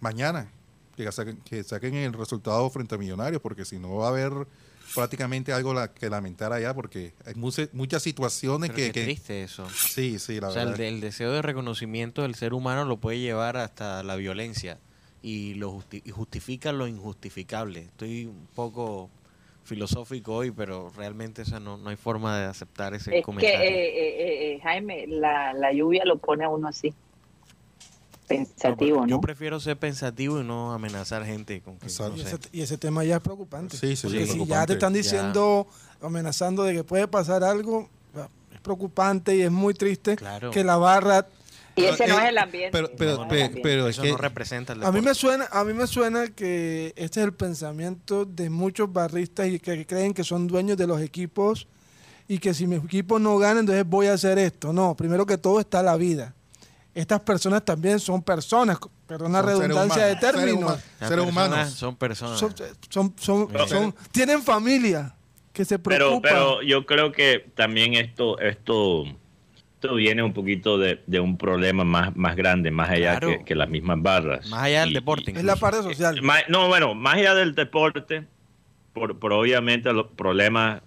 mañana, 0.00 0.50
que 0.96 1.10
saquen, 1.12 1.36
que 1.44 1.62
saquen 1.62 1.94
el 1.94 2.12
resultado 2.12 2.68
frente 2.70 2.96
a 2.96 2.98
Millonarios, 2.98 3.40
porque 3.40 3.64
si 3.64 3.78
no 3.78 3.94
va 3.96 4.06
a 4.06 4.10
haber 4.10 4.32
prácticamente 4.94 5.52
algo 5.52 5.72
la- 5.72 5.92
que 5.94 6.10
lamentar 6.10 6.52
allá, 6.52 6.74
porque 6.74 7.14
hay 7.24 7.34
muce- 7.34 7.70
muchas 7.72 8.02
situaciones 8.02 8.70
Pero 8.70 8.76
que, 8.76 8.86
qué 8.86 8.92
que- 8.92 9.04
triste 9.04 9.44
eso. 9.44 9.68
sí, 9.70 10.18
sí, 10.18 10.40
la 10.40 10.48
O 10.48 10.52
sea, 10.52 10.62
el, 10.62 10.68
verdad. 10.70 10.78
de- 10.80 10.88
el 10.88 11.00
deseo 11.00 11.30
de 11.32 11.42
reconocimiento 11.42 12.22
del 12.22 12.34
ser 12.34 12.54
humano 12.54 12.84
lo 12.84 12.96
puede 12.96 13.20
llevar 13.20 13.56
hasta 13.56 14.02
la 14.02 14.16
violencia 14.16 14.78
y 15.22 15.54
lo 15.54 15.70
justi- 15.72 16.02
y 16.04 16.10
justifica 16.10 16.72
lo 16.72 16.88
injustificable. 16.88 17.82
Estoy 17.82 18.26
un 18.26 18.48
poco 18.54 19.10
filosófico 19.64 20.34
hoy, 20.34 20.50
pero 20.50 20.90
realmente 20.96 21.42
esa 21.42 21.58
no, 21.58 21.76
no 21.78 21.90
hay 21.90 21.96
forma 21.96 22.38
de 22.38 22.46
aceptar 22.46 22.94
ese 22.94 23.10
Es 23.10 23.16
que, 23.16 23.22
comentario. 23.22 23.60
eh, 23.60 23.88
eh, 23.88 24.54
eh, 24.54 24.60
Jaime, 24.62 25.06
la, 25.06 25.52
la 25.54 25.72
lluvia 25.72 26.04
lo 26.04 26.18
pone 26.18 26.44
a 26.44 26.48
uno 26.48 26.68
así. 26.68 26.94
Pensativo, 28.26 29.00
Yo 29.06 29.16
¿no? 29.16 29.20
prefiero 29.20 29.60
ser 29.60 29.76
pensativo 29.76 30.40
y 30.40 30.44
no 30.44 30.72
amenazar 30.72 31.26
gente 31.26 31.60
con 31.60 31.78
que, 31.78 31.86
no 31.86 32.16
Y 32.16 32.20
ese, 32.22 32.38
y 32.52 32.62
ese 32.62 32.78
tema 32.78 33.04
ya 33.04 33.16
es 33.16 33.22
preocupante. 33.22 33.76
Sí, 33.76 33.96
sí, 33.96 34.06
Porque 34.06 34.22
es 34.22 34.30
si 34.32 34.46
ya 34.46 34.64
te 34.66 34.72
están 34.74 34.94
Ya. 34.94 34.98
diciendo, 35.02 35.66
amenazando 36.00 36.62
de 36.62 36.72
que 36.72 36.84
puede 36.84 37.06
pasar 37.06 37.44
algo, 37.44 37.88
ya, 38.14 38.28
es 38.54 38.60
preocupante 38.62 39.36
y 39.36 39.42
es 39.42 39.50
muy 39.50 39.74
triste 39.74 40.16
Claro. 40.16 40.50
que 40.50 40.64
la 40.64 40.76
barra... 40.76 41.26
Y 41.76 41.84
ese 41.84 42.06
no 42.06 42.18
Eh, 42.18 42.22
es 42.24 42.28
el 42.30 42.38
ambiente. 42.38 42.70
Pero, 42.72 42.90
pero, 42.96 43.16
no 43.16 43.16
es 43.16 43.22
el 43.22 43.28
pe- 43.28 43.42
ambiente. 43.42 43.60
pero 43.62 43.88
es 43.88 43.94
Eso 43.96 44.02
que 44.02 44.10
no 44.12 44.16
representa 44.16 44.72
el 44.74 44.84
A 44.84 44.92
mí 44.92 45.00
me 45.00 45.14
suena, 45.14 45.48
a 45.50 45.64
mí 45.64 45.72
me 45.72 45.86
suena 45.86 46.28
que 46.28 46.92
este 46.96 47.20
es 47.20 47.26
el 47.26 47.32
pensamiento 47.34 48.24
de 48.24 48.48
muchos 48.50 48.92
barristas 48.92 49.48
y 49.48 49.58
que 49.58 49.84
creen 49.86 50.14
que 50.14 50.22
son 50.24 50.46
dueños 50.46 50.76
de 50.76 50.86
los 50.86 51.00
equipos 51.00 51.66
y 52.28 52.38
que 52.38 52.54
si 52.54 52.66
mi 52.66 52.76
equipo 52.76 53.18
no 53.18 53.36
gana, 53.38 53.60
entonces 53.60 53.84
voy 53.86 54.06
a 54.06 54.12
hacer 54.14 54.38
esto. 54.38 54.72
No, 54.72 54.94
primero 54.94 55.26
que 55.26 55.36
todo 55.36 55.58
está 55.60 55.82
la 55.82 55.96
vida. 55.96 56.34
Estas 56.94 57.20
personas 57.20 57.64
también 57.64 57.98
son 57.98 58.22
personas, 58.22 58.78
perdón 59.08 59.32
la 59.32 59.42
redundancia 59.42 60.06
de 60.06 60.14
términos. 60.14 60.78
seres 61.00 61.08
personas 61.24 61.28
humanos. 61.28 61.70
Son 61.72 61.96
personas. 61.96 62.38
Son, 62.38 62.54
son, 62.88 63.14
son, 63.18 63.48
Pero- 63.48 63.66
son- 63.66 63.94
tienen 64.12 64.40
familia 64.42 65.12
que 65.52 65.64
se 65.64 65.76
Pero, 65.80 65.96
preocupan. 66.06 66.32
pero 66.32 66.62
yo 66.62 66.86
creo 66.86 67.10
que 67.10 67.50
también 67.56 67.94
esto, 67.94 68.38
esto, 68.38 69.04
esto 69.84 69.94
viene 69.96 70.22
un 70.22 70.32
poquito 70.32 70.78
de, 70.78 71.02
de 71.06 71.20
un 71.20 71.36
problema 71.36 71.84
más, 71.84 72.16
más 72.16 72.36
grande, 72.36 72.70
más 72.70 72.88
allá 72.90 73.18
Claro. 73.18 73.28
que, 73.38 73.44
que 73.44 73.54
las 73.54 73.68
mismas 73.68 74.00
barras. 74.00 74.48
Más 74.48 74.62
allá 74.62 74.80
del 74.80 74.90
Y- 74.90 74.94
deporte. 74.94 75.32
es 75.32 75.44
la 75.44 75.56
parte 75.56 75.82
social. 75.82 76.20
Ma- 76.22 76.38
no, 76.48 76.68
bueno, 76.68 76.94
más 76.94 77.16
allá 77.16 77.34
del 77.34 77.54
deporte, 77.54 78.24
por, 78.94 79.18
por 79.18 79.32
obviamente 79.34 79.92
los 79.92 80.06
problemas 80.08 80.80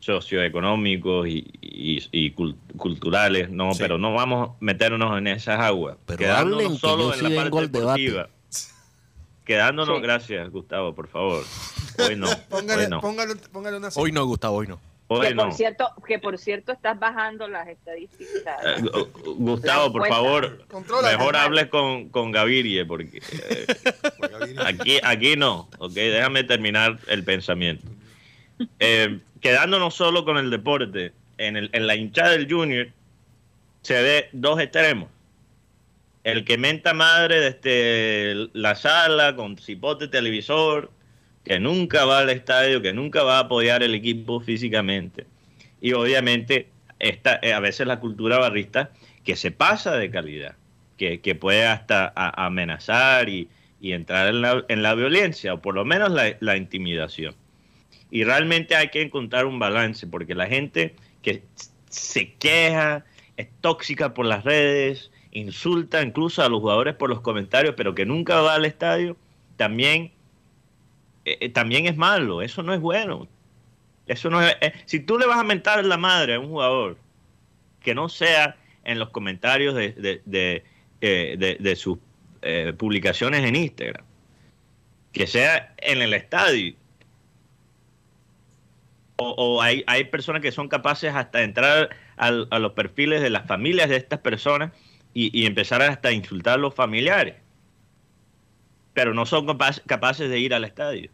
socioeconómicos 0.00 1.28
y, 1.28 1.48
y- 1.62 2.06
y 2.12 2.34
cul- 2.34 2.56
culturales, 2.76 3.48
no, 3.50 3.72
Sí. 3.72 3.78
pero 3.80 3.96
no 3.98 4.12
vamos 4.12 4.50
a 4.50 4.52
meternos 4.60 5.16
en 5.16 5.28
esas 5.28 5.58
aguas. 5.60 5.96
Pero 6.06 6.18
quedándonos 6.18 6.56
hablen, 6.64 6.72
que 6.72 6.78
solo 6.78 7.02
yo 7.04 7.12
en 7.14 7.18
sí 7.18 7.22
la 7.34 7.42
parte 7.42 7.68
debate. 7.68 7.78
deportiva. 7.78 8.28
Quedándonos, 9.44 9.96
Sí. 9.96 10.02
gracias 10.02 10.50
Gustavo, 10.50 10.94
por 10.94 11.08
favor. 11.08 11.42
Hoy 12.06 12.16
no, 12.16 12.26
Póngale, 12.48 12.84
hoy 12.84 12.90
no, 12.90 13.00
póngale, 13.00 13.34
póngale 13.50 13.76
una 13.78 13.88
Hoy 13.94 14.12
no, 14.12 14.24
Gustavo, 14.26 14.56
hoy 14.58 14.66
no. 14.68 14.80
Hoy 15.20 15.28
que, 15.28 15.34
no. 15.34 15.44
por 15.44 15.52
cierto, 15.54 15.90
que 16.06 16.18
por 16.18 16.38
cierto 16.38 16.72
estás 16.72 16.98
bajando 16.98 17.48
las 17.48 17.68
estadísticas. 17.68 18.58
Eh, 18.64 18.80
Gu- 18.82 19.34
Gustavo, 19.36 19.92
por 19.92 20.06
favor, 20.08 20.64
Controla, 20.68 21.10
mejor 21.16 21.36
hables 21.36 21.66
con, 21.68 22.08
con 22.10 22.30
Gavirie, 22.32 22.84
porque 22.84 23.18
eh, 23.48 23.66
aquí, 24.64 24.98
aquí 25.02 25.36
no, 25.36 25.68
ok, 25.78 25.92
déjame 25.92 26.44
terminar 26.44 26.98
el 27.08 27.24
pensamiento. 27.24 27.86
Eh, 28.78 29.18
quedándonos 29.40 29.94
solo 29.94 30.24
con 30.24 30.38
el 30.38 30.50
deporte, 30.50 31.12
en, 31.38 31.56
el, 31.56 31.70
en 31.72 31.86
la 31.86 31.96
hinchada 31.96 32.30
del 32.30 32.50
Junior 32.52 32.88
se 33.82 34.00
ve 34.00 34.28
dos 34.32 34.60
extremos. 34.60 35.08
El 36.22 36.44
que 36.44 36.56
menta 36.56 36.94
madre 36.94 37.40
desde 37.40 38.48
la 38.52 38.76
sala 38.76 39.34
con 39.34 39.58
cipote 39.58 40.06
televisor, 40.06 40.88
que 41.44 41.58
nunca 41.58 42.04
va 42.04 42.20
al 42.20 42.30
estadio, 42.30 42.82
que 42.82 42.92
nunca 42.92 43.22
va 43.22 43.38
a 43.38 43.40
apoyar 43.40 43.82
el 43.82 43.94
equipo 43.94 44.40
físicamente. 44.40 45.26
Y 45.80 45.92
obviamente 45.92 46.68
esta, 46.98 47.38
eh, 47.42 47.52
a 47.52 47.60
veces 47.60 47.86
la 47.86 48.00
cultura 48.00 48.38
barrista 48.38 48.90
que 49.24 49.36
se 49.36 49.50
pasa 49.50 49.96
de 49.96 50.10
calidad, 50.10 50.54
que, 50.96 51.20
que 51.20 51.34
puede 51.34 51.66
hasta 51.66 52.12
amenazar 52.14 53.28
y, 53.28 53.48
y 53.80 53.92
entrar 53.92 54.28
en 54.28 54.40
la, 54.40 54.64
en 54.68 54.82
la 54.82 54.94
violencia, 54.94 55.54
o 55.54 55.60
por 55.60 55.74
lo 55.74 55.84
menos 55.84 56.10
la, 56.10 56.36
la 56.40 56.56
intimidación. 56.56 57.34
Y 58.10 58.24
realmente 58.24 58.76
hay 58.76 58.88
que 58.88 59.02
encontrar 59.02 59.46
un 59.46 59.58
balance, 59.58 60.06
porque 60.06 60.34
la 60.34 60.46
gente 60.46 60.94
que 61.22 61.42
se 61.88 62.32
queja, 62.34 63.04
es 63.36 63.48
tóxica 63.60 64.14
por 64.14 64.26
las 64.26 64.44
redes, 64.44 65.10
insulta 65.32 66.02
incluso 66.02 66.42
a 66.42 66.48
los 66.48 66.60
jugadores 66.60 66.94
por 66.94 67.10
los 67.10 67.20
comentarios, 67.20 67.74
pero 67.76 67.94
que 67.94 68.06
nunca 68.06 68.40
va 68.40 68.54
al 68.54 68.64
estadio, 68.64 69.16
también, 69.56 70.12
eh, 71.24 71.38
eh, 71.40 71.48
también 71.48 71.86
es 71.86 71.96
malo, 71.96 72.42
eso 72.42 72.62
no 72.62 72.74
es 72.74 72.80
bueno. 72.80 73.28
Eso 74.06 74.30
no 74.30 74.42
es, 74.42 74.56
eh, 74.60 74.72
si 74.86 75.00
tú 75.00 75.18
le 75.18 75.26
vas 75.26 75.38
a 75.38 75.44
mentar 75.44 75.84
la 75.84 75.96
madre 75.96 76.34
a 76.34 76.40
un 76.40 76.48
jugador, 76.48 76.98
que 77.80 77.94
no 77.94 78.08
sea 78.08 78.56
en 78.84 78.98
los 78.98 79.10
comentarios 79.10 79.74
de, 79.74 79.92
de, 79.92 80.22
de, 80.24 80.64
eh, 81.00 81.36
de- 81.38 81.56
de 81.58 81.76
sus 81.76 81.98
publicaciones 82.76 83.44
en 83.44 83.54
Instagram, 83.54 84.04
que 85.12 85.28
sea 85.28 85.74
en 85.78 86.02
el 86.02 86.12
estadio. 86.12 86.74
O, 89.16 89.62
hay, 89.62 89.84
hay 89.86 90.04
personas 90.04 90.42
que 90.42 90.50
son 90.50 90.68
capaces 90.68 91.14
hasta 91.14 91.42
entrar 91.42 91.90
al- 92.16 92.48
a 92.50 92.58
los 92.58 92.72
perfiles 92.72 93.20
de 93.22 93.30
las 93.30 93.46
familias 93.46 93.88
de 93.88 93.96
estas 93.96 94.18
personas 94.18 94.72
y, 95.14 95.30
y 95.38 95.46
empezar 95.46 95.82
hasta 95.82 96.08
a 96.08 96.12
insultar 96.12 96.54
a 96.54 96.56
los 96.56 96.74
familiares. 96.74 97.36
Pero 98.94 99.14
no 99.14 99.26
son 99.26 99.46
capaces, 99.86 100.30
de 100.30 100.38
ir 100.38 100.54
al 100.54 100.64
estadio. 100.64 101.10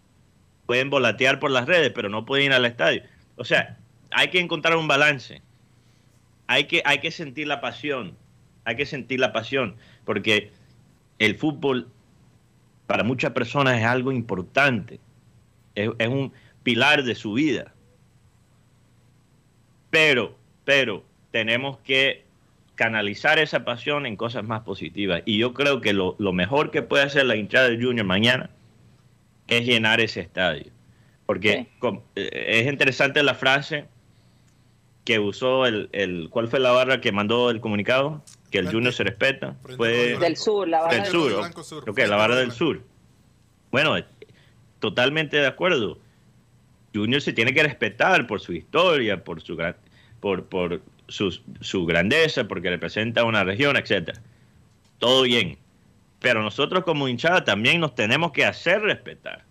Pueden 0.66 0.90
volatear 0.90 1.38
por 1.38 1.50
las 1.50 1.66
redes, 1.66 1.92
pero 1.94 2.08
no 2.08 2.26
pueden 2.26 2.46
ir 2.46 2.52
al 2.52 2.64
estadio. 2.64 3.02
O 3.36 3.44
sea, 3.44 3.78
hay 4.10 4.28
que 4.28 4.40
encontrar 4.40 4.76
un 4.76 4.88
balance. 4.88 5.42
Hay 6.46 6.64
que, 6.64 6.82
hay 6.84 6.98
que 6.98 7.10
sentir 7.10 7.46
la 7.46 7.60
pasión. 7.60 8.16
Hay 8.64 8.76
que 8.76 8.86
sentir 8.86 9.20
la 9.20 9.32
pasión. 9.32 9.76
Porque 10.04 10.50
el 11.18 11.36
fútbol 11.36 11.88
para 12.86 13.04
muchas 13.04 13.32
personas 13.32 13.78
es 13.78 13.84
algo 13.84 14.12
importante. 14.12 15.00
Es, 15.74 15.90
es 15.98 16.08
un 16.08 16.32
pilar 16.62 17.04
de 17.04 17.14
su 17.14 17.34
vida. 17.34 17.72
Pero, 19.90 20.36
pero 20.64 21.04
tenemos 21.30 21.78
que 21.78 22.27
canalizar 22.78 23.40
esa 23.40 23.64
pasión 23.64 24.06
en 24.06 24.14
cosas 24.14 24.44
más 24.44 24.62
positivas. 24.62 25.22
Y 25.26 25.36
yo 25.36 25.52
creo 25.52 25.80
que 25.80 25.92
lo, 25.92 26.14
lo 26.20 26.32
mejor 26.32 26.70
que 26.70 26.80
puede 26.80 27.02
hacer 27.02 27.26
la 27.26 27.34
hinchada 27.34 27.68
del 27.68 27.84
Junior 27.84 28.06
mañana 28.06 28.50
es 29.48 29.66
llenar 29.66 30.00
ese 30.00 30.20
estadio. 30.20 30.70
Porque 31.26 31.66
eh, 32.14 32.46
es 32.46 32.66
interesante 32.68 33.20
la 33.24 33.34
frase 33.34 33.86
que 35.04 35.18
usó 35.18 35.66
el, 35.66 35.88
el... 35.90 36.28
¿Cuál 36.30 36.46
fue 36.46 36.60
la 36.60 36.70
barra 36.70 37.00
que 37.00 37.10
mandó 37.10 37.50
el 37.50 37.60
comunicado? 37.60 38.22
Que 38.52 38.58
el 38.58 38.66
Frente- 38.66 38.76
Junior 38.76 38.92
se 38.94 39.02
respeta. 39.02 39.56
Fue 39.76 40.16
Del 40.16 40.36
sur, 40.36 40.68
la 40.68 40.82
barra 40.82 40.92
del 40.94 41.02
del 41.02 41.10
sur. 41.12 41.36
Blanco 41.36 41.64
Sur. 41.64 42.08
la 42.08 42.16
barra 42.16 42.36
del 42.36 42.52
sur. 42.52 42.80
Bueno, 43.72 43.96
totalmente 44.78 45.36
de 45.38 45.48
acuerdo. 45.48 45.98
Junior 46.94 47.20
se 47.20 47.32
tiene 47.32 47.52
que 47.52 47.64
respetar 47.64 48.28
por 48.28 48.40
su 48.40 48.52
historia, 48.52 49.24
por 49.24 49.42
su 49.42 49.56
gran... 49.56 49.74
por, 50.20 50.44
por 50.44 50.80
su, 51.08 51.86
grandeza, 51.86 52.46
porque 52.46 52.70
representa 52.70 53.24
una 53.24 53.44
región, 53.44 53.76
etcétera. 53.76 54.20
Todo 54.98 55.22
bien. 55.22 55.58
Pero 56.20 56.42
nosotros 56.42 56.84
como 56.84 57.08
hinchada 57.08 57.44
también 57.44 57.80
nos 57.80 57.94
tenemos 57.94 58.32
que 58.32 58.44
hacer 58.44 58.82
respetar. 58.82 59.44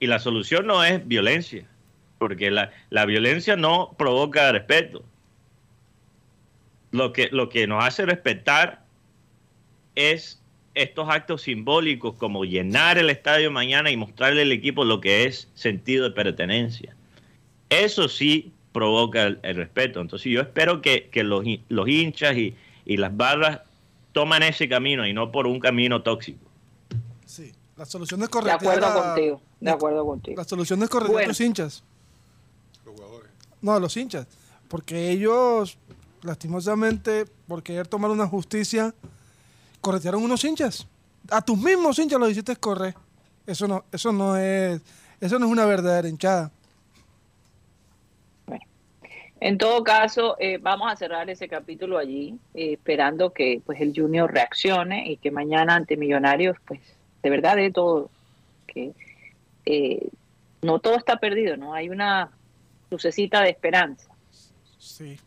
Y 0.00 0.06
la 0.06 0.18
solución 0.18 0.66
no 0.66 0.84
es 0.84 1.06
violencia, 1.06 1.66
porque 2.18 2.50
la, 2.50 2.70
la 2.90 3.06
violencia 3.06 3.56
no 3.56 3.94
provoca 3.98 4.52
respeto. 4.52 5.04
Lo 6.90 7.12
que, 7.12 7.28
lo 7.30 7.48
que 7.48 7.66
nos 7.66 7.84
hace 7.84 8.06
respetar 8.06 8.84
es 9.94 10.42
estos 10.74 11.08
actos 11.08 11.42
simbólicos 11.42 12.14
como 12.16 12.44
llenar 12.44 12.98
el 12.98 13.10
estadio 13.10 13.50
mañana 13.50 13.90
y 13.90 13.96
mostrarle 13.96 14.42
al 14.42 14.52
equipo 14.52 14.84
lo 14.84 15.00
que 15.00 15.24
es 15.24 15.50
sentido 15.54 16.04
de 16.04 16.10
pertenencia. 16.14 16.94
Eso 17.70 18.08
sí 18.08 18.52
provoca 18.76 19.22
el, 19.22 19.38
el 19.42 19.56
respeto. 19.56 20.02
Entonces 20.02 20.30
yo 20.30 20.42
espero 20.42 20.82
que, 20.82 21.08
que 21.08 21.22
los, 21.24 21.42
los 21.70 21.88
hinchas 21.88 22.36
y, 22.36 22.54
y 22.84 22.98
las 22.98 23.16
barras 23.16 23.60
toman 24.12 24.42
ese 24.42 24.68
camino 24.68 25.06
y 25.06 25.14
no 25.14 25.32
por 25.32 25.46
un 25.46 25.60
camino 25.60 26.02
tóxico. 26.02 26.44
Sí. 27.24 27.52
La 27.78 27.86
solución 27.86 28.20
es 28.20 28.26
De 28.26 28.30
correcta. 28.30 28.56
acuerdo 28.56 28.94
contigo, 29.02 29.40
de 29.60 29.70
acuerdo 29.70 30.04
contigo. 30.04 30.36
La 30.36 30.44
solución 30.44 30.82
es 30.82 30.90
corregir 30.90 31.20
a 31.20 31.26
los 31.26 31.40
hinchas. 31.40 31.84
Los 32.84 32.94
jugadores. 32.94 33.30
No, 33.62 33.72
a 33.72 33.80
los 33.80 33.96
hinchas. 33.96 34.26
Porque 34.68 35.10
ellos, 35.10 35.78
lastimosamente, 36.22 37.24
por 37.48 37.62
querer 37.62 37.86
tomar 37.86 38.10
una 38.10 38.26
justicia, 38.26 38.94
corretearon 39.80 40.22
unos 40.22 40.44
hinchas. 40.44 40.86
A 41.30 41.40
tus 41.40 41.56
mismos 41.56 41.98
hinchas 41.98 42.20
los 42.20 42.30
hiciste 42.30 42.54
correr. 42.56 42.94
Eso 43.46 43.66
no, 43.66 43.84
eso 43.90 44.12
no 44.12 44.36
es, 44.36 44.82
eso 45.18 45.38
no 45.38 45.46
es 45.46 45.52
una 45.52 45.64
verdadera 45.64 46.08
hinchada. 46.08 46.50
En 49.40 49.58
todo 49.58 49.84
caso, 49.84 50.36
eh, 50.40 50.58
vamos 50.60 50.90
a 50.90 50.96
cerrar 50.96 51.28
ese 51.28 51.46
capítulo 51.48 51.98
allí, 51.98 52.38
eh, 52.54 52.72
esperando 52.72 53.32
que 53.32 53.60
pues 53.66 53.80
el 53.80 53.92
Junior 53.94 54.32
reaccione 54.32 55.10
y 55.10 55.18
que 55.18 55.30
mañana 55.30 55.74
ante 55.74 55.96
Millonarios, 55.96 56.56
pues 56.66 56.80
de 57.22 57.30
verdad 57.30 57.56
de 57.56 57.70
todo, 57.70 58.10
que 58.66 58.92
eh, 59.66 60.08
no 60.62 60.78
todo 60.78 60.96
está 60.96 61.16
perdido, 61.18 61.56
¿no? 61.58 61.74
Hay 61.74 61.90
una 61.90 62.30
lucecita 62.90 63.42
de 63.42 63.50
esperanza. 63.50 64.08
Sí. 64.78 65.18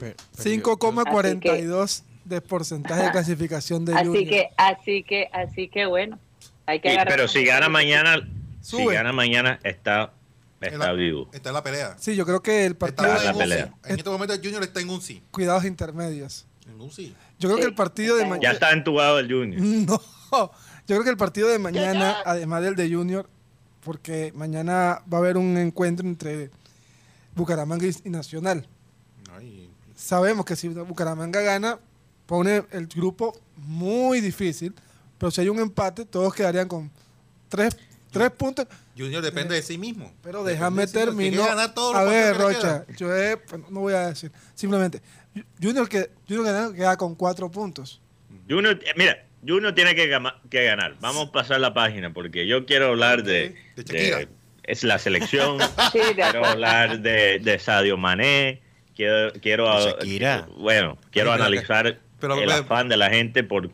Yo- 0.00 0.06
5,42 0.38 2.04
de 2.24 2.40
porcentaje 2.40 3.02
de 3.04 3.10
clasificación 3.10 3.84
de 3.84 3.94
Así 3.94 4.06
Junior. 4.06 4.28
que, 4.28 4.48
así 4.56 5.02
que, 5.02 5.28
así 5.32 5.68
que 5.68 5.86
bueno, 5.86 6.18
hay 6.66 6.80
que 6.80 6.88
Sí, 6.88 6.94
agarrar 6.94 7.14
pero 7.16 7.28
si 7.28 7.44
gana 7.44 7.68
mañana, 7.68 8.26
si 8.62 8.84
gana 8.86 9.12
mañana 9.12 9.58
está, 9.64 10.12
En 10.68 10.74
está 10.74 10.86
la- 10.86 10.92
vivo. 10.92 11.28
Está 11.32 11.50
en 11.50 11.54
la 11.54 11.62
pelea. 11.62 11.96
Sí, 11.98 12.14
yo 12.16 12.24
creo 12.26 12.42
que 12.42 12.66
el 12.66 12.72
Está 12.72 12.86
partido 12.86 13.12
en 13.14 13.18
en 13.20 13.24
la 13.26 13.34
pelea. 13.34 13.74
En 13.84 13.98
este 13.98 14.10
momento 14.10 14.34
el 14.34 14.40
Junior 14.40 14.62
está 14.62 14.80
en 14.80 14.90
un 14.90 15.00
sí. 15.02 15.22
cuidados 15.30 15.64
intermedios. 15.64 16.46
En 16.66 16.80
un 16.80 16.90
sí. 16.90 17.14
Yo 17.38 17.48
creo 17.48 17.56
Sí, 17.56 17.62
que 17.62 17.68
el 17.68 17.74
partido 17.74 18.16
de 18.16 18.22
está 18.22 18.28
Ya 18.34 18.38
mañana 18.38 18.54
está 18.54 18.72
entubado 18.72 19.18
el 19.18 19.30
Junior. 19.32 19.60
No, 20.32 20.50
yo 20.86 20.96
creo 20.96 21.04
que 21.04 21.10
el 21.10 21.16
partido 21.16 21.48
de 21.48 21.58
mañana, 21.58 22.16
además 22.24 22.62
del 22.62 22.74
de 22.74 22.90
Junior, 22.92 23.28
porque 23.84 24.32
mañana 24.34 25.02
va 25.12 25.18
a 25.18 25.20
haber 25.20 25.36
un 25.36 25.58
encuentro 25.58 26.06
entre 26.06 26.50
Bucaramanga 27.34 27.86
y 27.86 27.94
y 28.04 28.10
Nacional. 28.10 28.66
Ay, 29.36 29.70
Sabemos 29.94 30.44
que 30.44 30.56
si 30.56 30.68
Bucaramanga 30.68 31.40
gana, 31.42 31.78
pone 32.26 32.64
el 32.72 32.86
grupo 32.86 33.38
muy 33.56 34.20
difícil, 34.20 34.74
pero 35.18 35.30
si 35.30 35.40
hay 35.42 35.48
un 35.48 35.58
empate, 35.60 36.04
todos 36.04 36.32
quedarían 36.34 36.66
con 36.68 36.90
tres, 37.48 37.76
tres 38.12 38.30
puntos. 38.30 38.66
Junior 38.96 39.22
depende 39.22 39.54
de 39.54 39.62
sí 39.62 39.78
mismo. 39.78 40.12
Pero 40.22 40.44
déjame 40.44 40.86
terminar. 40.86 41.40
que 41.44 41.48
ganar 41.48 41.74
todos 41.74 41.94
los 41.94 42.02
A 42.02 42.04
ver, 42.04 42.36
Rocha, 42.36 42.84
yo 42.96 43.14
he- 43.16 43.36
bueno, 43.48 43.66
no 43.70 43.80
voy 43.80 43.94
a 43.94 44.08
decir. 44.08 44.30
Simplemente, 44.54 45.00
Junior, 45.60 45.88
que, 45.88 46.10
Junior 46.28 46.74
queda 46.74 46.96
con 46.96 47.14
cuatro 47.14 47.50
puntos. 47.50 48.00
Junior, 48.48 48.78
eh, 48.84 48.92
mira, 48.96 49.24
Junior 49.46 49.74
tiene 49.74 49.94
que, 49.94 50.06
ganar. 50.06 50.96
Vamos 51.00 51.28
a 51.28 51.32
pasar 51.32 51.60
la 51.60 51.72
página 51.74 52.12
porque 52.12 52.46
yo 52.46 52.66
quiero 52.66 52.88
hablar 52.88 53.24
de, 53.24 53.56
De 53.76 53.82
de- 53.82 54.28
es 54.64 54.84
la 54.84 54.98
selección. 54.98 55.58
Sí, 55.92 55.98
de 55.98 56.14
quiero 56.14 56.44
hablar 56.44 57.00
de, 57.00 57.38
de 57.40 57.58
Sadio 57.58 57.96
Mané. 57.96 58.60
Quiero, 58.94 59.32
quiero 59.40 59.64
bueno, 60.58 60.98
quiero 61.10 61.32
analizar 61.32 61.98
pero- 62.20 62.34
el 62.34 62.46
pero- 62.46 62.52
afán 62.60 62.88
de 62.90 62.96
la 62.98 63.08
gente 63.08 63.42
por, 63.42 63.70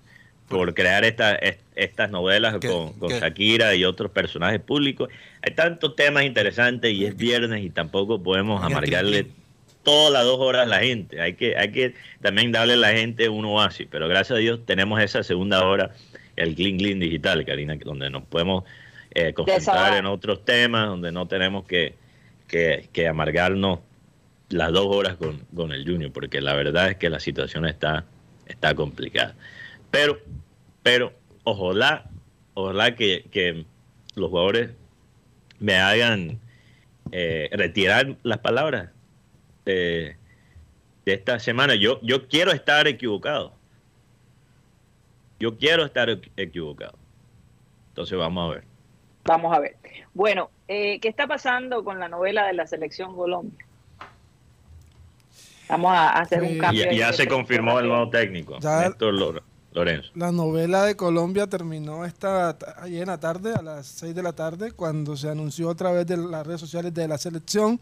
por 0.49 0.73
crear 0.75 1.05
esta, 1.05 1.35
est- 1.35 1.61
estas 1.79 2.11
novelas 2.11 2.59
Que- 2.59 2.69
con, 2.69 2.93
con 2.95 3.09
que- 3.09 3.21
Shakira 3.21 3.75
y 3.75 3.85
otros 3.85 4.11
personajes 4.11 4.61
públicos. 4.61 5.09
Hay 5.43 5.55
tantos 5.55 5.97
temas 5.97 6.25
interesantes 6.25 6.93
y 6.93 7.05
es 7.05 7.17
viernes 7.17 7.65
y 7.65 7.71
tampoco 7.71 8.23
podemos 8.23 8.63
amargarle 8.63 9.27
todas 9.85 10.13
las 10.13 10.25
dos 10.25 10.39
horas 10.41 10.63
a 10.63 10.67
la 10.67 10.81
gente. 10.81 11.21
Hay 11.21 11.35
que, 11.35 11.57
hay 11.57 11.71
que 11.73 11.95
también 12.21 12.53
darle 12.53 12.75
a 12.75 12.77
la 12.77 12.91
gente 12.93 13.29
un 13.29 13.45
oasis. 13.45 13.87
Pero 13.91 14.09
gracias 14.09 14.37
a 14.37 14.41
Dios 14.41 14.61
tenemos 14.67 15.01
esa 15.01 15.23
segunda 15.23 15.65
hora, 15.65 15.93
el 16.37 16.55
Clean 16.55 16.77
Clean 16.77 16.99
Digital, 16.99 17.45
Karina, 17.47 17.77
donde 17.77 18.11
nos 18.11 18.25
podemos 18.25 18.65
eh, 19.15 19.33
concentrar 19.33 19.97
en 19.97 20.07
otros 20.07 20.45
temas, 20.45 20.87
donde 20.89 21.13
no 21.13 21.27
tenemos 21.27 21.65
que, 21.65 21.95
que, 22.47 22.89
que 22.93 23.09
amargarnos 23.09 23.81
las 24.51 24.73
dos 24.73 24.87
horas 24.89 25.17
con, 25.17 25.39
con 25.55 25.73
el 25.73 25.85
Junior, 25.85 26.11
porque 26.13 26.41
la 26.41 26.55
verdad 26.55 26.91
es 26.91 26.97
que 26.97 27.09
la 27.11 27.21
situación 27.21 27.67
está, 27.67 28.05
está 28.47 28.75
complicada. 28.75 29.35
Pero, 29.91 30.19
pero, 30.83 31.13
ojalá, 31.45 32.05
ojalá 32.55 32.95
que, 32.95 33.27
que 33.31 33.65
los 34.15 34.31
jugadores 34.31 34.71
me 35.61 35.77
hagan 35.77 36.39
eh, 37.13 37.49
retirar 37.53 38.17
las 38.23 38.39
palabras 38.39 38.91
de, 39.65 40.17
de 41.05 41.13
esta 41.15 41.39
semana. 41.39 41.75
Yo, 41.75 42.01
yo 42.03 42.29
quiero 42.29 42.53
estar 42.53 42.87
equivocado. 42.87 43.53
Yo 45.41 45.57
quiero 45.57 45.85
estar 45.85 46.09
equ- 46.09 46.31
equivocado. 46.37 46.97
Entonces 47.91 48.19
vamos 48.19 48.51
a 48.51 48.55
ver. 48.57 48.65
Vamos 49.25 49.55
a 49.57 49.61
ver. 49.61 49.77
Bueno, 50.15 50.51
eh, 50.69 50.99
¿qué 51.01 51.09
está 51.09 51.27
pasando 51.27 51.85
con 51.85 51.99
la 52.01 52.09
novela 52.09 52.47
de 52.47 52.55
la 52.55 52.67
selección 52.67 53.15
Colombia? 53.15 53.65
Vamos 55.69 55.93
a 55.93 56.11
hacer 56.19 56.43
un 56.43 56.59
cambio. 56.59 56.91
Ya, 56.93 57.13
se 57.13 57.29
confirmó 57.29 57.79
el 57.79 57.89
nuevo 57.89 58.09
técnico, 58.09 58.59
Ya- 58.59 58.81
Néstor 58.81 59.13
Lor- 59.15 59.43
Lorenzo. 59.73 60.11
La 60.15 60.33
novela 60.33 60.85
de 60.85 60.97
Colombia 60.97 61.47
terminó 61.47 62.05
esta 62.05 62.57
ayer 62.81 63.03
en 63.03 63.09
la 63.09 63.19
tarde, 63.21 63.53
a 63.55 63.63
las 63.63 63.87
6 63.87 64.15
de 64.15 64.23
la 64.23 64.33
tarde, 64.33 64.73
cuando 64.73 65.17
se 65.17 65.29
anunció 65.29 65.71
a 65.71 65.75
través 65.75 66.07
de 66.07 66.17
las 66.17 66.47
redes 66.47 66.61
sociales 66.61 66.93
de 66.95 67.07
la 67.07 67.19
selección 67.19 67.79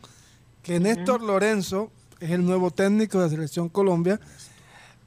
que 0.62 0.80
Néstor 0.80 1.22
Lorenzo 1.22 1.90
es 2.18 2.30
el 2.30 2.44
nuevo 2.44 2.70
técnico 2.70 3.18
de 3.18 3.24
la 3.24 3.30
selección 3.30 3.68
Colombia. 3.68 4.20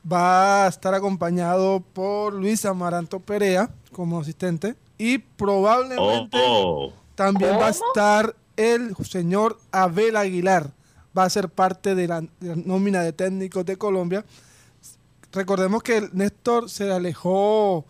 Va 0.09 0.65
a 0.65 0.69
estar 0.69 0.93
acompañado 0.93 1.84
por 1.93 2.34
Luis 2.34 2.63
Amaranto 2.65 3.19
Perea 3.19 3.69
como 3.91 4.21
asistente 4.21 4.75
y 4.97 5.17
Oh, 5.17 5.21
probablemente 5.38 6.38
oh. 6.41 6.93
también 7.15 7.51
va 7.53 7.67
a 7.67 7.69
estar 7.69 8.36
el 8.57 8.95
señor 8.97 9.57
Abel 9.71 10.15
Aguilar. 10.17 10.71
Va 11.17 11.23
a 11.23 11.30
ser 11.30 11.49
parte 11.49 11.95
de 11.95 12.07
la, 12.07 12.21
de 12.21 12.30
la 12.41 12.55
nómina 12.55 13.01
de 13.01 13.13
técnicos 13.13 13.65
de 13.65 13.77
Colombia. 13.77 14.23
Recordemos 15.32 15.84
que 15.84 16.09
Néstor 16.13 16.69
se 16.69 16.91
alejó 16.91 17.86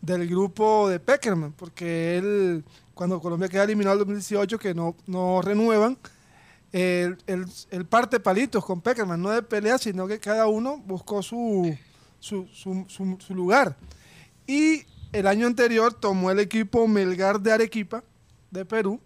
del 0.00 0.28
grupo 0.28 0.88
de 0.88 1.00
Peckerman, 1.00 1.52
porque 1.52 2.18
él, 2.18 2.64
cuando 2.94 3.20
Colombia 3.20 3.48
queda 3.48 3.64
eliminado 3.64 3.94
en 3.94 3.98
2018, 4.00 4.58
que 4.58 4.74
no, 4.74 4.94
no 5.06 5.42
renuevan, 5.42 5.98
él, 6.72 7.16
él- 7.26 7.86
parte 7.86 8.20
palitos 8.20 8.64
con 8.64 8.80
Peckerman, 8.80 9.20
no 9.20 9.30
de 9.30 9.42
pelea, 9.42 9.78
sino 9.78 10.06
que 10.06 10.20
cada 10.20 10.46
uno 10.46 10.78
buscó 10.86 11.22
su, 11.22 11.76
su, 12.20 12.46
su- 12.52 13.34
lugar. 13.34 13.76
Y 14.46 14.82
el 15.12 15.26
año 15.26 15.46
anterior 15.46 15.94
tomó 15.94 16.30
el 16.30 16.38
equipo 16.38 16.86
Melgar 16.86 17.40
de 17.40 17.52
Arequipa, 17.52 18.04
de 18.50 18.64
Perú, 18.64 19.00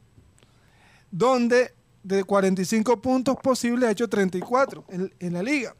donde 1.10 1.72
de 2.02 2.24
45 2.24 3.00
puntos 3.00 3.36
posibles 3.42 3.88
ha 3.88 3.92
hecho 3.92 4.08
34 4.08 4.84
en, 4.88 5.12
en 5.20 5.32
la 5.32 5.42
liga. 5.42 5.74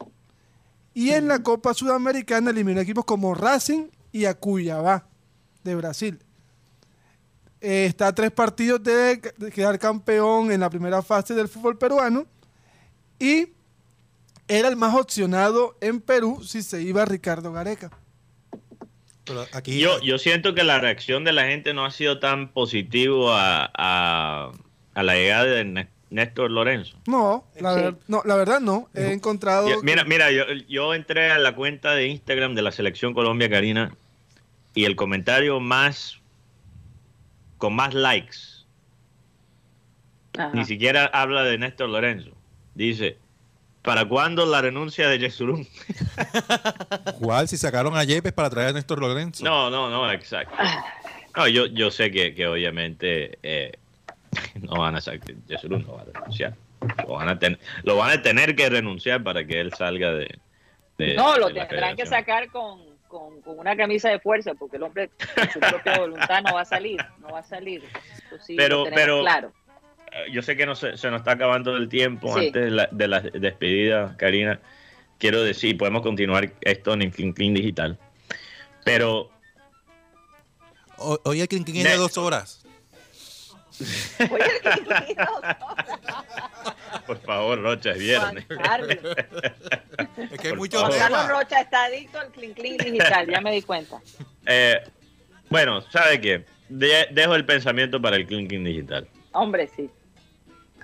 Y 0.93 1.11
en 1.11 1.27
la 1.27 1.43
Copa 1.43 1.73
Sudamericana 1.73 2.51
eliminó 2.51 2.81
equipos 2.81 3.05
como 3.05 3.35
Racing 3.35 3.87
y 4.11 4.25
Acuyabá 4.25 5.07
de 5.63 5.75
Brasil. 5.75 6.19
Eh, 7.61 7.85
está 7.85 8.07
a 8.07 8.15
tres 8.15 8.31
partidos 8.31 8.81
de, 8.83 9.19
quedar 9.53 9.77
campeón 9.79 10.51
en 10.51 10.61
la 10.61 10.69
primera 10.69 11.01
fase 11.01 11.33
del 11.33 11.49
fútbol 11.49 11.77
peruano 11.77 12.25
y 13.19 13.49
era 14.47 14.69
el 14.69 14.77
más 14.77 14.95
opcionado 14.95 15.77
en 15.81 15.99
Perú 15.99 16.41
si 16.43 16.63
se 16.63 16.81
iba 16.81 17.03
Ricardo 17.05 17.51
Gareca. 17.51 17.91
Pero 19.25 19.45
aquí 19.53 19.77
Yo, 19.77 19.99
yo 20.01 20.17
siento 20.17 20.55
que 20.55 20.63
la 20.63 20.79
reacción 20.79 21.23
de 21.23 21.33
la 21.33 21.45
gente 21.45 21.73
no 21.73 21.85
ha 21.85 21.91
sido 21.91 22.19
tan 22.19 22.51
positivo 22.51 23.31
a, 23.31 23.69
a, 23.75 24.51
a 24.93 25.03
la 25.03 25.13
llegada 25.15 25.43
de 25.43 25.89
Néstor 26.09 26.49
Lorenzo. 26.51 26.97
No, 27.07 27.45
la, 27.59 27.75
Sí. 27.75 27.81
ver- 27.81 27.95
no, 28.07 28.21
la 28.25 28.35
verdad 28.35 28.59
no. 28.59 28.89
He 28.95 29.11
encontrado... 29.11 29.69
Yo- 29.69 29.81
mira, 29.83 30.03
mira, 30.05 30.31
yo, 30.31 30.43
yo 30.67 30.93
entré 30.93 31.29
a 31.31 31.37
la 31.37 31.53
cuenta 31.55 31.93
de 31.93 32.07
Instagram 32.07 32.55
de 32.55 32.61
la 32.63 32.71
Selección 32.71 33.13
Colombia, 33.13 33.49
Karina, 33.49 33.95
y 34.73 34.85
el 34.85 34.95
comentario 34.95 35.59
más 35.59 36.19
con 37.57 37.75
más 37.75 37.93
likes, 37.93 38.37
Ajá. 40.37 40.51
ni 40.53 40.65
siquiera 40.65 41.05
habla 41.05 41.43
de 41.43 41.57
Néstor 41.57 41.89
Lorenzo. 41.89 42.31
Dice, 42.75 43.17
¿Para 43.81 44.05
cuándo 44.05 44.45
la 44.45 44.61
renuncia 44.61 45.07
de 45.07 45.19
Yesurún? 45.19 45.65
¿Cuál? 47.19 47.47
Si 47.47 47.55
sacaron 47.57 47.95
a 47.95 48.03
Yepes 48.03 48.33
para 48.33 48.49
traer 48.49 48.69
a 48.69 48.73
Néstor 48.73 48.99
Lorenzo. 48.99 49.43
No, 49.43 49.69
no, 49.69 49.89
no, 49.89 50.11
exacto. 50.11 50.53
No, 51.35 51.47
yo, 51.47 51.65
yo 51.67 51.89
sé 51.89 52.11
que, 52.11 52.35
que 52.35 52.45
obviamente 52.47 53.39
eh, 53.41 53.71
no 54.61 54.79
van 54.79 54.95
a 54.95 55.01
sacar, 55.01 55.33
no 55.69 55.93
va 55.95 56.01
a 56.01 56.05
renunciar. 56.05 56.55
Lo 57.07 57.13
van 57.15 57.29
a, 57.29 57.37
ten- 57.39 57.59
lo 57.83 57.97
van 57.97 58.11
a 58.17 58.21
tener 58.21 58.55
que 58.55 58.69
renunciar 58.69 59.21
para 59.23 59.45
que 59.45 59.59
él 59.59 59.73
salga 59.73 60.11
de. 60.13 60.39
de- 60.97 61.15
No, 61.15 61.37
lo 61.37 61.47
de 61.47 61.53
la 61.55 61.67
tendrán 61.67 61.95
que 61.97 62.05
sacar 62.05 62.49
con, 62.49 62.81
con, 63.07 63.41
con 63.41 63.59
una 63.59 63.75
camisa 63.75 64.09
de 64.09 64.19
fuerza, 64.19 64.53
porque 64.53 64.77
el 64.77 64.83
hombre 64.83 65.09
con 65.35 65.49
su 65.51 65.59
propia 65.59 65.97
voluntad 65.99 66.41
no 66.43 66.53
va 66.53 66.61
a 66.61 66.65
salir, 66.65 66.99
no 67.19 67.29
va 67.33 67.39
a 67.39 67.43
salir. 67.43 67.83
Sí 68.45 68.55
Pero- 68.55 68.85
pero- 68.93 69.21
claro. 69.21 69.51
Eh, 70.11 70.31
Yo 70.31 70.41
sé 70.41 70.55
que 70.55 70.65
no 70.65 70.73
se, 70.73 70.97
se 70.97 71.11
nos 71.11 71.19
está 71.21 71.31
acabando 71.33 71.75
el 71.77 71.87
tiempo 71.89 72.33
Sí. 72.39 72.47
antes 72.47 72.63
de 72.65 72.71
la, 72.71 72.87
de 72.91 73.07
la 73.07 73.19
despedida, 73.21 74.15
Karina. 74.17 74.59
Quiero 75.19 75.43
decir, 75.43 75.77
podemos 75.77 76.01
continuar 76.01 76.51
esto 76.61 76.93
en 76.93 77.01
el 77.01 77.11
Clean 77.11 77.33
Clean 77.33 77.53
Digital. 77.53 77.97
Pero 78.85 79.29
Hoy 80.97 81.41
el 81.41 81.47
Clean 81.47 81.63
Clean 81.63 81.85
es 81.85 81.91
de 81.93 81.97
dos 81.97 82.17
horas. 82.17 82.58
Oye, 83.79 84.43
¿qué 84.61 85.15
Por 87.07 87.19
favor, 87.21 87.61
Rocha, 87.61 87.91
es 87.91 87.99
viernes. 87.99 88.45
Es 90.31 90.39
que 90.39 90.47
hay 90.49 90.53
muchos. 90.55 90.81
Juan 90.83 90.97
Carlos. 90.99 91.27
Rocha 91.27 91.61
está 91.61 91.85
adicto 91.85 92.19
al 92.19 92.27
clean 92.31 92.53
clean 92.53 92.77
digital, 92.77 93.27
ya 93.27 93.41
me 93.41 93.51
di 93.51 93.61
cuenta. 93.61 93.99
Eh, 94.45 94.81
bueno, 95.49 95.81
¿sabe 95.81 96.19
qué? 96.21 96.45
De- 96.67 97.07
dejo 97.11 97.35
el 97.35 97.45
pensamiento 97.45 97.99
para 98.01 98.15
el 98.15 98.27
Clinking 98.27 98.63
Digital. 98.63 99.07
Hombre, 99.31 99.69
sí. 99.75 99.89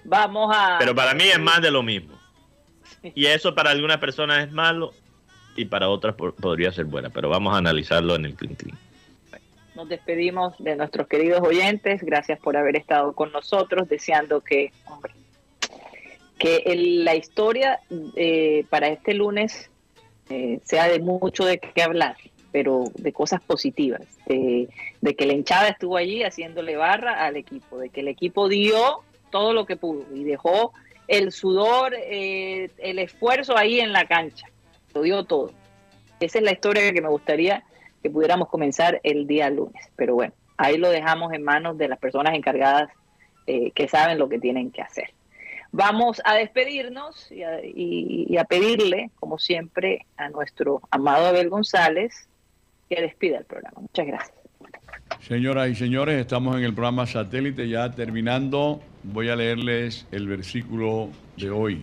Vamos 0.04 0.52
a... 0.56 0.78
Pero 0.80 0.96
para 0.96 1.14
mí 1.14 1.24
es 1.26 1.40
más 1.40 1.62
de 1.62 1.70
lo 1.72 1.84
mismo. 1.84 2.20
Y 3.04 3.28
eso 3.28 3.54
para 3.54 3.70
algunas 3.72 3.98
personas 3.98 4.46
es 4.48 4.52
malo 4.52 4.94
y 5.56 5.66
para 5.66 5.90
otras 5.90 6.16
podría 6.16 6.72
ser 6.72 6.86
buena. 6.86 7.10
Pero 7.12 7.30
vamos 7.30 7.54
a 7.54 7.58
analizarlo 7.58 8.16
en 8.16 8.26
el 8.26 8.34
Clinking. 8.36 8.76
Nos 9.76 9.90
despedimos 9.90 10.54
de 10.60 10.76
nuestros 10.76 11.08
queridos 11.08 11.42
oyentes. 11.42 12.02
Gracias 12.02 12.40
por 12.40 12.56
haber 12.58 12.76
estado 12.78 13.14
con 13.14 13.32
nosotros, 13.32 13.90
deseando 13.90 14.42
que, 14.42 14.72
hombre, 14.90 15.14
que 16.38 16.58
el- 16.66 17.04
la 17.06 17.16
historia 17.16 17.80
eh, 18.16 18.66
para 18.70 18.88
este 18.90 19.14
lunes 19.14 19.70
eh, 20.30 20.60
sea 20.64 20.88
de 20.88 21.00
mucho 21.00 21.46
de 21.46 21.60
qué 21.60 21.84
hablar, 21.84 22.16
pero 22.52 22.86
de 22.96 23.14
cosas 23.14 23.42
positivas, 23.44 24.02
de, 24.26 24.68
que 25.16 25.26
la 25.26 25.34
hinchada 25.34 25.68
estuvo 25.68 25.98
allí 25.98 26.24
haciéndole 26.24 26.76
barra 26.78 27.26
al 27.26 27.36
equipo, 27.36 27.78
de 27.78 27.90
que 27.90 28.00
el 28.02 28.08
equipo 28.08 28.50
dio 28.50 29.02
todo 29.30 29.54
lo 29.54 29.66
que 29.68 29.76
pudo 29.76 30.04
y 30.16 30.24
dejó 30.24 30.74
el 31.08 31.32
sudor, 31.32 31.94
eh, 31.96 32.70
el 32.80 32.98
esfuerzo 32.98 33.56
ahí 33.56 33.80
en 33.80 33.94
la 33.94 34.08
cancha, 34.08 34.48
lo 34.96 35.04
dio 35.04 35.26
todo. 35.26 35.52
Esa 36.20 36.40
es 36.40 36.44
la 36.44 36.54
historia 36.54 36.92
que 36.92 37.02
me 37.02 37.10
gustaría 37.10 37.64
que 38.06 38.12
pudiéramos 38.12 38.50
comenzar 38.50 39.00
el 39.02 39.26
día 39.26 39.50
lunes. 39.50 39.90
Pero 39.96 40.14
bueno, 40.14 40.34
ahí 40.58 40.78
lo 40.78 40.90
dejamos 40.92 41.34
en 41.34 41.42
manos 41.44 41.76
de 41.80 41.88
las 41.88 41.98
personas 41.98 42.36
encargadas 42.36 42.92
eh, 43.48 43.72
que 43.72 43.88
saben 43.88 44.20
lo 44.20 44.30
que 44.30 44.38
tienen 44.38 44.70
que 44.70 44.84
hacer. 44.84 45.10
Vamos 45.72 46.22
a 46.24 46.36
despedirnos 46.36 47.32
y 47.32 47.42
a, 47.42 47.66
y- 47.66 48.28
y 48.30 48.38
a 48.38 48.44
pedirle, 48.44 49.10
como 49.20 49.40
siempre, 49.40 50.06
a 50.18 50.30
nuestro 50.30 50.82
amado 50.92 51.26
Abel 51.26 51.50
González 51.50 52.30
que 52.88 53.02
despida 53.02 53.40
el 53.40 53.46
programa. 53.46 53.82
Muchas 53.82 54.06
gracias. 54.06 54.38
Señoras 55.22 55.68
y 55.70 55.74
señores, 55.76 56.20
estamos 56.22 56.58
en 56.58 56.64
el 56.64 56.74
programa 56.76 57.08
satélite 57.08 57.68
ya 57.68 57.90
terminando. 57.92 58.82
Voy 59.02 59.30
a 59.30 59.36
leerles 59.36 60.06
el 60.12 60.28
versículo 60.28 61.10
de 61.38 61.50
hoy. 61.50 61.82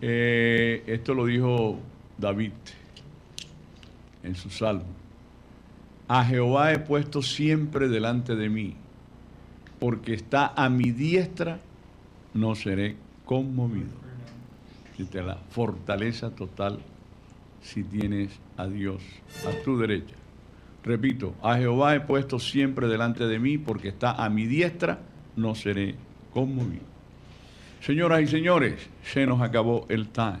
Eh, 0.00 0.82
esto 0.86 1.14
lo 1.14 1.24
dijo 1.26 1.78
David 2.18 2.52
en 4.24 4.34
su 4.34 4.50
salmo. 4.50 4.86
A 6.08 6.24
Jehová 6.24 6.72
he 6.72 6.78
puesto 6.78 7.22
siempre 7.22 7.88
delante 7.88 8.34
de 8.34 8.48
mí, 8.48 8.74
porque 9.78 10.14
está 10.14 10.52
a 10.56 10.68
mi 10.68 10.90
diestra, 10.90 11.60
no 12.34 12.54
seré 12.54 12.96
conmovido. 13.24 14.04
Siente 14.96 15.22
la 15.22 15.36
fortaleza 15.50 16.30
total 16.30 16.78
si 17.62 17.82
tienes 17.82 18.30
a 18.56 18.66
Dios 18.66 19.02
a 19.46 19.62
tu 19.64 19.78
derecha. 19.78 20.14
Repito, 20.84 21.34
a 21.42 21.56
Jehová 21.56 21.94
he 21.94 22.00
puesto 22.00 22.38
siempre 22.38 22.86
delante 22.88 23.26
de 23.26 23.38
mí, 23.38 23.56
porque 23.56 23.88
está 23.88 24.12
a 24.12 24.28
mi 24.28 24.46
diestra, 24.46 24.98
no 25.36 25.54
seré 25.54 25.94
conmovido. 26.32 26.84
Señoras 27.80 28.22
y 28.22 28.26
señores, 28.26 28.74
se 29.02 29.26
nos 29.26 29.40
acabó 29.40 29.86
el 29.88 30.08
time. 30.08 30.40